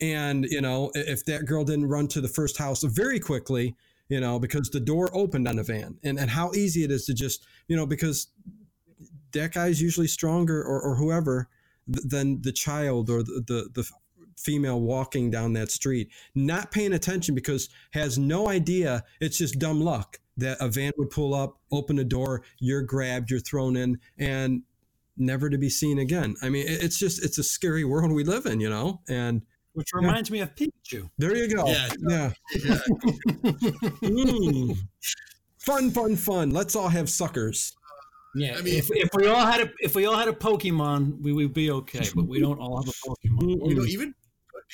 And, 0.00 0.44
you 0.44 0.60
know, 0.60 0.92
if 0.94 1.24
that 1.24 1.46
girl 1.46 1.64
didn't 1.64 1.88
run 1.88 2.08
to 2.08 2.20
the 2.20 2.28
first 2.28 2.58
house 2.58 2.82
very 2.84 3.18
quickly, 3.18 3.74
you 4.08 4.20
know, 4.20 4.38
because 4.38 4.70
the 4.70 4.80
door 4.80 5.08
opened 5.12 5.48
on 5.48 5.56
the 5.56 5.62
van 5.62 5.98
and, 6.04 6.18
and 6.18 6.30
how 6.30 6.52
easy 6.52 6.84
it 6.84 6.90
is 6.90 7.06
to 7.06 7.14
just, 7.14 7.46
you 7.68 7.76
know, 7.76 7.86
because 7.86 8.28
that 9.32 9.52
guy's 9.52 9.80
usually 9.80 10.06
stronger 10.06 10.62
or, 10.62 10.80
or 10.80 10.96
whoever 10.96 11.48
than 11.86 12.40
the 12.42 12.52
child 12.52 13.10
or 13.10 13.22
the, 13.22 13.42
the, 13.46 13.68
the 13.74 13.90
female 14.44 14.80
walking 14.80 15.30
down 15.30 15.52
that 15.54 15.70
street, 15.70 16.10
not 16.34 16.70
paying 16.70 16.92
attention 16.92 17.34
because 17.34 17.68
has 17.92 18.18
no 18.18 18.48
idea. 18.48 19.02
It's 19.20 19.38
just 19.38 19.58
dumb 19.58 19.80
luck 19.80 20.18
that 20.36 20.58
a 20.60 20.68
van 20.68 20.92
would 20.98 21.10
pull 21.10 21.32
up, 21.34 21.58
open 21.72 21.98
a 21.98 22.04
door, 22.04 22.42
you're 22.58 22.82
grabbed, 22.82 23.30
you're 23.30 23.40
thrown 23.40 23.76
in, 23.76 23.98
and 24.18 24.62
never 25.16 25.48
to 25.48 25.56
be 25.58 25.70
seen 25.70 25.98
again. 25.98 26.34
I 26.42 26.48
mean, 26.48 26.64
it's 26.66 26.98
just, 26.98 27.24
it's 27.24 27.38
a 27.38 27.44
scary 27.44 27.84
world 27.84 28.10
we 28.12 28.24
live 28.24 28.46
in, 28.46 28.60
you 28.60 28.68
know? 28.68 29.00
And 29.08 29.42
Which 29.74 29.88
reminds 29.94 30.30
me 30.32 30.40
of 30.40 30.54
Pikachu. 30.56 31.08
there 31.18 31.36
you 31.36 31.54
go. 31.54 31.66
Yeah. 31.68 31.88
Yeah. 32.08 32.32
Yeah. 32.64 32.78
Mm. 34.02 34.76
Fun, 35.58 35.90
fun, 35.90 36.16
fun. 36.16 36.50
Let's 36.50 36.76
all 36.76 36.88
have 36.88 37.08
suckers. 37.08 37.72
Yeah, 38.34 38.56
I 38.58 38.62
mean- 38.62 38.74
if, 38.74 38.90
if 38.90 39.08
we 39.14 39.28
all 39.28 39.46
had 39.46 39.60
a 39.62 39.70
if 39.80 39.94
we 39.94 40.04
all 40.06 40.16
had 40.16 40.28
a 40.28 40.32
Pokemon, 40.32 41.22
we 41.22 41.32
would 41.32 41.54
be 41.54 41.70
okay. 41.70 42.04
But 42.14 42.26
we 42.26 42.40
don't 42.40 42.58
all 42.58 42.82
have 42.82 42.88
a 42.88 43.08
Pokemon. 43.08 43.68
You 43.70 43.74
know, 43.76 43.84
even 43.84 44.14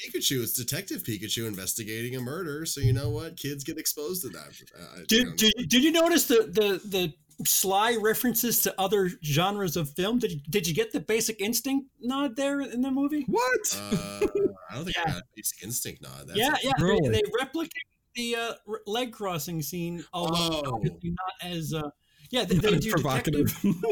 Pikachu, 0.04 0.42
it's 0.42 0.52
Detective 0.52 1.02
Pikachu 1.02 1.46
investigating 1.46 2.16
a 2.16 2.20
murder. 2.20 2.64
So 2.66 2.80
you 2.80 2.92
know 2.92 3.10
what? 3.10 3.36
Kids 3.36 3.64
get 3.64 3.78
exposed 3.78 4.22
to 4.22 4.28
that. 4.30 4.48
Uh, 4.78 5.00
Did, 5.08 5.36
did, 5.36 5.52
did 5.68 5.84
you 5.84 5.92
notice 5.92 6.26
the, 6.26 6.36
the 6.52 6.80
the 6.88 7.12
sly 7.46 7.96
references 8.00 8.60
to 8.62 8.74
other 8.80 9.10
genres 9.24 9.76
of 9.76 9.88
film? 9.90 10.18
Did 10.18 10.32
you, 10.32 10.40
did 10.50 10.66
you 10.68 10.74
get 10.74 10.92
the 10.92 11.00
Basic 11.00 11.40
Instinct 11.40 11.86
nod 12.00 12.36
there 12.36 12.60
in 12.60 12.82
the 12.82 12.90
movie? 12.90 13.24
What? 13.28 13.60
uh, 13.76 14.26
I 14.70 14.74
don't 14.74 14.84
think 14.84 14.96
Yeah. 14.96 15.02
I 15.06 15.10
got 15.12 15.16
a 15.18 15.22
basic 15.36 15.62
instinct 15.62 16.02
nod. 16.02 16.28
That's 16.28 16.38
yeah, 16.38 16.54
yeah. 16.62 16.72
Really? 16.78 17.08
They, 17.08 17.14
they 17.16 17.22
replicate 17.38 17.72
the 18.14 18.36
uh, 18.36 18.52
leg 18.86 19.12
crossing 19.12 19.62
scene, 19.62 20.04
although 20.12 20.62
Oh. 20.66 20.80
not 20.82 21.50
as 21.50 21.72
uh, 21.74 21.90
yeah. 22.30 22.44
They, 22.44 22.56
they 22.56 22.78
do 22.78 22.90
provocative. 22.90 23.46
detective- 23.46 23.74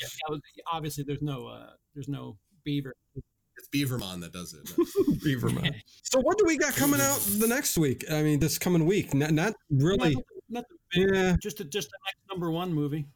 Yeah, 0.00 0.36
obviously, 0.72 1.04
there's 1.04 1.22
no 1.22 1.46
uh, 1.46 1.70
there's 1.94 2.08
no 2.08 2.36
beaver. 2.64 2.94
It's 3.72 3.90
Beavermon 3.90 4.20
that 4.20 4.32
does 4.32 4.54
it. 4.54 4.64
Beaverman. 5.24 5.74
So 6.02 6.20
what 6.20 6.38
do 6.38 6.44
we 6.46 6.56
got 6.58 6.74
coming 6.74 7.00
out 7.00 7.18
the 7.38 7.46
next 7.46 7.76
week? 7.78 8.04
I 8.10 8.22
mean, 8.22 8.38
this 8.40 8.58
coming 8.58 8.86
week. 8.86 9.14
Not, 9.14 9.30
not 9.32 9.54
really. 9.70 10.16
Not 10.48 10.64
the 10.68 10.76
big, 11.06 11.14
Yeah. 11.14 11.36
just 11.42 11.60
a, 11.60 11.64
just 11.64 11.90
the 11.90 11.98
next 12.06 12.18
number 12.30 12.50
one 12.50 12.72
movie. 12.72 13.06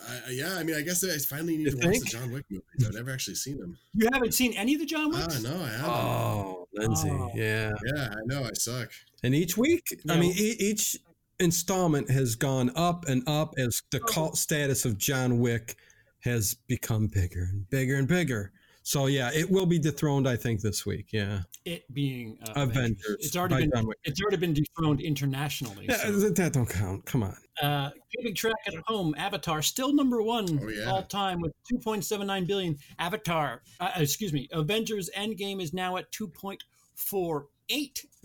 I, 0.00 0.20
I- 0.28 0.30
yeah, 0.32 0.56
I 0.56 0.62
mean, 0.64 0.76
I 0.76 0.82
guess 0.82 1.02
I 1.04 1.16
finally 1.18 1.56
need 1.56 1.66
You 1.66 1.80
to 1.80 1.86
watch 1.88 1.98
the? 2.00 2.04
John 2.06 2.32
Wick 2.32 2.44
movies. 2.50 2.64
I've 2.86 2.94
never 2.94 3.10
actually 3.10 3.36
seen 3.36 3.58
them. 3.58 3.78
You 3.94 4.08
haven't 4.12 4.34
seen 4.34 4.52
any 4.54 4.74
of 4.74 4.80
the 4.80 4.86
John 4.86 5.10
Wicks? 5.10 5.44
Ah, 5.44 5.48
no, 5.50 5.62
I 5.62 5.68
haven't. 5.68 5.84
Oh, 5.90 6.68
Lindsey. 6.74 7.10
Oh. 7.10 7.30
Yeah. 7.34 7.72
Yeah, 7.94 8.08
I 8.10 8.20
know. 8.26 8.44
I 8.44 8.50
suck. 8.54 8.90
And 9.22 9.34
each 9.34 9.56
week, 9.56 10.02
I 10.08 10.18
mean, 10.18 10.32
e- 10.36 10.56
each 10.58 10.96
installment 11.40 12.10
has 12.10 12.34
gone 12.36 12.70
up 12.76 13.06
and 13.08 13.22
up 13.28 13.54
as 13.58 13.82
the 13.90 14.00
cult 14.00 14.36
status 14.36 14.84
of 14.84 14.98
John 14.98 15.38
Wick 15.40 15.76
has 16.20 16.54
become 16.68 17.06
bigger 17.06 17.48
and 17.50 17.68
bigger 17.70 17.96
and 17.96 18.06
bigger. 18.08 18.52
So 18.86 19.06
yeah, 19.06 19.30
it 19.32 19.50
will 19.50 19.64
be 19.64 19.78
dethroned, 19.78 20.28
I 20.28 20.36
think, 20.36 20.60
this 20.60 20.84
week. 20.84 21.06
Yeah, 21.10 21.40
It 21.64 21.92
being 21.94 22.36
uh, 22.46 22.52
Avengers. 22.64 23.16
It's 23.18 23.34
already 23.34 23.66
been 23.66 23.70
John 23.74 23.86
it's 24.04 24.20
already 24.20 24.36
been 24.36 24.52
dethroned 24.52 25.00
internationally. 25.00 25.86
Yeah, 25.88 25.96
so. 25.96 26.12
that- 26.12 26.36
that 26.36 26.52
don't 26.52 26.68
count. 26.68 27.06
Come 27.06 27.22
on. 27.22 27.36
Uh, 27.62 27.90
keeping 28.14 28.34
track 28.34 28.56
at 28.66 28.74
home, 28.86 29.14
Avatar 29.16 29.62
still 29.62 29.94
number 29.94 30.20
one 30.22 30.60
Oh, 30.62 30.68
yeah. 30.68 30.84
all 30.90 31.02
time 31.02 31.40
with 31.40 31.52
2.79 31.72 32.46
billion. 32.46 32.76
Avatar, 32.98 33.62
uh, 33.80 33.90
excuse 33.96 34.34
me, 34.34 34.48
Avengers 34.52 35.08
Endgame 35.16 35.62
is 35.62 35.72
now 35.72 35.96
at 35.96 36.12
2.48 36.12 36.58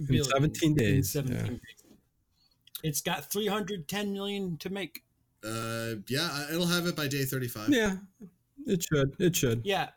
billion 0.08 0.24
17 0.26 0.70
in 0.72 0.76
days, 0.76 1.12
17 1.12 1.38
yeah. 1.38 1.44
days. 1.52 1.60
It's 2.84 3.00
got 3.02 3.32
310 3.32 4.12
million 4.12 4.58
to 4.58 4.70
make. 4.70 5.04
Uh, 5.42 5.96
yeah, 6.10 6.48
it'll 6.52 6.68
have 6.68 6.86
it 6.86 6.98
by 6.98 7.08
day 7.08 7.24
thirty-five. 7.24 7.70
Yeah, 7.70 7.96
it 8.66 8.84
should. 8.84 9.16
It 9.20 9.34
should. 9.38 9.62
Yeah, 9.64 9.90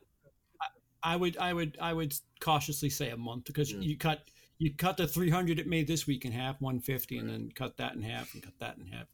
I, 1.03 1.15
I 1.15 1.17
would, 1.17 1.37
I 1.38 1.53
would, 1.53 1.79
I 1.81 1.93
would 1.93 2.15
cautiously 2.41 2.91
say 2.91 3.11
a 3.11 3.17
month 3.17 3.45
because 3.45 3.73
Yeah. 3.73 3.81
you 3.81 3.97
cut. 3.97 4.21
You 4.59 4.73
cut 4.77 4.97
the 4.97 5.09
300 5.09 5.59
it 5.59 5.67
made 5.67 5.88
this 5.88 6.07
week 6.07 6.25
in 6.25 6.31
half, 6.31 6.61
150, 6.61 7.19
and 7.19 7.29
then 7.29 7.51
cut 7.53 7.77
that 7.79 7.95
in 7.95 8.03
half 8.03 8.33
and 8.33 8.43
cut 8.45 8.53
that 8.61 8.77
in 8.79 8.87
half. 8.87 9.07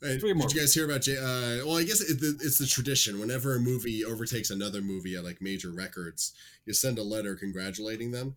Hey, 0.00 0.18
Three 0.18 0.32
more 0.34 0.46
Did 0.46 0.54
you 0.54 0.60
guys 0.60 0.72
hear 0.74 0.84
about? 0.84 1.00
J- 1.02 1.16
uh, 1.16 1.66
well, 1.66 1.78
I 1.78 1.82
guess 1.84 2.00
it, 2.00 2.18
it's 2.40 2.58
the 2.58 2.66
tradition. 2.66 3.18
Whenever 3.18 3.56
a 3.56 3.58
movie 3.60 4.04
overtakes 4.04 4.50
another 4.50 4.80
movie 4.80 5.16
at 5.16 5.24
like 5.24 5.40
major 5.42 5.70
records, 5.72 6.32
you 6.64 6.74
send 6.74 6.98
a 6.98 7.02
letter 7.02 7.34
congratulating 7.34 8.12
them. 8.12 8.36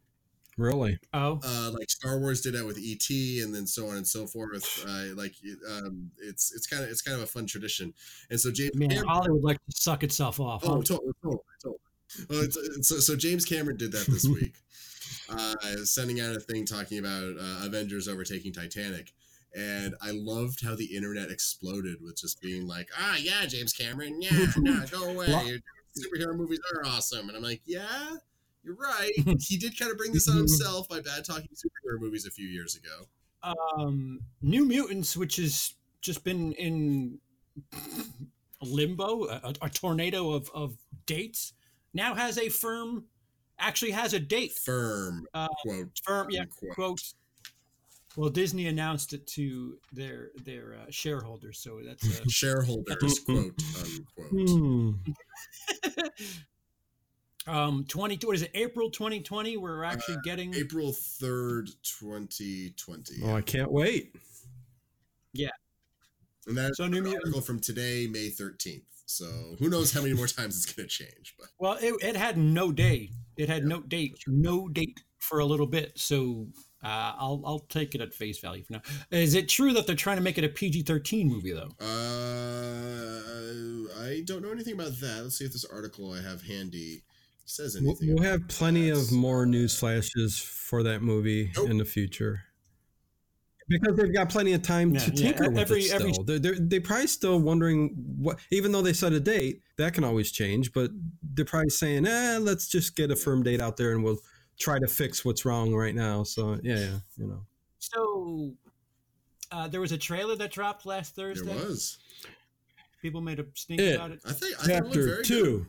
Really. 0.57 0.97
Oh, 1.13 1.39
Uh, 1.43 1.69
like 1.77 1.89
Star 1.91 2.17
Wars 2.17 2.41
did 2.41 2.53
that 2.55 2.65
with 2.65 2.79
ET, 2.81 3.07
and 3.43 3.53
then 3.53 3.67
so 3.67 3.89
on 3.89 3.97
and 3.97 4.07
so 4.07 4.25
forth. 4.25 4.83
Uh, 4.87 5.13
like 5.15 5.35
um, 5.69 6.09
it's 6.23 6.55
it's 6.55 6.65
kind 6.65 6.83
of 6.83 6.89
it's 6.89 7.03
kind 7.03 7.17
of 7.17 7.21
a 7.23 7.27
fun 7.27 7.45
tradition. 7.45 7.93
And 8.31 8.39
so 8.39 8.51
James 8.51 8.73
man, 8.73 8.89
Cameron- 8.89 9.09
Hollywood 9.09 9.43
like 9.43 9.57
to 9.69 9.75
suck 9.77 10.03
itself 10.03 10.39
off. 10.39 10.63
Oh, 10.65 10.77
huh? 10.77 10.81
totally, 10.81 11.11
totally, 11.21 11.41
totally. 11.61 11.79
Oh, 12.29 12.41
it's, 12.41 12.57
it's, 12.57 12.87
so, 12.87 12.97
so 12.99 13.15
James 13.15 13.45
Cameron 13.45 13.77
did 13.77 13.91
that 13.91 14.07
this 14.07 14.25
week, 14.27 14.55
uh, 15.29 15.83
sending 15.83 16.21
out 16.21 16.35
a 16.35 16.39
thing 16.39 16.65
talking 16.65 16.99
about 16.99 17.35
uh, 17.37 17.65
Avengers 17.65 18.07
overtaking 18.07 18.53
Titanic, 18.53 19.13
and 19.55 19.95
I 20.01 20.11
loved 20.11 20.63
how 20.63 20.75
the 20.75 20.95
internet 20.95 21.29
exploded 21.31 21.97
with 22.01 22.17
just 22.19 22.41
being 22.41 22.67
like, 22.67 22.89
"Ah, 22.97 23.17
yeah, 23.19 23.45
James 23.45 23.73
Cameron, 23.73 24.21
yeah, 24.21 24.47
no, 24.57 24.83
go 24.91 25.03
away. 25.11 25.27
Well- 25.27 25.51
Superhero 25.97 26.35
movies 26.35 26.59
are 26.73 26.85
awesome." 26.85 27.29
And 27.29 27.37
I'm 27.37 27.43
like, 27.43 27.61
"Yeah, 27.65 28.17
you're 28.63 28.75
right. 28.75 29.11
he 29.39 29.57
did 29.57 29.79
kind 29.79 29.91
of 29.91 29.97
bring 29.97 30.11
this 30.11 30.27
on 30.27 30.35
himself 30.37 30.89
by 30.89 30.99
bad 30.99 31.23
talking 31.23 31.49
superhero 31.53 31.99
movies 31.99 32.25
a 32.25 32.31
few 32.31 32.47
years 32.47 32.75
ago." 32.75 33.07
um, 33.77 34.19
New 34.41 34.65
Mutants, 34.65 35.15
which 35.15 35.37
has 35.37 35.73
just 36.01 36.23
been 36.23 36.53
in 36.53 37.19
limbo, 38.61 39.25
a, 39.25 39.53
a 39.61 39.69
tornado 39.69 40.31
of, 40.31 40.49
of 40.53 40.77
dates, 41.05 41.53
now 41.95 42.13
has 42.13 42.37
a 42.37 42.49
firm, 42.49 43.05
actually 43.57 43.91
has 43.91 44.13
a 44.13 44.19
date. 44.19 44.53
Firm 44.53 45.25
Uh, 45.33 45.47
quote. 45.63 45.89
firm, 46.03 46.27
yeah, 46.29 46.41
unquote. 46.41 46.71
quote. 46.75 47.13
Well, 48.17 48.29
Disney 48.29 48.67
announced 48.67 49.11
it 49.13 49.25
to 49.27 49.77
their 49.91 50.29
their 50.43 50.75
uh, 50.75 50.85
shareholders, 50.91 51.57
so 51.59 51.81
that's 51.83 52.05
uh, 52.21 52.23
Shareholders 52.29 53.19
quote 53.25 53.53
unquote. 53.79 54.47
Hmm. 54.47 54.91
um 57.47 57.85
twenty. 57.87 58.17
What 58.25 58.35
is 58.35 58.43
it? 58.43 58.51
April 58.53 58.89
twenty 58.89 59.21
twenty. 59.21 59.57
We're 59.57 59.83
actually 59.83 60.17
getting. 60.23 60.53
April 60.55 60.93
third, 60.93 61.69
twenty 61.83 62.69
twenty. 62.77 63.15
Oh, 63.23 63.35
I 63.35 63.41
can't 63.41 63.71
wait. 63.71 64.15
Yeah. 65.33 65.49
And 66.47 66.55
that's 66.57 66.77
So 66.77 66.87
New 66.87 67.05
an 67.05 67.13
article 67.13 67.41
from 67.41 67.59
today, 67.59 68.07
May 68.07 68.29
13th. 68.29 68.83
So 69.05 69.55
who 69.59 69.69
knows 69.69 69.93
how 69.93 70.01
many 70.01 70.13
more 70.13 70.27
times 70.27 70.55
it's 70.57 70.65
going 70.71 70.87
to 70.87 70.93
change. 70.93 71.35
But 71.39 71.47
Well, 71.59 71.77
it, 71.81 71.93
it 72.03 72.15
had 72.15 72.37
no 72.37 72.71
day. 72.71 73.11
It 73.37 73.49
had 73.49 73.65
no 73.65 73.81
date. 73.81 74.17
No 74.27 74.67
date 74.67 74.99
for 75.19 75.39
a 75.39 75.45
little 75.45 75.67
bit. 75.67 75.91
So 75.95 76.47
uh, 76.83 77.13
I'll 77.17 77.41
I'll 77.45 77.59
take 77.69 77.95
it 77.95 78.01
at 78.01 78.13
face 78.13 78.39
value 78.39 78.63
for 78.63 78.73
now. 78.73 78.81
Is 79.11 79.33
it 79.35 79.47
true 79.49 79.73
that 79.73 79.87
they're 79.87 79.95
trying 79.95 80.17
to 80.17 80.23
make 80.23 80.37
it 80.37 80.43
a 80.43 80.49
PG 80.49 80.83
thirteen 80.83 81.27
movie 81.29 81.51
though? 81.53 81.69
uh, 81.79 83.21
I 84.07 84.21
don't 84.25 84.41
know 84.43 84.51
anything 84.51 84.73
about 84.73 84.99
that. 85.01 85.21
Let's 85.23 85.37
see 85.37 85.45
if 85.45 85.51
this 85.53 85.65
article 85.65 86.11
I 86.13 86.21
have 86.21 86.43
handy 86.43 87.03
says 87.45 87.75
We'll, 87.79 87.91
anything. 87.91 88.09
we'll 88.09 88.19
about 88.19 88.31
have 88.41 88.47
plenty 88.47 88.89
that. 88.89 88.97
of 88.97 89.11
more 89.11 89.45
news 89.45 89.77
flashes 89.79 90.39
for 90.39 90.83
that 90.83 91.01
movie 91.01 91.51
Nope. 91.55 91.69
in 91.69 91.77
the 91.77 91.85
future. 91.85 92.41
Because 93.67 93.95
they've 93.97 94.13
got 94.13 94.29
plenty 94.29 94.53
of 94.53 94.61
time 94.61 94.93
Yeah, 94.93 94.99
to 94.99 95.11
yeah, 95.11 95.31
tinker 95.31 95.49
with 95.49 95.57
every- 95.57 95.81
it 95.85 95.93
every- 95.93 96.13
still. 96.13 96.23
They're, 96.23 96.39
they're, 96.39 96.55
they're 96.59 96.81
probably 96.81 97.07
still 97.07 97.39
wondering 97.39 97.95
what, 98.17 98.39
even 98.51 98.71
though 98.71 98.83
they 98.83 98.93
set 98.93 99.11
a 99.13 99.19
date, 99.19 99.61
that 99.77 99.93
can 99.95 100.03
always 100.03 100.31
change, 100.31 100.71
but 100.71 100.91
they're 101.23 101.45
probably 101.45 101.69
saying, 101.69 102.05
eh, 102.05 102.37
let's 102.39 102.67
just 102.67 102.95
get 102.95 103.09
a 103.09 103.15
firm 103.15 103.41
date 103.41 103.61
out 103.61 103.75
there 103.77 103.91
and 103.93 104.03
we'll 104.03 104.19
try 104.59 104.77
to 104.77 104.87
fix 104.87 105.25
what's 105.25 105.45
wrong 105.45 105.73
right 105.73 105.95
now. 105.95 106.21
So, 106.23 106.59
yeah, 106.61 106.77
yeah, 106.77 106.97
you 107.17 107.27
know. 107.27 107.41
So 107.79 108.53
uh, 109.51 109.67
there 109.67 109.81
was 109.81 109.91
a 109.91 109.97
trailer 109.97 110.35
that 110.35 110.51
dropped 110.51 110.85
last 110.85 111.15
There 111.15 111.33
Thursday. 111.33 111.55
was. 111.55 111.97
People 113.01 113.21
made 113.21 113.39
a 113.39 113.45
stink 113.55 113.81
It. 113.81 113.95
about 113.95 114.11
it. 114.11 114.19
I 114.25 114.31
think 114.33 114.55
I 114.59 114.61
thought 114.61 114.69
it 114.69 114.83
looked 114.83 114.93
Chapter 114.93 115.03
very 115.03 115.15
good. 115.17 115.25
two. 115.25 115.65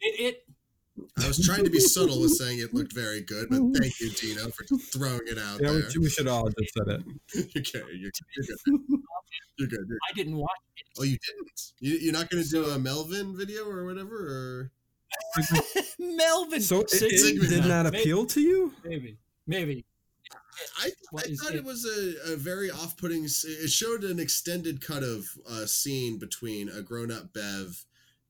It 0.00 0.20
it 0.20 0.41
I 1.22 1.28
was 1.28 1.44
trying 1.44 1.64
to 1.64 1.70
be 1.70 1.80
subtle 1.80 2.20
with 2.20 2.32
saying 2.32 2.58
it 2.60 2.72
looked 2.74 2.92
very 2.94 3.20
good, 3.22 3.48
but 3.50 3.58
thank 3.78 3.98
you, 4.00 4.10
Dino, 4.10 4.50
for 4.50 4.64
throwing 4.92 5.20
it 5.26 5.38
out 5.38 5.60
Yeah, 5.60 5.72
there. 5.72 5.82
we, 5.94 6.00
we 6.02 6.10
should 6.10 6.28
all 6.28 6.48
just 6.58 6.74
said 6.74 6.88
it. 6.88 7.56
okay, 7.58 7.82
you're, 7.94 8.10
you're 8.36 8.46
good. 8.46 9.00
You're 9.58 9.68
good. 9.68 9.78
You're, 9.88 9.98
I 10.10 10.12
didn't 10.14 10.36
watch 10.36 10.50
it. 10.76 10.86
oh, 10.98 11.02
you 11.04 11.18
didn't. 11.18 11.72
You, 11.80 11.94
you're 11.98 12.12
not 12.12 12.30
going 12.30 12.42
to 12.42 12.48
do 12.48 12.64
a 12.66 12.78
Melvin 12.78 13.36
video 13.36 13.68
or 13.68 13.84
whatever, 13.84 14.16
or. 14.16 14.70
Melvin. 15.98 16.60
So 16.60 16.80
it, 16.80 16.88
it 16.92 17.48
did 17.48 17.66
not 17.66 17.84
Maybe- 17.84 18.00
appeal 18.00 18.26
to 18.26 18.40
you? 18.40 18.72
Maybe. 18.84 19.18
Maybe. 19.46 19.84
I, 20.78 20.90
I 21.16 21.20
thought 21.42 21.54
it? 21.54 21.56
it 21.56 21.64
was 21.64 21.84
a, 21.84 22.32
a 22.32 22.36
very 22.36 22.70
off-putting. 22.70 23.24
It 23.24 23.70
showed 23.70 24.04
an 24.04 24.18
extended 24.20 24.80
cut 24.84 25.02
of 25.02 25.26
a 25.48 25.66
scene 25.66 26.18
between 26.18 26.68
a 26.68 26.82
grown-up 26.82 27.32
Bev 27.32 27.84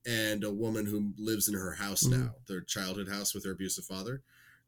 and 0.05 0.43
a 0.43 0.51
woman 0.51 0.85
who 0.85 1.13
lives 1.17 1.47
in 1.47 1.53
her 1.53 1.73
house 1.73 2.03
Mhm. 2.03 2.11
now, 2.19 2.35
their 2.47 2.61
childhood 2.61 3.07
house 3.07 3.33
with 3.33 3.45
her 3.45 3.51
abusive 3.51 3.85
father. 3.85 4.21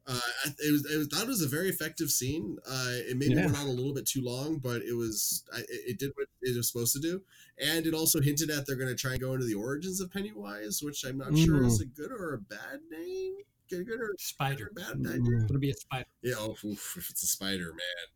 Uh, 0.07 0.19
it 0.59 0.71
was, 0.71 0.85
it 0.85 0.97
was, 0.97 1.07
thought 1.07 1.23
it 1.23 1.27
was 1.27 1.41
a 1.41 1.47
very 1.47 1.67
effective 1.67 2.11
scene. 2.11 2.57
Uh, 2.67 2.89
it 2.91 3.17
maybe 3.17 3.33
Yeah. 3.33 3.45
went 3.47 3.57
on 3.57 3.65
a 3.65 3.71
little 3.71 3.93
bit 3.93 4.05
too 4.05 4.21
long, 4.21 4.59
but 4.59 4.83
it 4.83 4.93
was 4.93 5.43
I, 5.51 5.61
it 5.61 5.67
it 5.87 5.99
did 5.99 6.11
what 6.15 6.27
it 6.41 6.55
was 6.55 6.67
supposed 6.67 6.93
to 6.93 6.99
do, 6.99 7.23
and 7.57 7.87
it 7.87 7.95
also 7.95 8.21
hinted 8.21 8.51
at 8.51 8.67
they're 8.67 8.75
going 8.75 8.95
to 8.95 9.01
try 9.01 9.13
and 9.13 9.19
go 9.19 9.33
into 9.33 9.47
the 9.47 9.55
origins 9.55 9.99
of 10.01 10.11
Pennywise, 10.11 10.83
which 10.83 11.03
I'm 11.05 11.17
not 11.17 11.35
sure 11.35 11.63
is 11.65 11.81
a 11.81 11.85
good 11.85 12.11
or 12.11 12.35
a 12.35 12.37
bad 12.39 12.81
name. 12.91 13.37
Good, 13.67 13.87
good 13.87 13.99
or 13.99 14.15
Spider. 14.19 14.67
a 14.69 14.73
bad 14.75 14.91
idea. 14.97 15.19
Mm. 15.21 15.45
It'll 15.45 15.57
be 15.59 15.71
a 15.71 15.73
spider. 15.75 16.05
Yeah, 16.21 16.35
oh, 16.37 16.55
oof, 16.63 16.95
if 16.97 17.09
it's 17.09 17.23
a 17.23 17.27
spider, 17.27 17.69
man. 17.73 18.07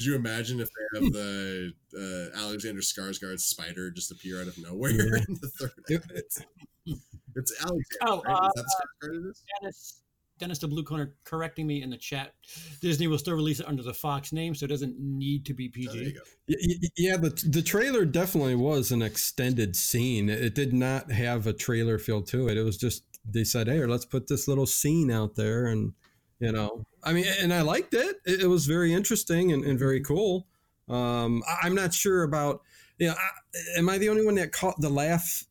Could 0.00 0.06
you 0.06 0.14
imagine 0.16 0.60
if 0.60 0.68
they 0.68 0.98
have 1.00 1.12
the 1.12 1.72
uh, 1.94 2.38
Alexander 2.42 2.80
Skarsgård 2.80 3.38
spider 3.38 3.90
just 3.90 4.10
appear 4.10 4.40
out 4.40 4.46
of 4.46 4.56
nowhere 4.56 4.92
Yeah. 4.92 5.22
in 5.28 5.38
the 5.42 5.48
third 5.58 5.72
act? 6.16 6.46
It's 7.36 7.52
Alexander. 7.60 7.84
Oh, 8.06 8.22
right? 8.22 8.34
uh, 8.34 8.46
Is 8.48 8.52
that 8.54 8.64
the 9.02 9.06
Skarsgård 9.08 9.26
it 9.26 9.28
is? 9.30 9.42
Dennis, 9.60 10.02
Dennis 10.38 10.58
the 10.58 10.68
Blue 10.68 10.82
Corner 10.82 11.14
correcting 11.24 11.66
me 11.66 11.82
in 11.82 11.90
the 11.90 11.98
chat. 11.98 12.32
Disney 12.80 13.08
will 13.08 13.18
still 13.18 13.34
release 13.34 13.60
it 13.60 13.68
under 13.68 13.82
the 13.82 13.92
Fox 13.92 14.32
name, 14.32 14.54
so 14.54 14.64
it 14.64 14.68
doesn't 14.68 14.96
need 14.98 15.44
to 15.46 15.52
be 15.54 15.66
Oh, 15.68 15.92
there 15.92 16.02
you 16.02 16.10
PG. 16.10 16.12
go. 16.16 16.20
Y- 16.48 16.56
y- 16.82 16.88
Yeah, 16.96 17.16
the 17.18 17.28
the 17.48 17.60
trailer 17.62 18.06
definitely 18.06 18.54
was 18.54 18.90
an 18.90 19.02
extended 19.02 19.76
scene. 19.76 20.30
It 20.30 20.54
did 20.54 20.72
not 20.72 21.12
have 21.12 21.46
a 21.46 21.52
trailer 21.52 21.98
feel 21.98 22.22
to 22.22 22.48
it. 22.48 22.56
It 22.56 22.62
was 22.62 22.78
just 22.78 23.04
they 23.30 23.44
said, 23.44 23.68
"Hey, 23.68 23.84
let's 23.84 24.06
put 24.06 24.26
this 24.28 24.48
little 24.48 24.66
scene 24.66 25.10
out 25.10 25.34
there," 25.36 25.66
and 25.66 25.92
you 26.40 26.52
know, 26.52 26.84
I 27.04 27.12
mean, 27.12 27.26
and 27.40 27.52
I 27.52 27.62
liked 27.62 27.94
it. 27.94 28.16
It, 28.24 28.42
it 28.42 28.46
was 28.46 28.66
very 28.66 28.92
interesting 28.92 29.52
and, 29.52 29.64
and 29.64 29.78
very 29.78 30.00
cool. 30.00 30.46
Um, 30.88 31.42
I, 31.46 31.66
I'm 31.66 31.74
not 31.74 31.94
sure 31.94 32.22
about, 32.24 32.62
you 32.98 33.08
know, 33.08 33.14
I, 33.14 33.78
am 33.78 33.88
I 33.88 33.98
the 33.98 34.08
only 34.08 34.24
one 34.24 34.34
that 34.36 34.50
caught 34.52 34.80
the 34.80 34.88
laugh, 34.88 35.44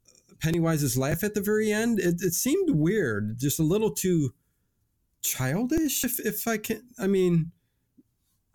Pennywise's 0.44 0.98
laugh 0.98 1.24
at 1.24 1.34
the 1.34 1.42
very 1.42 1.72
end? 1.72 2.00
It, 2.00 2.16
it 2.22 2.34
seemed 2.34 2.72
weird, 2.72 3.38
just 3.40 3.60
a 3.60 3.64
little 3.64 3.92
too 3.92 4.34
childish. 5.22 6.04
If 6.04 6.20
if 6.20 6.48
I 6.48 6.58
can, 6.58 6.84
I 6.98 7.08
mean, 7.08 7.52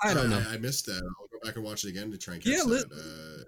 I 0.03 0.12
don't 0.12 0.28
know. 0.30 0.45
I, 0.51 0.57
missed 0.59 0.87
that. 0.87 1.01
I'll 1.03 1.28
go 1.28 1.39
back 1.45 1.57
and 1.57 1.64
watch 1.64 1.85
it 1.85 1.91
again 1.91 2.11
to 2.11 2.18
try 2.18 2.35
and 2.35 2.43
catch 2.43 2.53
Yeah, 2.53 2.64
that. 2.64 2.68
let- 2.68 2.93
Uh, 2.93 3.45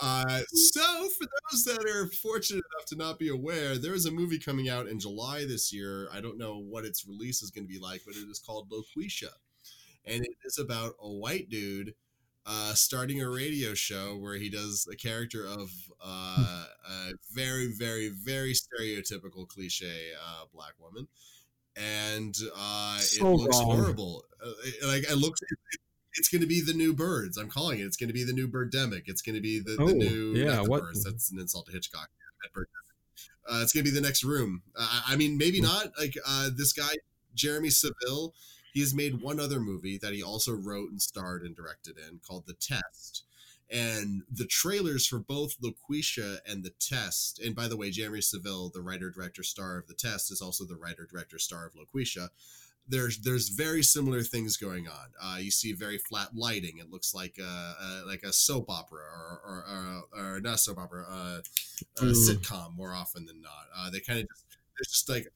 uh, 0.00 0.40
so, 0.52 1.08
for 1.08 1.26
those 1.50 1.64
that 1.64 1.84
are 1.88 2.08
fortunate 2.08 2.64
enough 2.74 2.86
to 2.86 2.96
not 2.96 3.18
be 3.18 3.28
aware, 3.28 3.78
there 3.78 3.94
is 3.94 4.06
a 4.06 4.10
movie 4.10 4.38
coming 4.38 4.68
out 4.68 4.86
in 4.86 5.00
July 5.00 5.46
this 5.46 5.72
year. 5.72 6.08
I 6.12 6.20
don't 6.20 6.38
know 6.38 6.58
what 6.58 6.84
its 6.84 7.06
release 7.06 7.42
is 7.42 7.50
going 7.50 7.66
to 7.66 7.72
be 7.72 7.78
like, 7.78 8.02
but 8.04 8.14
it 8.14 8.28
is 8.30 8.38
called 8.38 8.70
Loqueesha. 8.70 9.30
And 10.04 10.22
it 10.22 10.36
is 10.44 10.58
about 10.58 10.94
a 11.00 11.10
white 11.10 11.48
dude 11.48 11.94
uh, 12.46 12.74
starting 12.74 13.22
a 13.22 13.28
radio 13.28 13.74
show 13.74 14.16
where 14.16 14.36
he 14.36 14.48
does 14.48 14.86
a 14.90 14.96
character 14.96 15.46
of 15.46 15.70
uh, 16.04 16.64
a 16.88 17.12
very, 17.32 17.72
very, 17.72 18.10
very 18.10 18.52
stereotypical 18.54 19.48
cliche 19.48 20.10
uh, 20.22 20.44
black 20.54 20.74
woman. 20.78 21.08
And 21.76 22.36
uh, 22.56 22.98
it 23.00 23.22
looks 23.22 23.58
wrong. 23.58 23.76
horrible. 23.76 24.24
Uh, 24.44 24.50
it, 24.64 24.86
like, 24.86 25.10
it 25.10 25.16
looks. 25.16 25.40
It, 25.42 25.58
it's 26.16 26.28
going 26.28 26.40
to 26.42 26.46
be 26.46 26.60
the 26.60 26.72
new 26.74 26.92
birds. 26.94 27.36
I'm 27.36 27.48
calling 27.48 27.78
it. 27.80 27.84
It's 27.84 27.96
going 27.96 28.08
to 28.08 28.14
be 28.14 28.24
the 28.24 28.32
new 28.32 28.48
birdemic. 28.48 29.02
It's 29.06 29.22
going 29.22 29.34
to 29.36 29.40
be 29.40 29.60
the, 29.60 29.76
Oh, 29.78 29.86
the 29.88 29.94
new 29.94 30.34
yeah, 30.34 30.56
the 30.56 30.64
what- 30.64 30.82
birds. 30.82 31.04
That's 31.04 31.30
an 31.30 31.38
insult 31.38 31.66
to 31.66 31.72
Hitchcock. 31.72 32.08
Uh, 33.48 33.60
it's 33.62 33.72
going 33.72 33.84
to 33.84 33.90
be 33.90 33.94
the 33.94 34.00
next 34.04 34.24
room. 34.24 34.62
Uh, 34.74 35.02
I 35.06 35.16
mean, 35.16 35.38
maybe 35.38 35.58
Hmm. 35.58 35.64
not. 35.66 35.92
Like 35.98 36.16
uh, 36.26 36.50
this 36.54 36.72
guy, 36.72 36.94
Jeremy 37.34 37.70
Saville. 37.70 38.34
He 38.72 38.80
has 38.80 38.92
made 38.94 39.22
one 39.22 39.40
other 39.40 39.58
movie 39.58 39.96
that 40.02 40.12
he 40.12 40.22
also 40.22 40.52
wrote 40.52 40.90
and 40.90 41.00
starred 41.00 41.42
and 41.42 41.56
directed 41.56 41.96
in 41.96 42.18
called 42.26 42.44
The 42.46 42.52
Test. 42.54 43.24
And 43.70 44.22
the 44.30 44.44
trailers 44.44 45.06
for 45.06 45.18
both 45.18 45.56
Loqueesha 45.62 46.38
and 46.46 46.62
The 46.62 46.74
Test, 46.78 47.40
and 47.40 47.56
by 47.56 47.68
the 47.68 47.76
way, 47.76 47.90
Jeremy 47.90 48.20
Saville, 48.20 48.68
the 48.68 48.82
writer, 48.82 49.10
director, 49.10 49.42
star 49.42 49.78
of 49.78 49.86
The 49.86 49.94
Test, 49.94 50.30
is 50.30 50.42
also 50.42 50.64
the 50.64 50.76
writer, 50.76 51.08
director, 51.10 51.38
star 51.38 51.66
of 51.66 51.72
Loqueesha 51.72 52.28
there's 52.88 53.18
there's 53.18 53.48
very 53.48 53.82
similar 53.82 54.22
things 54.22 54.56
going 54.56 54.86
on. 54.88 55.08
Uh, 55.22 55.38
you 55.38 55.50
see 55.50 55.72
very 55.72 55.98
flat 55.98 56.28
lighting. 56.34 56.78
It 56.78 56.90
looks 56.90 57.14
like 57.14 57.36
a, 57.38 57.42
a 57.42 58.02
like 58.06 58.22
a 58.22 58.32
soap 58.32 58.70
opera 58.70 59.00
or 59.02 59.40
or, 59.44 60.02
or, 60.14 60.34
or 60.36 60.40
not 60.40 60.54
a 60.54 60.58
soap 60.58 60.78
opera, 60.78 61.04
uh, 61.08 61.40
a 61.98 62.02
Mm. 62.02 62.12
sitcom 62.14 62.76
more 62.76 62.92
often 62.94 63.26
than 63.26 63.40
not. 63.42 63.66
Uh, 63.76 63.90
they 63.90 64.00
kind 64.00 64.20
of 64.20 64.26
just 64.28 64.44
there's 64.76 64.88
just 64.88 65.08
like 65.08 65.26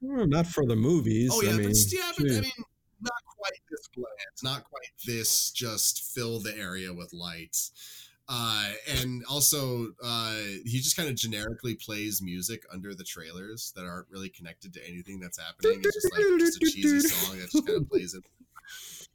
Well, 0.00 0.26
not 0.26 0.46
for 0.46 0.66
the 0.66 0.76
movies. 0.76 1.30
oh 1.32 1.42
yeah, 1.42 1.50
I 1.50 1.56
mean, 1.58 1.68
but 1.68 1.92
yeah, 1.92 2.12
but 2.18 2.26
I 2.30 2.40
mean 2.40 2.52
not 3.00 3.22
quite 3.36 3.52
this 3.70 3.88
bland, 3.94 4.36
not 4.42 4.64
quite 4.64 4.92
this 5.06 5.50
just 5.50 6.02
fill 6.14 6.40
the 6.40 6.56
area 6.56 6.92
with 6.92 7.12
lights. 7.12 8.08
Uh, 8.28 8.70
and 9.00 9.24
also, 9.28 9.88
uh, 10.02 10.36
he 10.64 10.78
just 10.78 10.96
kind 10.96 11.08
of 11.08 11.16
generically 11.16 11.74
plays 11.74 12.22
music 12.22 12.64
under 12.72 12.94
the 12.94 13.04
trailers 13.04 13.72
that 13.76 13.84
aren't 13.84 14.08
really 14.10 14.28
connected 14.28 14.72
to 14.72 14.88
anything 14.88 15.20
that's 15.20 15.38
happening. 15.38 15.80
It's 15.84 15.94
just 15.94 16.12
like 16.12 16.22
just 16.38 16.62
a 16.62 16.66
cheesy 16.66 17.00
song 17.08 17.38
that 17.38 17.50
just 17.50 17.66
kind 17.66 17.82
of 17.82 17.88
plays 17.88 18.14
it. 18.14 18.22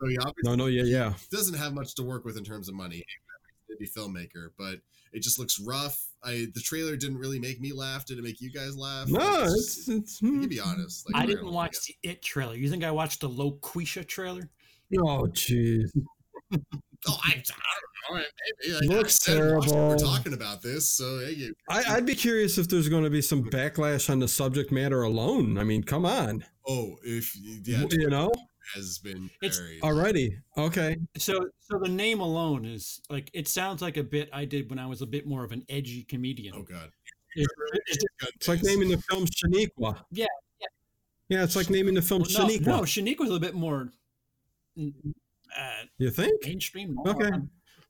So 0.00 0.08
he 0.08 0.18
obviously 0.18 0.42
no, 0.42 0.56
no, 0.56 0.66
yeah, 0.66 0.82
yeah. 0.82 1.12
doesn't 1.30 1.54
have 1.54 1.74
much 1.74 1.94
to 1.94 2.02
work 2.02 2.24
with 2.24 2.36
in 2.36 2.42
terms 2.42 2.68
of 2.68 2.74
money. 2.74 3.04
He's 3.78 3.94
a 3.96 4.00
filmmaker, 4.00 4.48
but 4.58 4.80
it 5.12 5.20
just 5.22 5.38
looks 5.38 5.60
rough. 5.60 6.08
I 6.24 6.48
the 6.52 6.60
trailer 6.60 6.96
didn't 6.96 7.18
really 7.18 7.38
make 7.38 7.60
me 7.60 7.72
laugh. 7.72 8.04
Did 8.04 8.18
it 8.18 8.24
make 8.24 8.40
you 8.40 8.50
guys 8.50 8.76
laugh? 8.76 9.06
No, 9.08 9.20
Like, 9.20 9.44
it's 9.50 9.88
it's. 9.88 10.20
you 10.20 10.30
hmm. 10.30 10.40
can 10.40 10.48
be 10.48 10.58
honest. 10.58 11.08
Like, 11.08 11.22
I 11.22 11.26
didn't 11.26 11.52
watch 11.52 11.74
look 11.74 11.96
the 12.02 12.10
It 12.10 12.20
trailer. 12.20 12.56
You 12.56 12.68
think 12.68 12.82
I 12.82 12.90
watched 12.90 13.20
the 13.20 13.28
Loqueesha 13.28 14.04
trailer? 14.04 14.50
Oh, 14.98 15.28
jeez. 15.30 15.88
Oh, 16.52 17.18
I, 17.24 17.30
I 17.30 17.42
don't. 18.10 18.24
Maybe 18.66 18.74
like, 18.74 18.88
Looks 18.88 19.28
I 19.28 19.32
said, 19.32 19.54
watch 19.56 19.68
We're 19.68 19.96
talking 19.98 20.32
about 20.32 20.62
this, 20.62 20.88
so 20.88 21.20
hey, 21.20 21.32
you, 21.32 21.54
I, 21.68 21.82
I'd 21.88 22.06
be 22.06 22.14
curious 22.14 22.58
if 22.58 22.68
there's 22.68 22.88
going 22.88 23.04
to 23.04 23.10
be 23.10 23.22
some 23.22 23.44
backlash 23.44 24.10
on 24.10 24.18
the 24.18 24.28
subject 24.28 24.72
matter 24.72 25.02
alone. 25.02 25.58
I 25.58 25.64
mean, 25.64 25.82
come 25.82 26.04
on. 26.06 26.44
oh, 26.66 26.96
if 27.04 27.34
yeah, 27.64 27.84
you 27.90 28.08
know, 28.10 28.32
has 28.74 28.98
been 28.98 29.30
It's- 29.42 29.58
very. 29.58 29.80
already. 29.82 30.36
Okay. 30.56 30.96
So, 31.16 31.48
so 31.60 31.78
the 31.78 31.88
name 31.90 32.20
alone 32.20 32.64
is 32.64 33.00
like 33.10 33.30
it 33.32 33.48
sounds 33.48 33.82
like 33.82 33.96
a 33.96 34.02
bit 34.04 34.28
I 34.32 34.44
did 34.44 34.70
when 34.70 34.78
I 34.78 34.86
was 34.86 35.02
a 35.02 35.06
bit 35.06 35.26
more 35.26 35.44
of 35.44 35.52
an 35.52 35.64
edgy 35.68 36.04
comedian. 36.04 36.54
oh 36.56 36.62
God, 36.62 36.90
It- 37.34 37.48
it- 37.88 38.04
It's 38.36 38.48
like 38.48 38.62
naming 38.62 38.88
the 38.90 38.98
film 39.10 39.26
Shaniqua. 39.26 40.04
Yeah, 40.10 40.26
yeah. 40.60 40.66
Yeah, 41.28 41.44
it's 41.44 41.56
like 41.56 41.70
naming 41.70 41.94
the 41.94 42.02
film 42.02 42.22
well, 42.22 42.46
no, 42.46 42.54
Shaniqua. 42.54 42.66
no, 42.66 42.80
Shanique 42.82 43.18
was 43.18 43.30
a 43.30 43.40
bit 43.40 43.54
more 43.54 43.90
mm, 44.78 44.92
uh, 45.58 45.70
You 45.98 46.10
think? 46.10 46.44
mainstream. 46.46 46.96
Okay. 47.06 47.30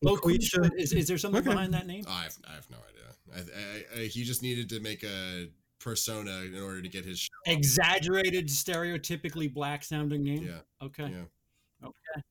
Loqueesha. 0.05 0.59
Loqueesha. 0.59 0.71
Is, 0.79 0.93
is 0.93 1.07
there 1.09 1.19
something 1.19 1.41
Okay. 1.41 1.51
behind 1.51 1.73
that 1.75 1.87
name? 1.87 2.05
I 2.09 2.25
have 2.25 2.37
I 2.51 2.55
have 2.55 2.69
no 2.71 2.79
idea. 2.89 3.47
I, 3.95 3.99
I, 3.99 4.01
I, 4.03 4.07
he 4.07 4.25
just 4.25 4.43
needed 4.43 4.69
to 4.71 4.81
make 4.81 5.03
a 5.05 5.49
persona 5.79 6.43
in 6.43 6.61
order 6.61 6.83
to 6.83 6.89
get 6.89 7.05
his 7.05 7.19
show. 7.21 7.29
Exaggerated, 7.47 8.49
stereotypically 8.49 9.53
black 9.53 9.83
sounding 9.85 10.23
name. 10.23 10.45
Yeah, 10.45 10.61
Okay. 10.87 11.09
yeah. 11.11 11.87
Okay. 11.87 12.23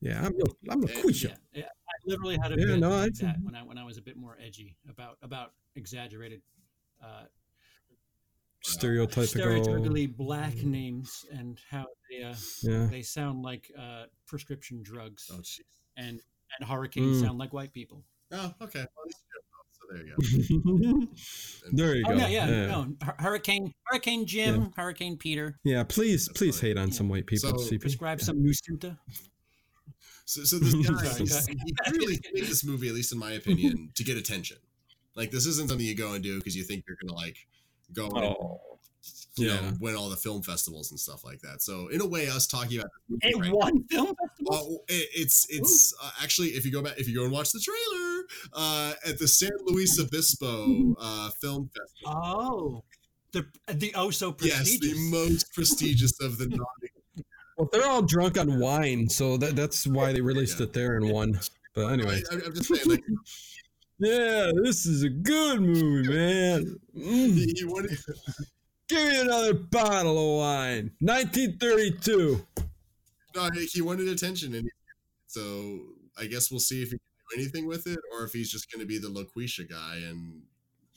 Yeah, 0.00 0.24
I'm, 0.26 0.34
I'm 0.70 0.82
Yeah, 0.82 0.88
LaQuisha. 0.88 1.24
Yeah, 1.24 1.34
yeah. 1.52 1.64
I 1.64 1.92
literally 2.06 2.38
had 2.42 2.52
a 2.52 2.58
Yeah, 2.58 2.66
bit 2.66 2.78
no, 2.80 2.90
like 2.90 3.14
that 3.14 3.36
when 3.42 3.54
I 3.54 3.62
when 3.62 3.78
I 3.78 3.84
was 3.84 3.98
a 3.98 4.02
bit 4.02 4.16
more 4.16 4.36
edgy 4.44 4.76
about 4.88 5.18
about 5.22 5.52
exaggerated, 5.76 6.42
uh, 7.02 7.24
Stereotypical. 8.64 9.26
stereotypically 9.26 10.14
black 10.16 10.54
names 10.62 11.24
and 11.32 11.58
how 11.70 11.86
they 12.10 12.22
uh, 12.22 12.34
Yeah. 12.62 12.86
they 12.90 13.00
sound 13.02 13.42
like 13.42 13.70
uh, 13.78 14.04
prescription 14.26 14.82
drugs 14.82 15.30
Oh 15.32 15.38
jeez. 15.40 15.60
and 15.96 16.20
and 16.58 16.68
hurricanes 16.68 17.18
Mm. 17.18 17.26
sound 17.26 17.38
like 17.38 17.52
white 17.52 17.72
people. 17.72 18.02
Oh, 18.32 18.54
okay. 18.62 18.86
Well, 18.94 19.04
at 19.04 19.06
least 19.06 19.24
you 19.26 19.34
have 19.36 19.44
both, 19.52 19.68
so 19.72 19.82
there 19.90 20.04
you 20.06 21.06
go. 21.06 21.72
there 21.72 21.96
you 21.96 22.04
Oh 22.06 22.10
go. 22.10 22.26
yeah, 22.26 22.48
yeah, 22.48 22.66
no, 22.66 22.94
hurricane, 23.18 23.72
Hurricane 23.84 24.26
Jim, 24.26 24.72
Hurricane 24.76 25.16
Peter. 25.16 25.58
Yeah, 25.64 25.82
please, 25.84 26.26
That's 26.26 26.38
please 26.38 26.60
funny. 26.60 26.70
hate 26.72 26.78
on 26.78 26.88
Yeah. 26.88 26.94
some 26.94 27.08
white 27.08 27.26
people. 27.26 27.50
So- 27.58 27.70
CP. 27.70 27.80
Prescribe 27.80 28.20
some 28.20 28.36
Nucynta. 28.38 28.98
So, 30.26 30.44
so 30.44 30.58
this 30.60 30.74
guy, 30.74 30.82
Sorry, 31.04 31.18
he's- 31.18 31.46
go 31.46 31.52
ahead. 31.52 31.58
he 31.86 31.92
really 31.98 32.20
made 32.32 32.44
this 32.44 32.64
movie, 32.64 32.88
at 32.88 32.94
least 32.94 33.12
in 33.12 33.18
my 33.18 33.32
opinion, 33.32 33.90
to 33.96 34.04
get 34.04 34.16
attention. 34.16 34.58
Like 35.16 35.30
this 35.32 35.44
isn't 35.46 35.68
something 35.68 35.84
you 35.84 35.96
go 35.96 36.12
and 36.12 36.22
do 36.22 36.38
because 36.38 36.56
you 36.56 36.62
think 36.62 36.84
you're 36.86 36.96
gonna 37.02 37.14
like 37.18 37.36
go 37.92 38.06
and 38.06 38.16
Oh, 38.16 38.60
you 39.36 39.48
yeah. 39.48 39.56
know 39.60 39.72
win 39.80 39.96
all 39.96 40.08
the 40.08 40.16
film 40.16 40.42
festivals 40.42 40.92
and 40.92 41.00
stuff 41.00 41.24
like 41.24 41.40
that. 41.40 41.62
So 41.62 41.88
in 41.88 42.00
a 42.00 42.06
way, 42.06 42.28
us 42.28 42.46
talking 42.46 42.78
about 42.78 42.90
this 43.08 43.18
movie 43.24 43.36
It 43.36 43.40
right 43.40 43.52
won 43.52 43.82
film 43.90 44.14
festival. 44.50 44.84
It, 44.88 45.08
it's 45.14 45.46
it's 45.50 45.94
uh, 46.02 46.10
actually 46.22 46.48
if 46.48 46.64
you 46.64 46.72
go 46.72 46.82
back 46.82 46.98
if 46.98 47.08
you 47.08 47.14
go 47.16 47.24
and 47.24 47.32
watch 47.32 47.52
the 47.52 47.60
trailer 47.60 48.24
uh, 48.52 48.92
at 49.06 49.18
the 49.18 49.28
San 49.28 49.50
Luis 49.66 49.98
Obispo 49.98 50.94
uh, 51.00 51.30
Film 51.40 51.68
Festival. 51.68 52.22
Oh, 52.24 52.84
the 53.32 53.46
the 53.72 53.92
oh 53.94 54.10
so 54.10 54.32
prestigious. 54.32 54.78
Yes, 54.82 54.94
the 54.94 55.10
most 55.10 55.52
prestigious 55.54 56.20
of 56.20 56.38
the 56.38 56.46
non. 56.50 57.24
Well, 57.56 57.68
they're 57.72 57.86
all 57.86 58.02
drunk 58.02 58.38
on 58.38 58.58
wine, 58.58 59.08
so 59.08 59.36
that, 59.36 59.54
that's 59.54 59.86
why 59.86 60.12
they 60.12 60.22
released 60.22 60.58
Yeah. 60.60 60.64
it 60.64 60.72
there 60.72 60.96
and 60.96 61.10
won. 61.10 61.38
But 61.74 61.88
anyway, 61.88 62.22
I, 62.30 62.36
I'm 62.36 62.54
just 62.54 62.74
saying, 62.74 62.88
like 62.88 63.04
yeah, 63.98 64.50
this 64.64 64.86
is 64.86 65.02
a 65.02 65.10
good 65.10 65.60
movie, 65.60 66.08
man. 66.08 66.76
Mm. 66.96 67.34
he, 67.34 67.54
he 67.58 67.64
wanted, 67.66 67.98
Give 68.88 69.08
me 69.08 69.20
another 69.20 69.54
bottle 69.54 70.18
of 70.18 70.38
wine. 70.40 70.90
1932. 71.00 72.44
No, 73.34 73.48
he 73.72 73.80
wanted 73.80 74.08
attention, 74.08 74.54
and 74.54 74.68
so 75.26 75.80
I 76.18 76.26
guess 76.26 76.50
we'll 76.50 76.60
see 76.60 76.82
if 76.82 76.88
he 76.90 76.98
can 76.98 76.98
do 76.98 77.40
anything 77.40 77.66
with 77.66 77.86
it, 77.86 77.98
or 78.12 78.24
if 78.24 78.32
he's 78.32 78.50
just 78.50 78.70
going 78.70 78.80
to 78.80 78.86
be 78.86 78.98
the 78.98 79.08
Loqueesha 79.08 79.68
guy, 79.68 79.96
and 79.96 80.42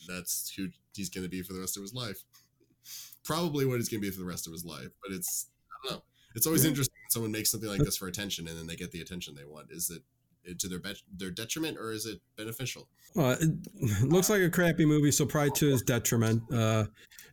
that's 0.07 0.51
who 0.55 0.69
he's 0.95 1.09
going 1.09 1.23
to 1.23 1.29
be 1.29 1.41
for 1.43 1.53
the 1.53 1.59
rest 1.59 1.77
of 1.77 1.83
his 1.83 1.93
life. 1.93 2.23
Probably 3.23 3.65
what 3.65 3.75
he's 3.77 3.89
going 3.89 4.01
to 4.01 4.07
be 4.07 4.11
for 4.11 4.19
the 4.19 4.25
rest 4.27 4.47
of 4.47 4.53
his 4.53 4.65
life, 4.65 4.89
but 5.01 5.11
it's 5.13 5.47
I 5.71 5.87
don't 5.89 5.97
know. 5.97 6.03
It's 6.35 6.45
always 6.47 6.63
Yeah. 6.63 6.69
interesting 6.69 6.95
when 7.03 7.09
someone 7.11 7.31
makes 7.31 7.51
something 7.51 7.69
like 7.69 7.81
this 7.83 7.97
for 7.97 8.07
attention, 8.07 8.47
and 8.47 8.57
then 8.57 8.67
they 8.67 8.75
get 8.75 8.91
the 8.91 9.01
attention 9.01 9.35
they 9.35 9.45
want. 9.45 9.71
Is 9.71 9.89
it 9.89 9.97
it 9.97 10.03
to 10.57 10.67
their 10.67 10.79
bet 10.79 10.97
their 11.15 11.31
detriment, 11.31 11.77
or 11.77 11.91
is 11.91 12.05
it 12.05 12.19
beneficial? 12.37 12.87
Well, 13.15 13.37
it 13.39 13.49
looks 14.03 14.29
like 14.29 14.41
a 14.41 14.49
crappy 14.49 14.85
movie, 14.85 15.11
so 15.11 15.25
probably 15.25 15.51
to 15.51 15.67
his 15.67 15.81
detriment. 15.81 16.43
Uh, 16.51 16.85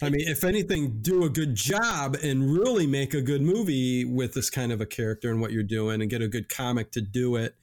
I 0.03 0.09
mean, 0.09 0.27
if 0.29 0.45
anything, 0.45 1.01
do 1.03 1.25
a 1.25 1.29
good 1.29 1.55
job 1.55 2.17
and 2.23 2.51
really 2.51 2.87
make 2.87 3.13
a 3.13 3.21
good 3.21 3.43
movie 3.43 4.05
with 4.05 4.33
this 4.33 4.49
kind 4.49 4.73
of 4.73 4.81
a 4.81 4.87
character 4.87 5.31
and 5.31 5.41
what 5.41 5.53
you're 5.53 5.63
doing, 5.63 6.01
and 6.01 6.11
get 6.11 6.23
a 6.23 6.29
good 6.29 6.49
comic 6.49 6.91
to 6.93 7.01
do 7.01 7.37
it. 7.37 7.55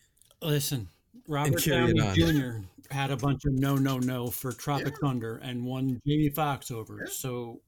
Listen, 0.42 0.90
Robert 1.28 1.64
Downey. 1.64 2.14
Jr. 2.14 2.60
had 2.92 3.12
a 3.12 3.18
bunch 3.18 3.46
of 3.46 3.54
no, 3.54 3.76
no, 3.76 3.98
no 3.98 4.28
for 4.28 4.52
Tropic 4.52 4.96
Thunder 5.02 5.38
and 5.44 5.66
won 5.66 6.00
Jamie 6.06 6.30
Foxx 6.30 6.72
over. 6.72 6.98
Yeah. 7.00 7.12
So 7.12 7.62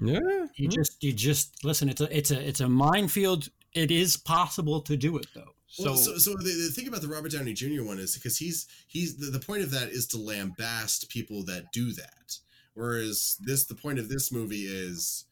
Yeah, 0.00 0.46
you 0.56 0.68
just, 0.68 1.02
you 1.02 1.12
just 1.12 1.64
listen. 1.64 1.88
It's 1.88 2.00
a, 2.00 2.16
it's 2.16 2.30
a, 2.30 2.48
it's 2.48 2.60
a 2.60 2.68
minefield. 2.68 3.48
It 3.72 3.90
is 3.90 4.16
possible 4.16 4.80
to 4.82 4.96
do 4.96 5.18
it 5.18 5.26
though. 5.34 5.52
So, 5.68 5.84
Well, 5.84 5.96
so, 5.96 6.18
so 6.18 6.30
the, 6.36 6.44
the 6.44 6.70
thing 6.72 6.88
about 6.88 7.02
the 7.02 7.08
Robert 7.08 7.32
Downey 7.32 7.52
Jr. 7.52 7.82
one 7.82 7.98
is 7.98 8.14
because 8.14 8.38
he's 8.38 8.66
he's 8.86 9.16
the, 9.16 9.30
the 9.30 9.44
point 9.44 9.62
of 9.62 9.70
that 9.72 9.88
is 9.90 10.06
to 10.08 10.16
lambast 10.16 11.08
people 11.08 11.44
that 11.44 11.72
do 11.72 11.92
that, 11.92 12.38
whereas 12.74 13.36
this 13.40 13.66
the 13.66 13.74
point 13.74 13.98
of 13.98 14.08
this 14.08 14.32
movie 14.32 14.64
is, 14.66 15.24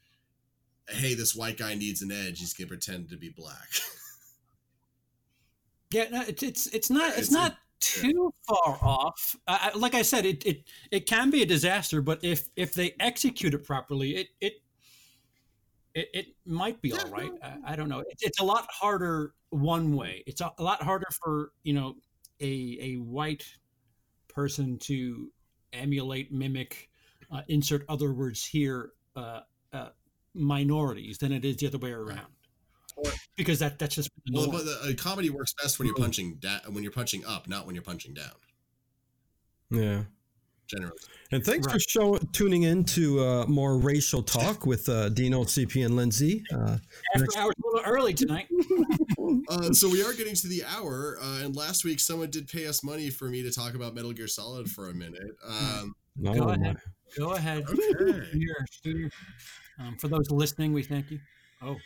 hey, 0.88 1.14
this 1.14 1.34
white 1.34 1.56
guy 1.56 1.74
needs 1.74 2.02
an 2.02 2.12
edge. 2.12 2.40
He's 2.40 2.52
gonna 2.52 2.68
pretend 2.68 3.08
to 3.10 3.16
be 3.16 3.30
black. 3.30 3.68
yeah, 5.90 6.06
no, 6.10 6.22
it's, 6.26 6.42
it's, 6.42 6.66
it's 6.68 6.90
not, 6.90 7.10
it's, 7.10 7.28
It's- 7.28 7.32
not 7.32 7.56
too 7.80 8.32
far 8.48 8.78
off. 8.82 9.36
I- 9.46 9.70
like 9.76 9.94
I 9.94 10.02
said, 10.02 10.24
it, 10.26 10.44
it, 10.46 10.64
it 10.90 11.06
can 11.06 11.30
be 11.30 11.42
a 11.42 11.46
disaster, 11.46 12.02
but 12.02 12.24
if, 12.24 12.48
if 12.56 12.74
they 12.74 12.94
execute 12.98 13.54
it 13.54 13.64
properly, 13.64 14.16
it, 14.16 14.28
it, 14.40 14.52
it, 15.94 16.08
it 16.12 16.26
might 16.44 16.80
be 16.82 16.90
Yeah, 16.90 17.02
all 17.04 17.10
right. 17.10 17.30
no. 17.32 17.38
I, 17.42 17.72
I 17.72 17.76
don't 17.76 17.88
know. 17.88 18.02
It's, 18.10 18.22
it's 18.22 18.40
a 18.40 18.44
lot 18.44 18.66
harder 18.70 19.34
one 19.50 19.94
way. 19.96 20.22
It's 20.26 20.40
a, 20.40 20.52
a 20.58 20.62
lot 20.62 20.82
harder 20.82 21.06
for 21.22 21.52
you 21.62 21.74
know 21.74 21.94
a 22.40 22.78
a 22.80 22.94
white 22.96 23.44
person 24.28 24.78
to 24.78 25.30
emulate, 25.72 26.32
mimic, 26.32 26.88
uh, 27.30 27.42
insert 27.48 27.84
other 27.88 28.12
words 28.12 28.44
here, 28.44 28.92
uh, 29.16 29.40
uh, 29.72 29.88
minorities 30.34 31.18
than 31.18 31.32
it 31.32 31.44
is 31.44 31.56
the 31.56 31.66
other 31.68 31.78
way 31.78 31.90
around. 31.92 32.26
Or- 32.96 33.10
because 33.36 33.58
that 33.60 33.78
that's 33.78 33.94
just 33.96 34.10
well, 34.32 34.46
norm. 34.46 34.56
but 34.56 34.64
the, 34.64 34.90
a 34.90 34.94
comedy 34.94 35.30
works 35.30 35.54
best 35.60 35.78
when 35.78 35.86
you're 35.86 35.96
punching 35.96 36.36
da- 36.40 36.60
when 36.68 36.82
you're 36.82 36.92
punching 36.92 37.24
up, 37.24 37.48
not 37.48 37.66
when 37.66 37.74
you're 37.74 37.82
punching 37.82 38.14
down. 38.14 38.30
yeah. 39.70 40.02
Generally, 40.66 40.96
And 41.30 41.44
thanks 41.44 41.70
for 41.70 41.78
show, 41.78 42.16
tuning 42.32 42.62
in 42.62 42.84
to 42.84 43.20
uh, 43.20 43.46
more 43.46 43.76
racial 43.78 44.22
talk 44.22 44.64
with 44.66 44.88
uh, 44.88 45.10
Dino, 45.10 45.44
CP, 45.44 45.84
and 45.84 45.94
Lindsey. 45.96 46.42
Uh, 46.52 46.78
After 47.14 47.26
hours 47.36 47.54
a 47.62 47.66
little 47.76 47.92
early 47.92 48.14
tonight. 48.14 48.46
uh, 49.50 49.72
so 49.72 49.88
we 49.90 50.02
are 50.02 50.12
getting 50.14 50.34
to 50.36 50.48
the 50.48 50.64
hour, 50.64 51.18
uh, 51.22 51.40
and 51.44 51.54
last 51.54 51.84
week 51.84 52.00
someone 52.00 52.30
did 52.30 52.48
pay 52.48 52.66
us 52.66 52.82
money 52.82 53.10
for 53.10 53.28
me 53.28 53.42
to 53.42 53.50
talk 53.52 53.74
about 53.74 53.94
Metal 53.94 54.12
Gear 54.12 54.26
Solid 54.26 54.70
for 54.70 54.88
a 54.88 54.94
minute. 54.94 55.36
Um, 55.46 55.94
no, 56.16 56.32
Go 56.34 56.44
my- 56.46 56.54
ahead. 56.54 56.76
Go 57.18 57.32
ahead. 57.34 57.64
okay. 57.68 58.26
Here, 58.32 58.66
here. 58.82 59.10
Um, 59.78 59.96
for 59.98 60.08
those 60.08 60.30
listening, 60.30 60.72
we 60.72 60.82
thank 60.82 61.10
you. 61.10 61.20
Oh, 61.62 61.76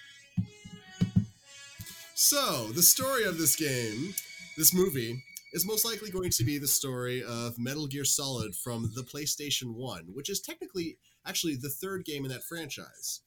So, 2.14 2.68
the 2.74 2.82
story 2.82 3.24
of 3.24 3.38
this 3.38 3.54
game, 3.56 4.14
this 4.56 4.74
movie, 4.74 5.22
is 5.52 5.66
most 5.66 5.84
likely 5.84 6.10
going 6.10 6.30
to 6.30 6.44
be 6.44 6.58
the 6.58 6.66
story 6.66 7.22
of 7.22 7.58
Metal 7.58 7.86
Gear 7.86 8.04
Solid 8.04 8.54
from 8.54 8.90
the 8.94 9.02
PlayStation 9.02 9.74
1, 9.74 10.08
which 10.12 10.28
is 10.28 10.40
technically 10.40 10.98
actually 11.26 11.56
the 11.56 11.70
third 11.70 12.04
game 12.04 12.24
in 12.24 12.30
that 12.30 12.44
franchise. 12.44 13.20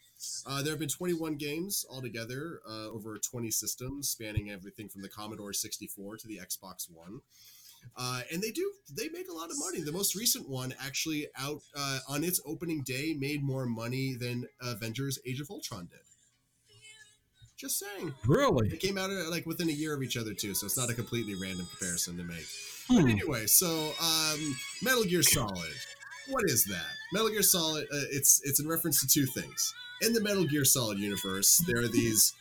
Uh, 0.46 0.62
there 0.62 0.72
have 0.72 0.80
been 0.80 0.88
21 0.88 1.36
games 1.36 1.84
altogether 1.90 2.60
uh, 2.70 2.90
over 2.90 3.18
20 3.18 3.50
systems, 3.50 4.10
spanning 4.10 4.52
everything 4.52 4.88
from 4.88 5.02
the 5.02 5.10
Commodore 5.10 5.54
64 5.54 6.18
to 6.18 6.28
the 6.28 6.38
Xbox 6.38 6.88
One. 6.92 7.22
Uh, 7.98 8.22
and 8.32 8.44
they 8.44 8.52
do 8.52 8.72
they 8.96 9.10
make 9.10 9.28
a 9.28 9.34
lot 9.34 9.50
of 9.50 9.58
money. 9.58 9.82
The 9.82 9.92
most 9.92 10.16
recent 10.16 10.48
one 10.48 10.72
actually 10.80 11.28
out 11.36 11.62
uh, 11.76 12.00
on 12.08 12.24
its 12.24 12.40
opening 12.46 12.84
day 12.84 13.16
made 13.18 13.44
more 13.44 13.66
money 13.66 14.14
than 14.14 14.46
Avengers: 14.62 15.18
Age 15.26 15.42
of 15.42 15.50
Ultron 15.50 15.88
did. 15.88 16.11
Just 17.62 17.78
saying. 17.78 18.12
Really? 18.26 18.70
It 18.70 18.80
came 18.80 18.98
out 18.98 19.12
uh, 19.12 19.30
like 19.30 19.46
within 19.46 19.70
a 19.70 19.72
year 19.72 19.94
of 19.94 20.02
each 20.02 20.18
other 20.18 20.34
too, 20.34 20.56
so 20.56 20.66
it's 20.66 20.78
not 20.78 20.90
a 20.90 20.96
completely 20.96 21.36
random 21.36 21.68
comparison 21.68 22.18
to 22.18 22.24
make. 22.24 22.48
Hmm. 22.88 23.04
But 23.04 23.12
anyway, 23.12 23.46
so 23.46 23.94
um, 24.02 24.58
Metal 24.82 25.04
Gear 25.04 25.22
Solid. 25.22 25.70
What 26.28 26.46
is 26.46 26.66
that? 26.66 26.92
Metal 27.14 27.30
Gear 27.30 27.44
Solid. 27.44 27.84
Uh, 27.94 28.10
it's 28.10 28.42
it's 28.44 28.60
in 28.60 28.68
reference 28.68 29.00
to 29.02 29.08
two 29.08 29.28
things. 29.28 29.76
In 30.02 30.12
the 30.12 30.22
Metal 30.22 30.44
Gear 30.44 30.66
Solid 30.66 30.98
universe, 30.98 31.64
there 31.68 31.78
are 31.84 31.88
these 31.88 32.34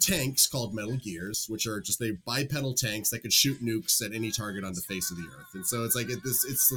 tanks 0.00 0.46
called 0.46 0.74
Metal 0.74 0.98
Gears, 0.98 1.46
which 1.48 1.66
are 1.66 1.80
just 1.80 1.98
they 1.98 2.10
bipedal 2.10 2.74
tanks 2.74 3.08
that 3.08 3.20
could 3.20 3.32
shoot 3.32 3.64
nukes 3.64 4.04
at 4.04 4.12
any 4.12 4.30
target 4.30 4.64
on 4.64 4.74
the 4.74 4.82
face 4.82 5.10
of 5.10 5.16
the 5.16 5.24
earth. 5.28 5.54
And 5.54 5.66
so 5.66 5.84
it's 5.84 5.96
like 5.96 6.10
it, 6.10 6.22
this. 6.22 6.44
It's 6.44 6.70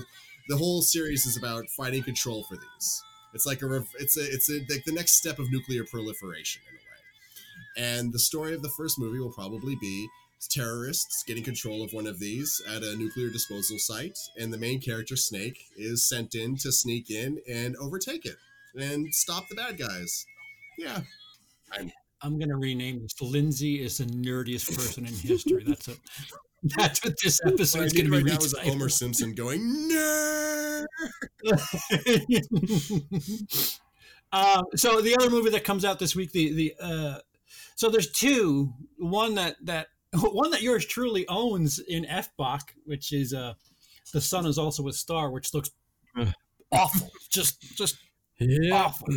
the 0.48 0.56
whole 0.56 0.82
series 0.82 1.26
is 1.26 1.36
about 1.36 1.70
fighting 1.72 2.04
control 2.04 2.46
for 2.46 2.56
these. 2.56 3.04
It's 3.34 3.46
like 3.46 3.62
a 3.62 3.84
it's 4.00 4.16
a 4.16 4.22
it's 4.22 4.50
a, 4.50 4.62
like 4.70 4.86
the 4.86 4.94
next 4.94 5.16
step 5.16 5.40
of 5.40 5.52
nuclear 5.52 5.84
proliferation 5.84 6.62
in 6.70 6.78
a. 6.78 6.85
And 7.78 8.14
the 8.14 8.20
story 8.20 8.54
of 8.54 8.62
the 8.62 8.70
first 8.70 8.98
movie 9.00 9.20
will 9.20 9.34
probably 9.34 9.76
be 9.76 10.08
terrorists 10.50 11.24
getting 11.24 11.44
control 11.44 11.84
of 11.84 11.92
one 11.94 12.08
of 12.08 12.20
these 12.20 12.62
at 12.70 12.84
a 12.84 12.96
nuclear 12.96 13.30
disposal 13.30 13.80
site, 13.80 14.18
and 14.38 14.54
the 14.54 14.58
main 14.58 14.80
character 14.80 15.16
Snake 15.16 15.58
is 15.78 16.08
sent 16.08 16.36
in 16.36 16.56
to 16.58 16.72
sneak 16.72 17.10
in 17.10 17.40
and 17.50 17.76
overtake 17.78 18.26
it 18.26 18.38
and 18.78 19.14
stop 19.14 19.48
the 19.50 19.56
bad 19.56 19.78
guys. 19.78 20.26
Yeah, 20.78 21.02
I'm 21.72 21.92
I'm 22.22 22.40
gonna 22.40 22.58
rename 22.58 23.02
this. 23.02 23.20
Lindsey 23.22 23.84
is 23.84 23.98
the 23.98 24.06
nerdiest 24.06 24.76
person 24.76 25.06
in 25.06 25.14
history. 25.14 25.64
That's 25.66 25.88
a 25.88 25.96
that's 26.78 27.04
what 27.04 27.16
this 27.22 27.40
episode 27.46 27.80
what 27.80 27.88
is 27.88 27.94
gonna 27.94 28.10
right 28.10 28.26
be. 28.26 28.32
now 28.32 28.38
is 28.38 28.54
retitled. 28.54 28.70
Homer 28.70 28.90
Simpson 28.90 29.34
going 29.36 29.88
no. 29.90 30.86
um, 34.32 34.64
so 34.76 35.02
the 35.02 35.16
other 35.20 35.30
movie 35.30 35.52
that 35.52 35.64
comes 35.64 35.86
out 35.86 36.00
this 36.00 36.16
week, 36.16 36.32
the 36.32 36.54
the 36.54 36.76
uh, 36.80 37.20
so 37.76 37.90
there's 37.90 38.12
two. 38.12 38.74
One 38.98 39.36
that 39.36 39.56
that 39.64 39.88
one 40.14 40.52
that 40.52 40.62
yours 40.62 40.86
truly 40.86 41.28
owns 41.28 41.80
in 41.80 42.06
FBach, 42.06 42.62
which 42.86 43.12
is 43.14 43.34
uh, 43.34 43.54
the 44.14 44.22
sun 44.22 44.46
is 44.46 44.58
also 44.58 44.88
a 44.88 44.94
star, 44.94 45.30
which 45.32 45.54
looks 45.54 45.70
awful, 46.72 47.10
just 47.30 47.62
just 47.78 47.98
Yeah. 48.40 48.74
awful. 48.86 49.08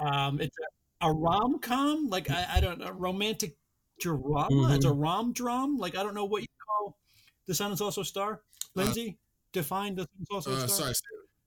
Um, 0.00 0.40
it's 0.40 0.56
a, 1.00 1.08
a 1.08 1.12
rom 1.12 1.58
com, 1.60 2.08
like 2.08 2.30
I, 2.30 2.46
I 2.54 2.60
don't 2.60 2.78
know, 2.80 2.90
romantic 2.90 3.56
drama. 4.00 4.74
It's 4.74 4.84
a 4.84 4.92
rom 4.92 5.32
drum. 5.32 5.78
Like 5.78 5.96
I 5.96 6.02
don't 6.02 6.14
know 6.14 6.24
what 6.24 6.42
you 6.42 6.48
call. 6.66 6.96
The 7.46 7.54
sun 7.54 7.72
is 7.72 7.80
also 7.80 8.00
a 8.00 8.04
star. 8.04 8.40
Lindsey, 8.74 9.18
define 9.52 9.94
the 9.94 10.02
sun 10.02 10.20
is 10.22 10.26
also 10.30 10.50
a 10.52 10.54
Uh, 10.54 10.66
star. 10.66 10.94
sorry. 10.94 10.94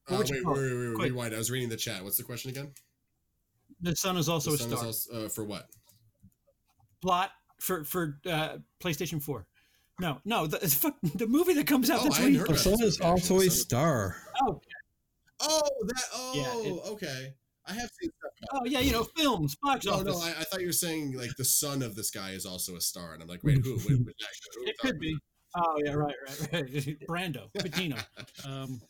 Uh, 0.07 0.21
wait, 0.21 0.29
wait, 0.29 0.45
wait, 0.45 0.87
wait, 0.87 0.95
Quick. 0.95 1.11
rewind. 1.11 1.33
I 1.33 1.37
was 1.39 1.49
reading 1.49 1.69
the 1.69 1.75
chat. 1.77 2.03
What's 2.03 2.17
the 2.17 2.23
question 2.23 2.51
again? 2.51 2.71
The 3.81 3.95
sun 3.95 4.17
is 4.17 4.29
also 4.29 4.51
The 4.51 4.63
a 4.63 4.67
star. 4.69 4.85
also, 4.85 5.25
uh, 5.25 5.29
for 5.29 5.43
what? 5.43 5.67
Plot 7.05 7.29
for 7.59 7.83
for 7.83 8.19
uh, 8.25 8.57
PlayStation 8.83 9.21
Four. 9.21 9.45
No, 9.99 10.19
no, 10.25 10.47
the, 10.47 10.57
the 11.15 11.27
movie 11.27 11.53
that 11.53 11.67
comes 11.67 11.89
out 11.91 11.99
Oh, 12.01 12.05
this 12.05 12.15
I 12.15 12.21
hadn't 12.23 12.31
week. 12.33 12.39
heard 12.39 12.47
The 12.47 12.51
about 12.53 12.61
sun 12.63 12.71
this 12.73 12.81
is 12.81 12.99
movie, 12.99 13.11
also 13.11 13.39
a 13.41 13.49
star. 13.49 14.15
Oh, 14.41 14.59
Oh, 15.39 15.69
that. 15.85 16.03
Oh, 16.13 16.31
Yeah, 16.33 16.71
it- 16.71 16.91
okay. 16.93 17.33
I 17.67 17.73
have 17.73 17.89
seen 18.01 18.09
stuff. 18.19 18.31
oh 18.53 18.65
yeah, 18.65 18.79
you 18.79 18.91
know, 18.91 19.03
films, 19.03 19.55
box 19.61 19.85
No, 19.85 19.93
office. 19.93 20.05
no, 20.05 20.19
I, 20.19 20.29
I 20.39 20.43
thought 20.45 20.61
you 20.61 20.67
were 20.67 20.71
saying 20.71 21.13
like 21.17 21.31
the 21.37 21.45
son 21.45 21.81
of 21.81 21.95
this 21.95 22.09
guy 22.11 22.31
is 22.31 22.45
also 22.45 22.75
a 22.75 22.81
star, 22.81 23.13
and 23.13 23.21
I'm 23.23 23.27
like, 23.29 23.43
wait, 23.43 23.59
who? 23.63 23.75
Wait, 23.77 23.85
wait, 23.87 23.97
who 23.97 24.61
are 24.61 24.63
we 24.65 24.69
it 24.71 24.77
could 24.79 24.99
be. 24.99 25.15
Oh 25.55 25.79
yeah, 25.83 25.93
right, 25.93 26.15
right, 26.27 26.51
right. 26.53 26.97
Brando, 27.09 27.49
Pacino. 27.57 27.97
Um, 28.45 28.81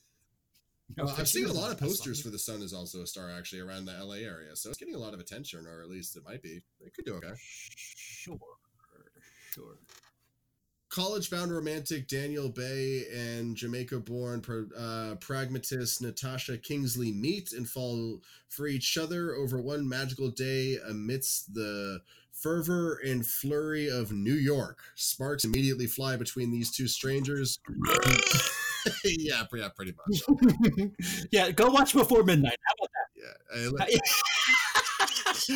Well, 0.98 1.14
I've 1.18 1.28
seen 1.28 1.48
a 1.48 1.54
lot 1.54 1.72
of 1.72 1.80
posters 1.80 2.22
for 2.22 2.30
the 2.30 2.40
sun 2.40 2.62
is 2.62 2.74
also 2.74 3.02
a 3.02 3.08
star 3.08 3.30
actually 3.30 3.62
around 3.62 3.86
the 3.86 3.94
LA 3.94 4.16
area, 4.16 4.56
so 4.56 4.70
it's 4.70 4.78
getting 4.78 4.96
a 4.96 5.00
lot 5.00 5.14
of 5.14 5.20
attention, 5.20 5.66
or 5.66 5.82
at 5.82 5.90
least 5.90 6.16
it 6.16 6.24
might 6.26 6.42
be. 6.42 6.62
It 6.80 6.94
could 6.94 7.06
do 7.06 7.16
okay. 7.16 7.34
Sure, 7.98 8.38
sure. 9.52 9.78
College-bound 10.90 11.52
romantic 11.52 12.08
Daniel 12.08 12.48
Bae 12.48 13.02
and 13.14 13.58
Jamaica-born 13.58 14.70
uh, 14.78 15.16
pragmatist 15.20 16.02
Natasha 16.02 16.58
Kingsley 16.58 17.12
meet 17.12 17.52
and 17.52 17.68
fall 17.68 18.22
for 18.48 18.68
each 18.68 18.98
other 18.98 19.34
over 19.34 19.60
one 19.60 19.90
magical 19.90 20.30
day 20.30 20.78
amidst 20.88 21.54
the 21.54 22.00
fervor 22.32 23.02
and 23.04 23.26
flurry 23.26 23.90
of 23.90 24.14
New 24.14 24.36
York. 24.36 24.80
Sparks 24.96 25.44
immediately 25.44 25.88
fly 25.88 26.16
between 26.16 26.52
these 26.52 26.72
two 26.72 26.88
strangers. 26.88 27.60
yeah, 29.04 29.44
yeah, 29.54 29.70
pretty 29.76 29.94
much. 29.98 30.22
yeah, 31.32 31.52
go 31.52 31.70
watch 31.70 31.94
before 31.94 32.24
midnight. 32.24 32.58
How 32.66 32.74
about 32.80 32.90
that? 32.94 33.08
Yeah, 33.18 33.70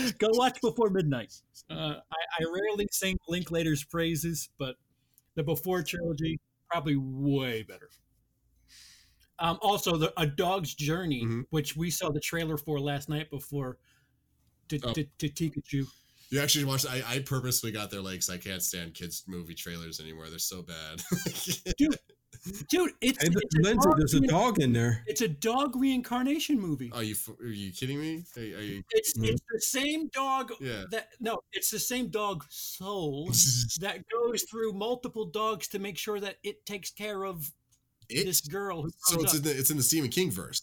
I, 0.03 0.11
go 0.19 0.27
watch 0.33 0.59
before 0.61 0.89
midnight. 0.89 1.33
Uh, 1.69 1.95
I, 2.11 2.15
I 2.39 2.43
rarely 2.53 2.87
sing 2.91 3.17
Linklater's 3.27 3.83
praises, 3.83 4.49
but 4.57 4.75
the 5.35 5.43
Before 5.43 5.81
trilogy 5.83 6.39
probably 6.69 6.95
way 6.97 7.63
better. 7.63 7.89
Um, 9.39 9.57
also, 9.61 9.95
the 9.95 10.11
A 10.17 10.25
Dog's 10.27 10.73
Journey, 10.73 11.23
Mhm. 11.23 11.43
which 11.49 11.75
we 11.75 11.89
saw 11.89 12.09
the 12.11 12.19
trailer 12.19 12.57
for 12.57 12.79
last 12.79 13.07
night 13.07 13.29
before 13.29 13.77
to, 14.67 14.79
Oh. 14.83 14.93
Pikachu. 14.93 15.85
you 16.29 16.39
actually 16.41 16.65
watched. 16.65 16.85
I, 16.85 17.01
I 17.07 17.19
purposely 17.19 17.71
got 17.71 17.89
their 17.89 18.01
likes. 18.01 18.29
I 18.29 18.37
can't 18.37 18.61
stand 18.61 18.93
kids 18.95 19.23
movie 19.27 19.55
trailers 19.55 19.99
anymore. 20.01 20.29
They're 20.29 20.39
so 20.39 20.61
bad. 20.61 21.01
Dude, 21.77 21.97
it's, 22.45 22.63
Hey, 22.71 22.89
it's, 23.01 23.23
a 23.25 23.61
Lindsey, 23.61 23.89
dog 23.89 23.97
there's 23.97 24.13
a 24.13 24.19
dog 24.21 24.59
in 24.59 24.73
there. 24.73 25.03
it's 25.07 25.21
a 25.21 25.27
dog 25.27 25.75
reincarnation 25.75 26.59
movie. 26.59 26.91
are 26.93 27.03
you 27.03 27.15
are 27.41 27.45
you 27.47 27.71
kidding 27.71 27.99
me? 27.99 28.23
Are, 28.37 28.41
are 28.41 28.61
you? 28.61 28.83
It's 28.91 29.17
Mhm. 29.17 29.27
it's 29.29 29.41
the 29.51 29.61
same 29.61 30.07
dog 30.09 30.53
Yeah. 30.59 30.85
that 30.91 31.09
no, 31.19 31.39
it's 31.53 31.69
the 31.71 31.79
same 31.79 32.07
dog 32.09 32.45
soul 32.49 33.27
that 33.81 34.03
goes 34.09 34.43
through 34.43 34.73
multiple 34.73 35.25
dogs 35.25 35.67
to 35.69 35.79
make 35.79 35.97
sure 35.97 36.19
that 36.19 36.37
it 36.43 36.65
takes 36.65 36.91
care 36.91 37.23
of 37.25 37.51
It, 38.09 38.25
this 38.25 38.41
girl 38.41 38.83
who 38.83 38.89
so 38.97 39.21
it's 39.21 39.31
up. 39.33 39.37
in 39.37 39.43
the 39.43 39.57
it's 39.57 39.69
in 39.71 39.77
the 39.77 39.83
Stephen 39.83 40.09
King 40.09 40.31
verse. 40.31 40.61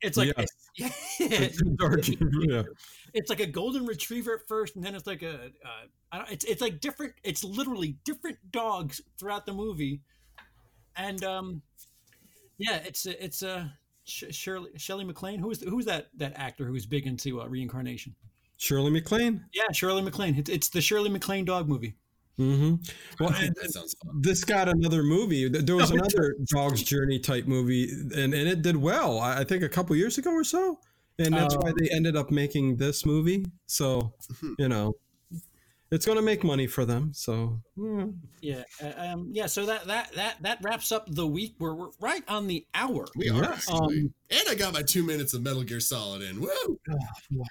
It's 0.00 0.16
like 0.16 0.34
yeah, 0.76 0.90
It's 1.18 1.60
a 1.62 1.64
dog- 1.64 2.04
yeah. 2.48 2.62
it's 3.14 3.30
like 3.30 3.40
a 3.40 3.46
golden 3.46 3.86
retriever 3.86 4.34
at 4.34 4.46
first, 4.48 4.74
and 4.76 4.84
then 4.84 4.94
it's 4.94 5.06
like 5.06 5.22
a 5.22 5.46
uh, 5.64 5.86
I 6.12 6.18
don't, 6.18 6.30
it's 6.30 6.44
it's 6.44 6.60
like 6.60 6.80
different. 6.80 7.14
It's 7.22 7.42
literally 7.44 7.96
different 8.04 8.38
dogs 8.50 9.00
throughout 9.18 9.46
the 9.46 9.52
movie, 9.54 10.00
and 10.96 11.22
um, 11.24 11.62
yeah, 12.58 12.76
it's 12.84 13.06
a, 13.06 13.24
it's 13.24 13.42
a 13.42 13.72
Sh- 14.04 14.24
Shirley 14.30 14.70
Shelley 14.76 15.04
MacLaine. 15.04 15.38
Who's 15.38 15.62
who's 15.62 15.84
that 15.86 16.08
that 16.16 16.34
actor 16.36 16.66
who's 16.66 16.86
big 16.86 17.06
into 17.06 17.40
uh, 17.40 17.46
reincarnation? 17.46 18.14
Shirley 18.56 18.90
MacLaine. 18.90 19.44
Yeah, 19.52 19.64
Shirley 19.72 20.02
MacLaine. 20.02 20.36
It's, 20.36 20.50
it's 20.50 20.68
the 20.68 20.80
Shirley 20.80 21.10
MacLaine 21.10 21.44
dog 21.44 21.68
movie. 21.68 21.94
Mm-hmm. 22.38 22.74
Well, 23.22 23.32
and 23.40 23.54
that 23.60 23.72
sounds 23.72 23.94
fun. 24.04 24.20
this 24.20 24.44
got 24.44 24.68
another 24.68 25.02
movie. 25.02 25.48
There 25.48 25.76
was 25.76 25.90
No, 25.90 25.96
another 25.96 26.34
Dog's 26.52 26.82
Journey 26.82 27.18
type 27.18 27.46
movie, 27.46 27.88
and, 28.14 28.34
and 28.34 28.48
it 28.48 28.62
did 28.62 28.76
well. 28.76 29.18
I 29.20 29.40
I 29.40 29.44
think 29.44 29.62
a 29.62 29.68
couple 29.68 29.94
years 29.96 30.18
ago 30.18 30.30
or 30.32 30.44
so, 30.44 30.78
and 31.18 31.34
that's 31.34 31.56
why 31.56 31.70
Oh. 31.70 31.74
they 31.78 31.88
ended 31.90 32.16
up 32.16 32.30
making 32.30 32.76
this 32.76 33.04
movie. 33.06 33.46
So, 33.66 34.14
you 34.58 34.68
know, 34.68 34.94
it's 35.94 36.04
going 36.04 36.16
to 36.16 36.22
make 36.22 36.42
money 36.44 36.66
for 36.66 36.84
them. 36.84 37.12
So, 37.14 37.60
yeah. 37.76 38.06
Yeah, 38.40 38.62
uh, 38.82 38.92
um, 39.12 39.28
yeah. 39.32 39.46
So 39.46 39.64
that 39.66 39.86
that 39.86 40.12
that 40.14 40.42
that 40.42 40.58
wraps 40.62 40.92
up 40.92 41.06
the 41.08 41.26
week. 41.26 41.54
We're, 41.58 41.74
we're 41.74 41.90
right 42.00 42.22
on 42.28 42.46
the 42.46 42.66
hour. 42.74 43.06
We 43.16 43.30
are. 43.30 43.56
Um, 43.70 44.12
and 44.30 44.48
I 44.48 44.54
got 44.54 44.74
my 44.74 44.82
two 44.82 45.02
minutes 45.02 45.34
of 45.34 45.42
Metal 45.42 45.62
Gear 45.62 45.80
Solid 45.80 46.22
in. 46.22 46.40
Woo! 46.40 46.48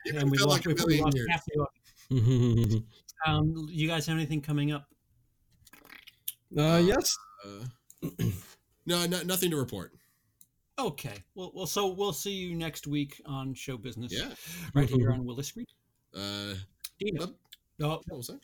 It 0.05 0.15
and 0.15 0.29
we 0.29 0.37
felt 0.37 0.49
lost, 0.49 0.65
like 0.67 0.79
a 0.79 0.85
we 0.85 0.97
million 0.97 1.15
years. 1.15 1.27
half 1.29 1.43
the 1.45 1.65
audience. 2.11 2.83
Um, 3.25 3.67
you 3.69 3.87
guys 3.87 4.05
have 4.07 4.17
anything 4.17 4.41
coming 4.41 4.73
up? 4.73 4.85
uh, 6.57 6.81
yes. 6.83 7.17
Uh, 7.45 8.09
no, 8.85 9.05
no, 9.05 9.21
nothing 9.23 9.49
to 9.51 9.55
report. 9.55 9.93
Okay. 10.77 11.23
Well, 11.35 11.51
well, 11.53 11.65
so 11.65 11.87
we'll 11.87 12.11
see 12.11 12.33
you 12.33 12.55
next 12.55 12.85
week 12.85 13.21
on 13.25 13.53
Show 13.53 13.77
Business. 13.77 14.11
Yeah. 14.13 14.27
Right 14.73 14.89
here 14.89 15.11
on 15.13 15.23
Willis 15.23 15.47
Street. 15.47 15.69
Uh, 16.13 16.55
Dino. 16.99 17.27
Yep. 17.77 17.87
No, 17.89 17.89
what 18.07 18.17
was 18.17 18.27
that? 18.27 18.39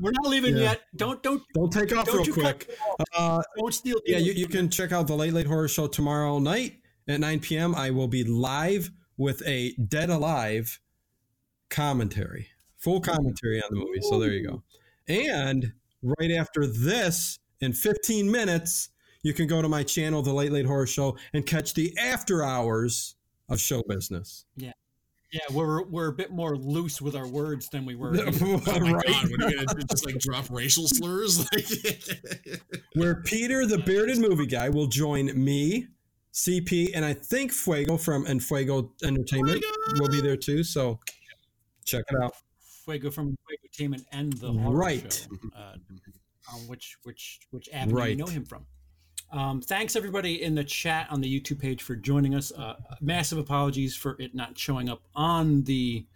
we're 0.00 0.12
not 0.12 0.26
leaving 0.30 0.56
Yeah. 0.56 0.62
yet. 0.62 0.80
Don't 0.96 1.22
don't 1.22 1.42
Don't 1.54 1.70
take 1.72 1.94
off 1.94 2.06
don't 2.06 2.26
real 2.26 2.34
quick. 2.34 2.70
Uh, 3.14 3.42
Don't 3.58 3.74
steal. 3.74 3.96
yeah, 4.06 4.18
you, 4.18 4.32
you 4.32 4.48
can 4.48 4.70
check 4.70 4.90
out 4.92 5.06
the 5.06 5.14
Late 5.14 5.32
Late 5.34 5.46
Horror 5.46 5.68
Show 5.68 5.86
tomorrow 5.86 6.38
night 6.38 6.80
at 7.08 7.20
9 7.20 7.40
p.m. 7.40 7.74
I 7.74 7.90
will 7.90 8.08
be 8.08 8.24
live 8.24 8.90
with 9.18 9.42
a 9.46 9.74
Dead 9.74 10.08
Alive 10.08 10.80
commentary, 11.68 12.48
full 12.78 13.00
commentary 13.00 13.60
on 13.62 13.68
the 13.70 13.76
movie. 13.76 14.00
So 14.02 14.18
there 14.18 14.30
you 14.32 14.46
go. 14.46 14.62
And 15.08 15.72
right 16.02 16.30
after 16.30 16.66
this, 16.66 17.38
in 17.60 17.72
15 17.72 18.30
minutes, 18.30 18.88
you 19.22 19.32
can 19.34 19.46
go 19.46 19.62
to 19.62 19.68
my 19.68 19.82
channel, 19.82 20.22
The 20.22 20.32
Late 20.32 20.52
Late 20.52 20.66
Horror 20.66 20.86
Show, 20.86 21.16
and 21.32 21.44
catch 21.46 21.74
the 21.74 21.96
after 21.98 22.42
hours 22.42 23.16
of 23.48 23.60
show 23.60 23.82
business. 23.86 24.44
Yeah, 24.56 24.71
we're 25.50 25.82
we're 25.84 26.08
a 26.08 26.12
bit 26.12 26.30
more 26.30 26.56
loose 26.56 27.00
with 27.00 27.14
our 27.16 27.26
words 27.28 27.68
than 27.68 27.84
we 27.84 27.94
were. 27.94 28.12
Oh 28.42 28.62
my 28.66 28.92
right. 28.92 29.06
god, 29.06 29.30
what 29.30 29.42
are 29.42 29.50
you 29.50 29.66
gonna? 29.66 29.84
Just 29.90 30.04
like 30.06 30.18
drop 30.18 30.46
racial 30.50 30.86
slurs? 30.88 31.46
Where 32.94 33.22
Peter, 33.22 33.66
the 33.66 33.78
bearded 33.78 34.18
movie 34.18 34.46
guy, 34.46 34.68
will 34.68 34.86
join 34.86 35.26
me, 35.42 35.88
CP, 36.32 36.90
and 36.94 37.04
I 37.04 37.14
think 37.14 37.52
Fuego 37.52 37.96
from 37.96 38.26
and 38.26 38.42
Fuego 38.42 38.92
Entertainment 39.02 39.64
will 39.98 40.08
be 40.08 40.20
there 40.20 40.36
too. 40.36 40.62
So 40.64 41.00
check 41.84 42.04
it 42.10 42.22
out. 42.22 42.34
Fuego 42.84 43.10
from 43.10 43.36
Fuego 43.46 43.62
Entertainment 43.64 44.06
and 44.12 44.32
the 44.34 44.52
Right. 44.52 45.12
show, 45.12 45.48
uh, 45.58 45.76
on 46.52 46.60
which 46.68 46.96
which 47.04 47.40
which 47.50 47.68
avenue 47.72 47.94
you 47.94 47.98
Right. 47.98 48.16
know 48.18 48.26
him 48.26 48.44
from. 48.44 48.66
Um, 49.32 49.62
thanks 49.62 49.96
everybody 49.96 50.42
in 50.42 50.54
the 50.54 50.62
chat 50.64 51.06
on 51.10 51.22
the 51.22 51.40
YouTube 51.40 51.58
page 51.58 51.82
for 51.82 51.96
joining 51.96 52.34
us. 52.34 52.52
Uh, 52.52 52.74
massive 53.00 53.38
apologies 53.38 53.96
for 53.96 54.16
it 54.20 54.34
not 54.34 54.58
showing 54.58 54.90
up 54.90 55.02
on 55.14 55.62
the 55.64 56.06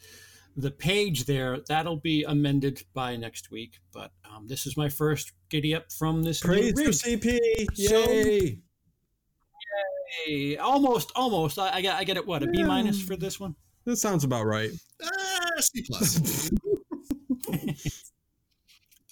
the 0.58 0.70
page 0.70 1.24
there. 1.24 1.58
That'll 1.68 1.96
be 1.96 2.24
amended 2.24 2.82
by 2.94 3.16
next 3.16 3.50
week. 3.50 3.78
But 3.92 4.12
um, 4.24 4.46
this 4.46 4.66
is 4.66 4.76
my 4.76 4.88
first 4.90 5.32
giddy 5.48 5.74
up 5.74 5.90
from 5.92 6.22
this 6.22 6.44
new 6.44 6.72
Praise 6.72 6.74
rig. 6.74 7.20
CP! 7.20 7.38
So- 7.74 8.10
Yay! 10.26 10.56
Almost, 10.56 11.12
almost. 11.16 11.58
I, 11.58 11.76
I 11.76 11.80
get, 11.80 11.96
I 11.96 12.04
get 12.04 12.16
it. 12.16 12.26
What 12.26 12.42
a 12.42 12.46
B 12.46 12.62
minus 12.62 13.02
for 13.02 13.16
this 13.16 13.40
one. 13.40 13.54
That 13.84 13.96
sounds 13.96 14.24
about 14.24 14.44
right. 14.46 14.70
ah, 15.02 15.50
C 15.60 15.82
plus. 15.86 16.50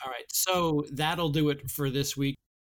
All 0.04 0.10
right, 0.10 0.24
so 0.28 0.84
that'll 0.92 1.30
do 1.30 1.48
it 1.50 1.70
for 1.70 1.90
this 1.90 2.16
week. 2.16 2.36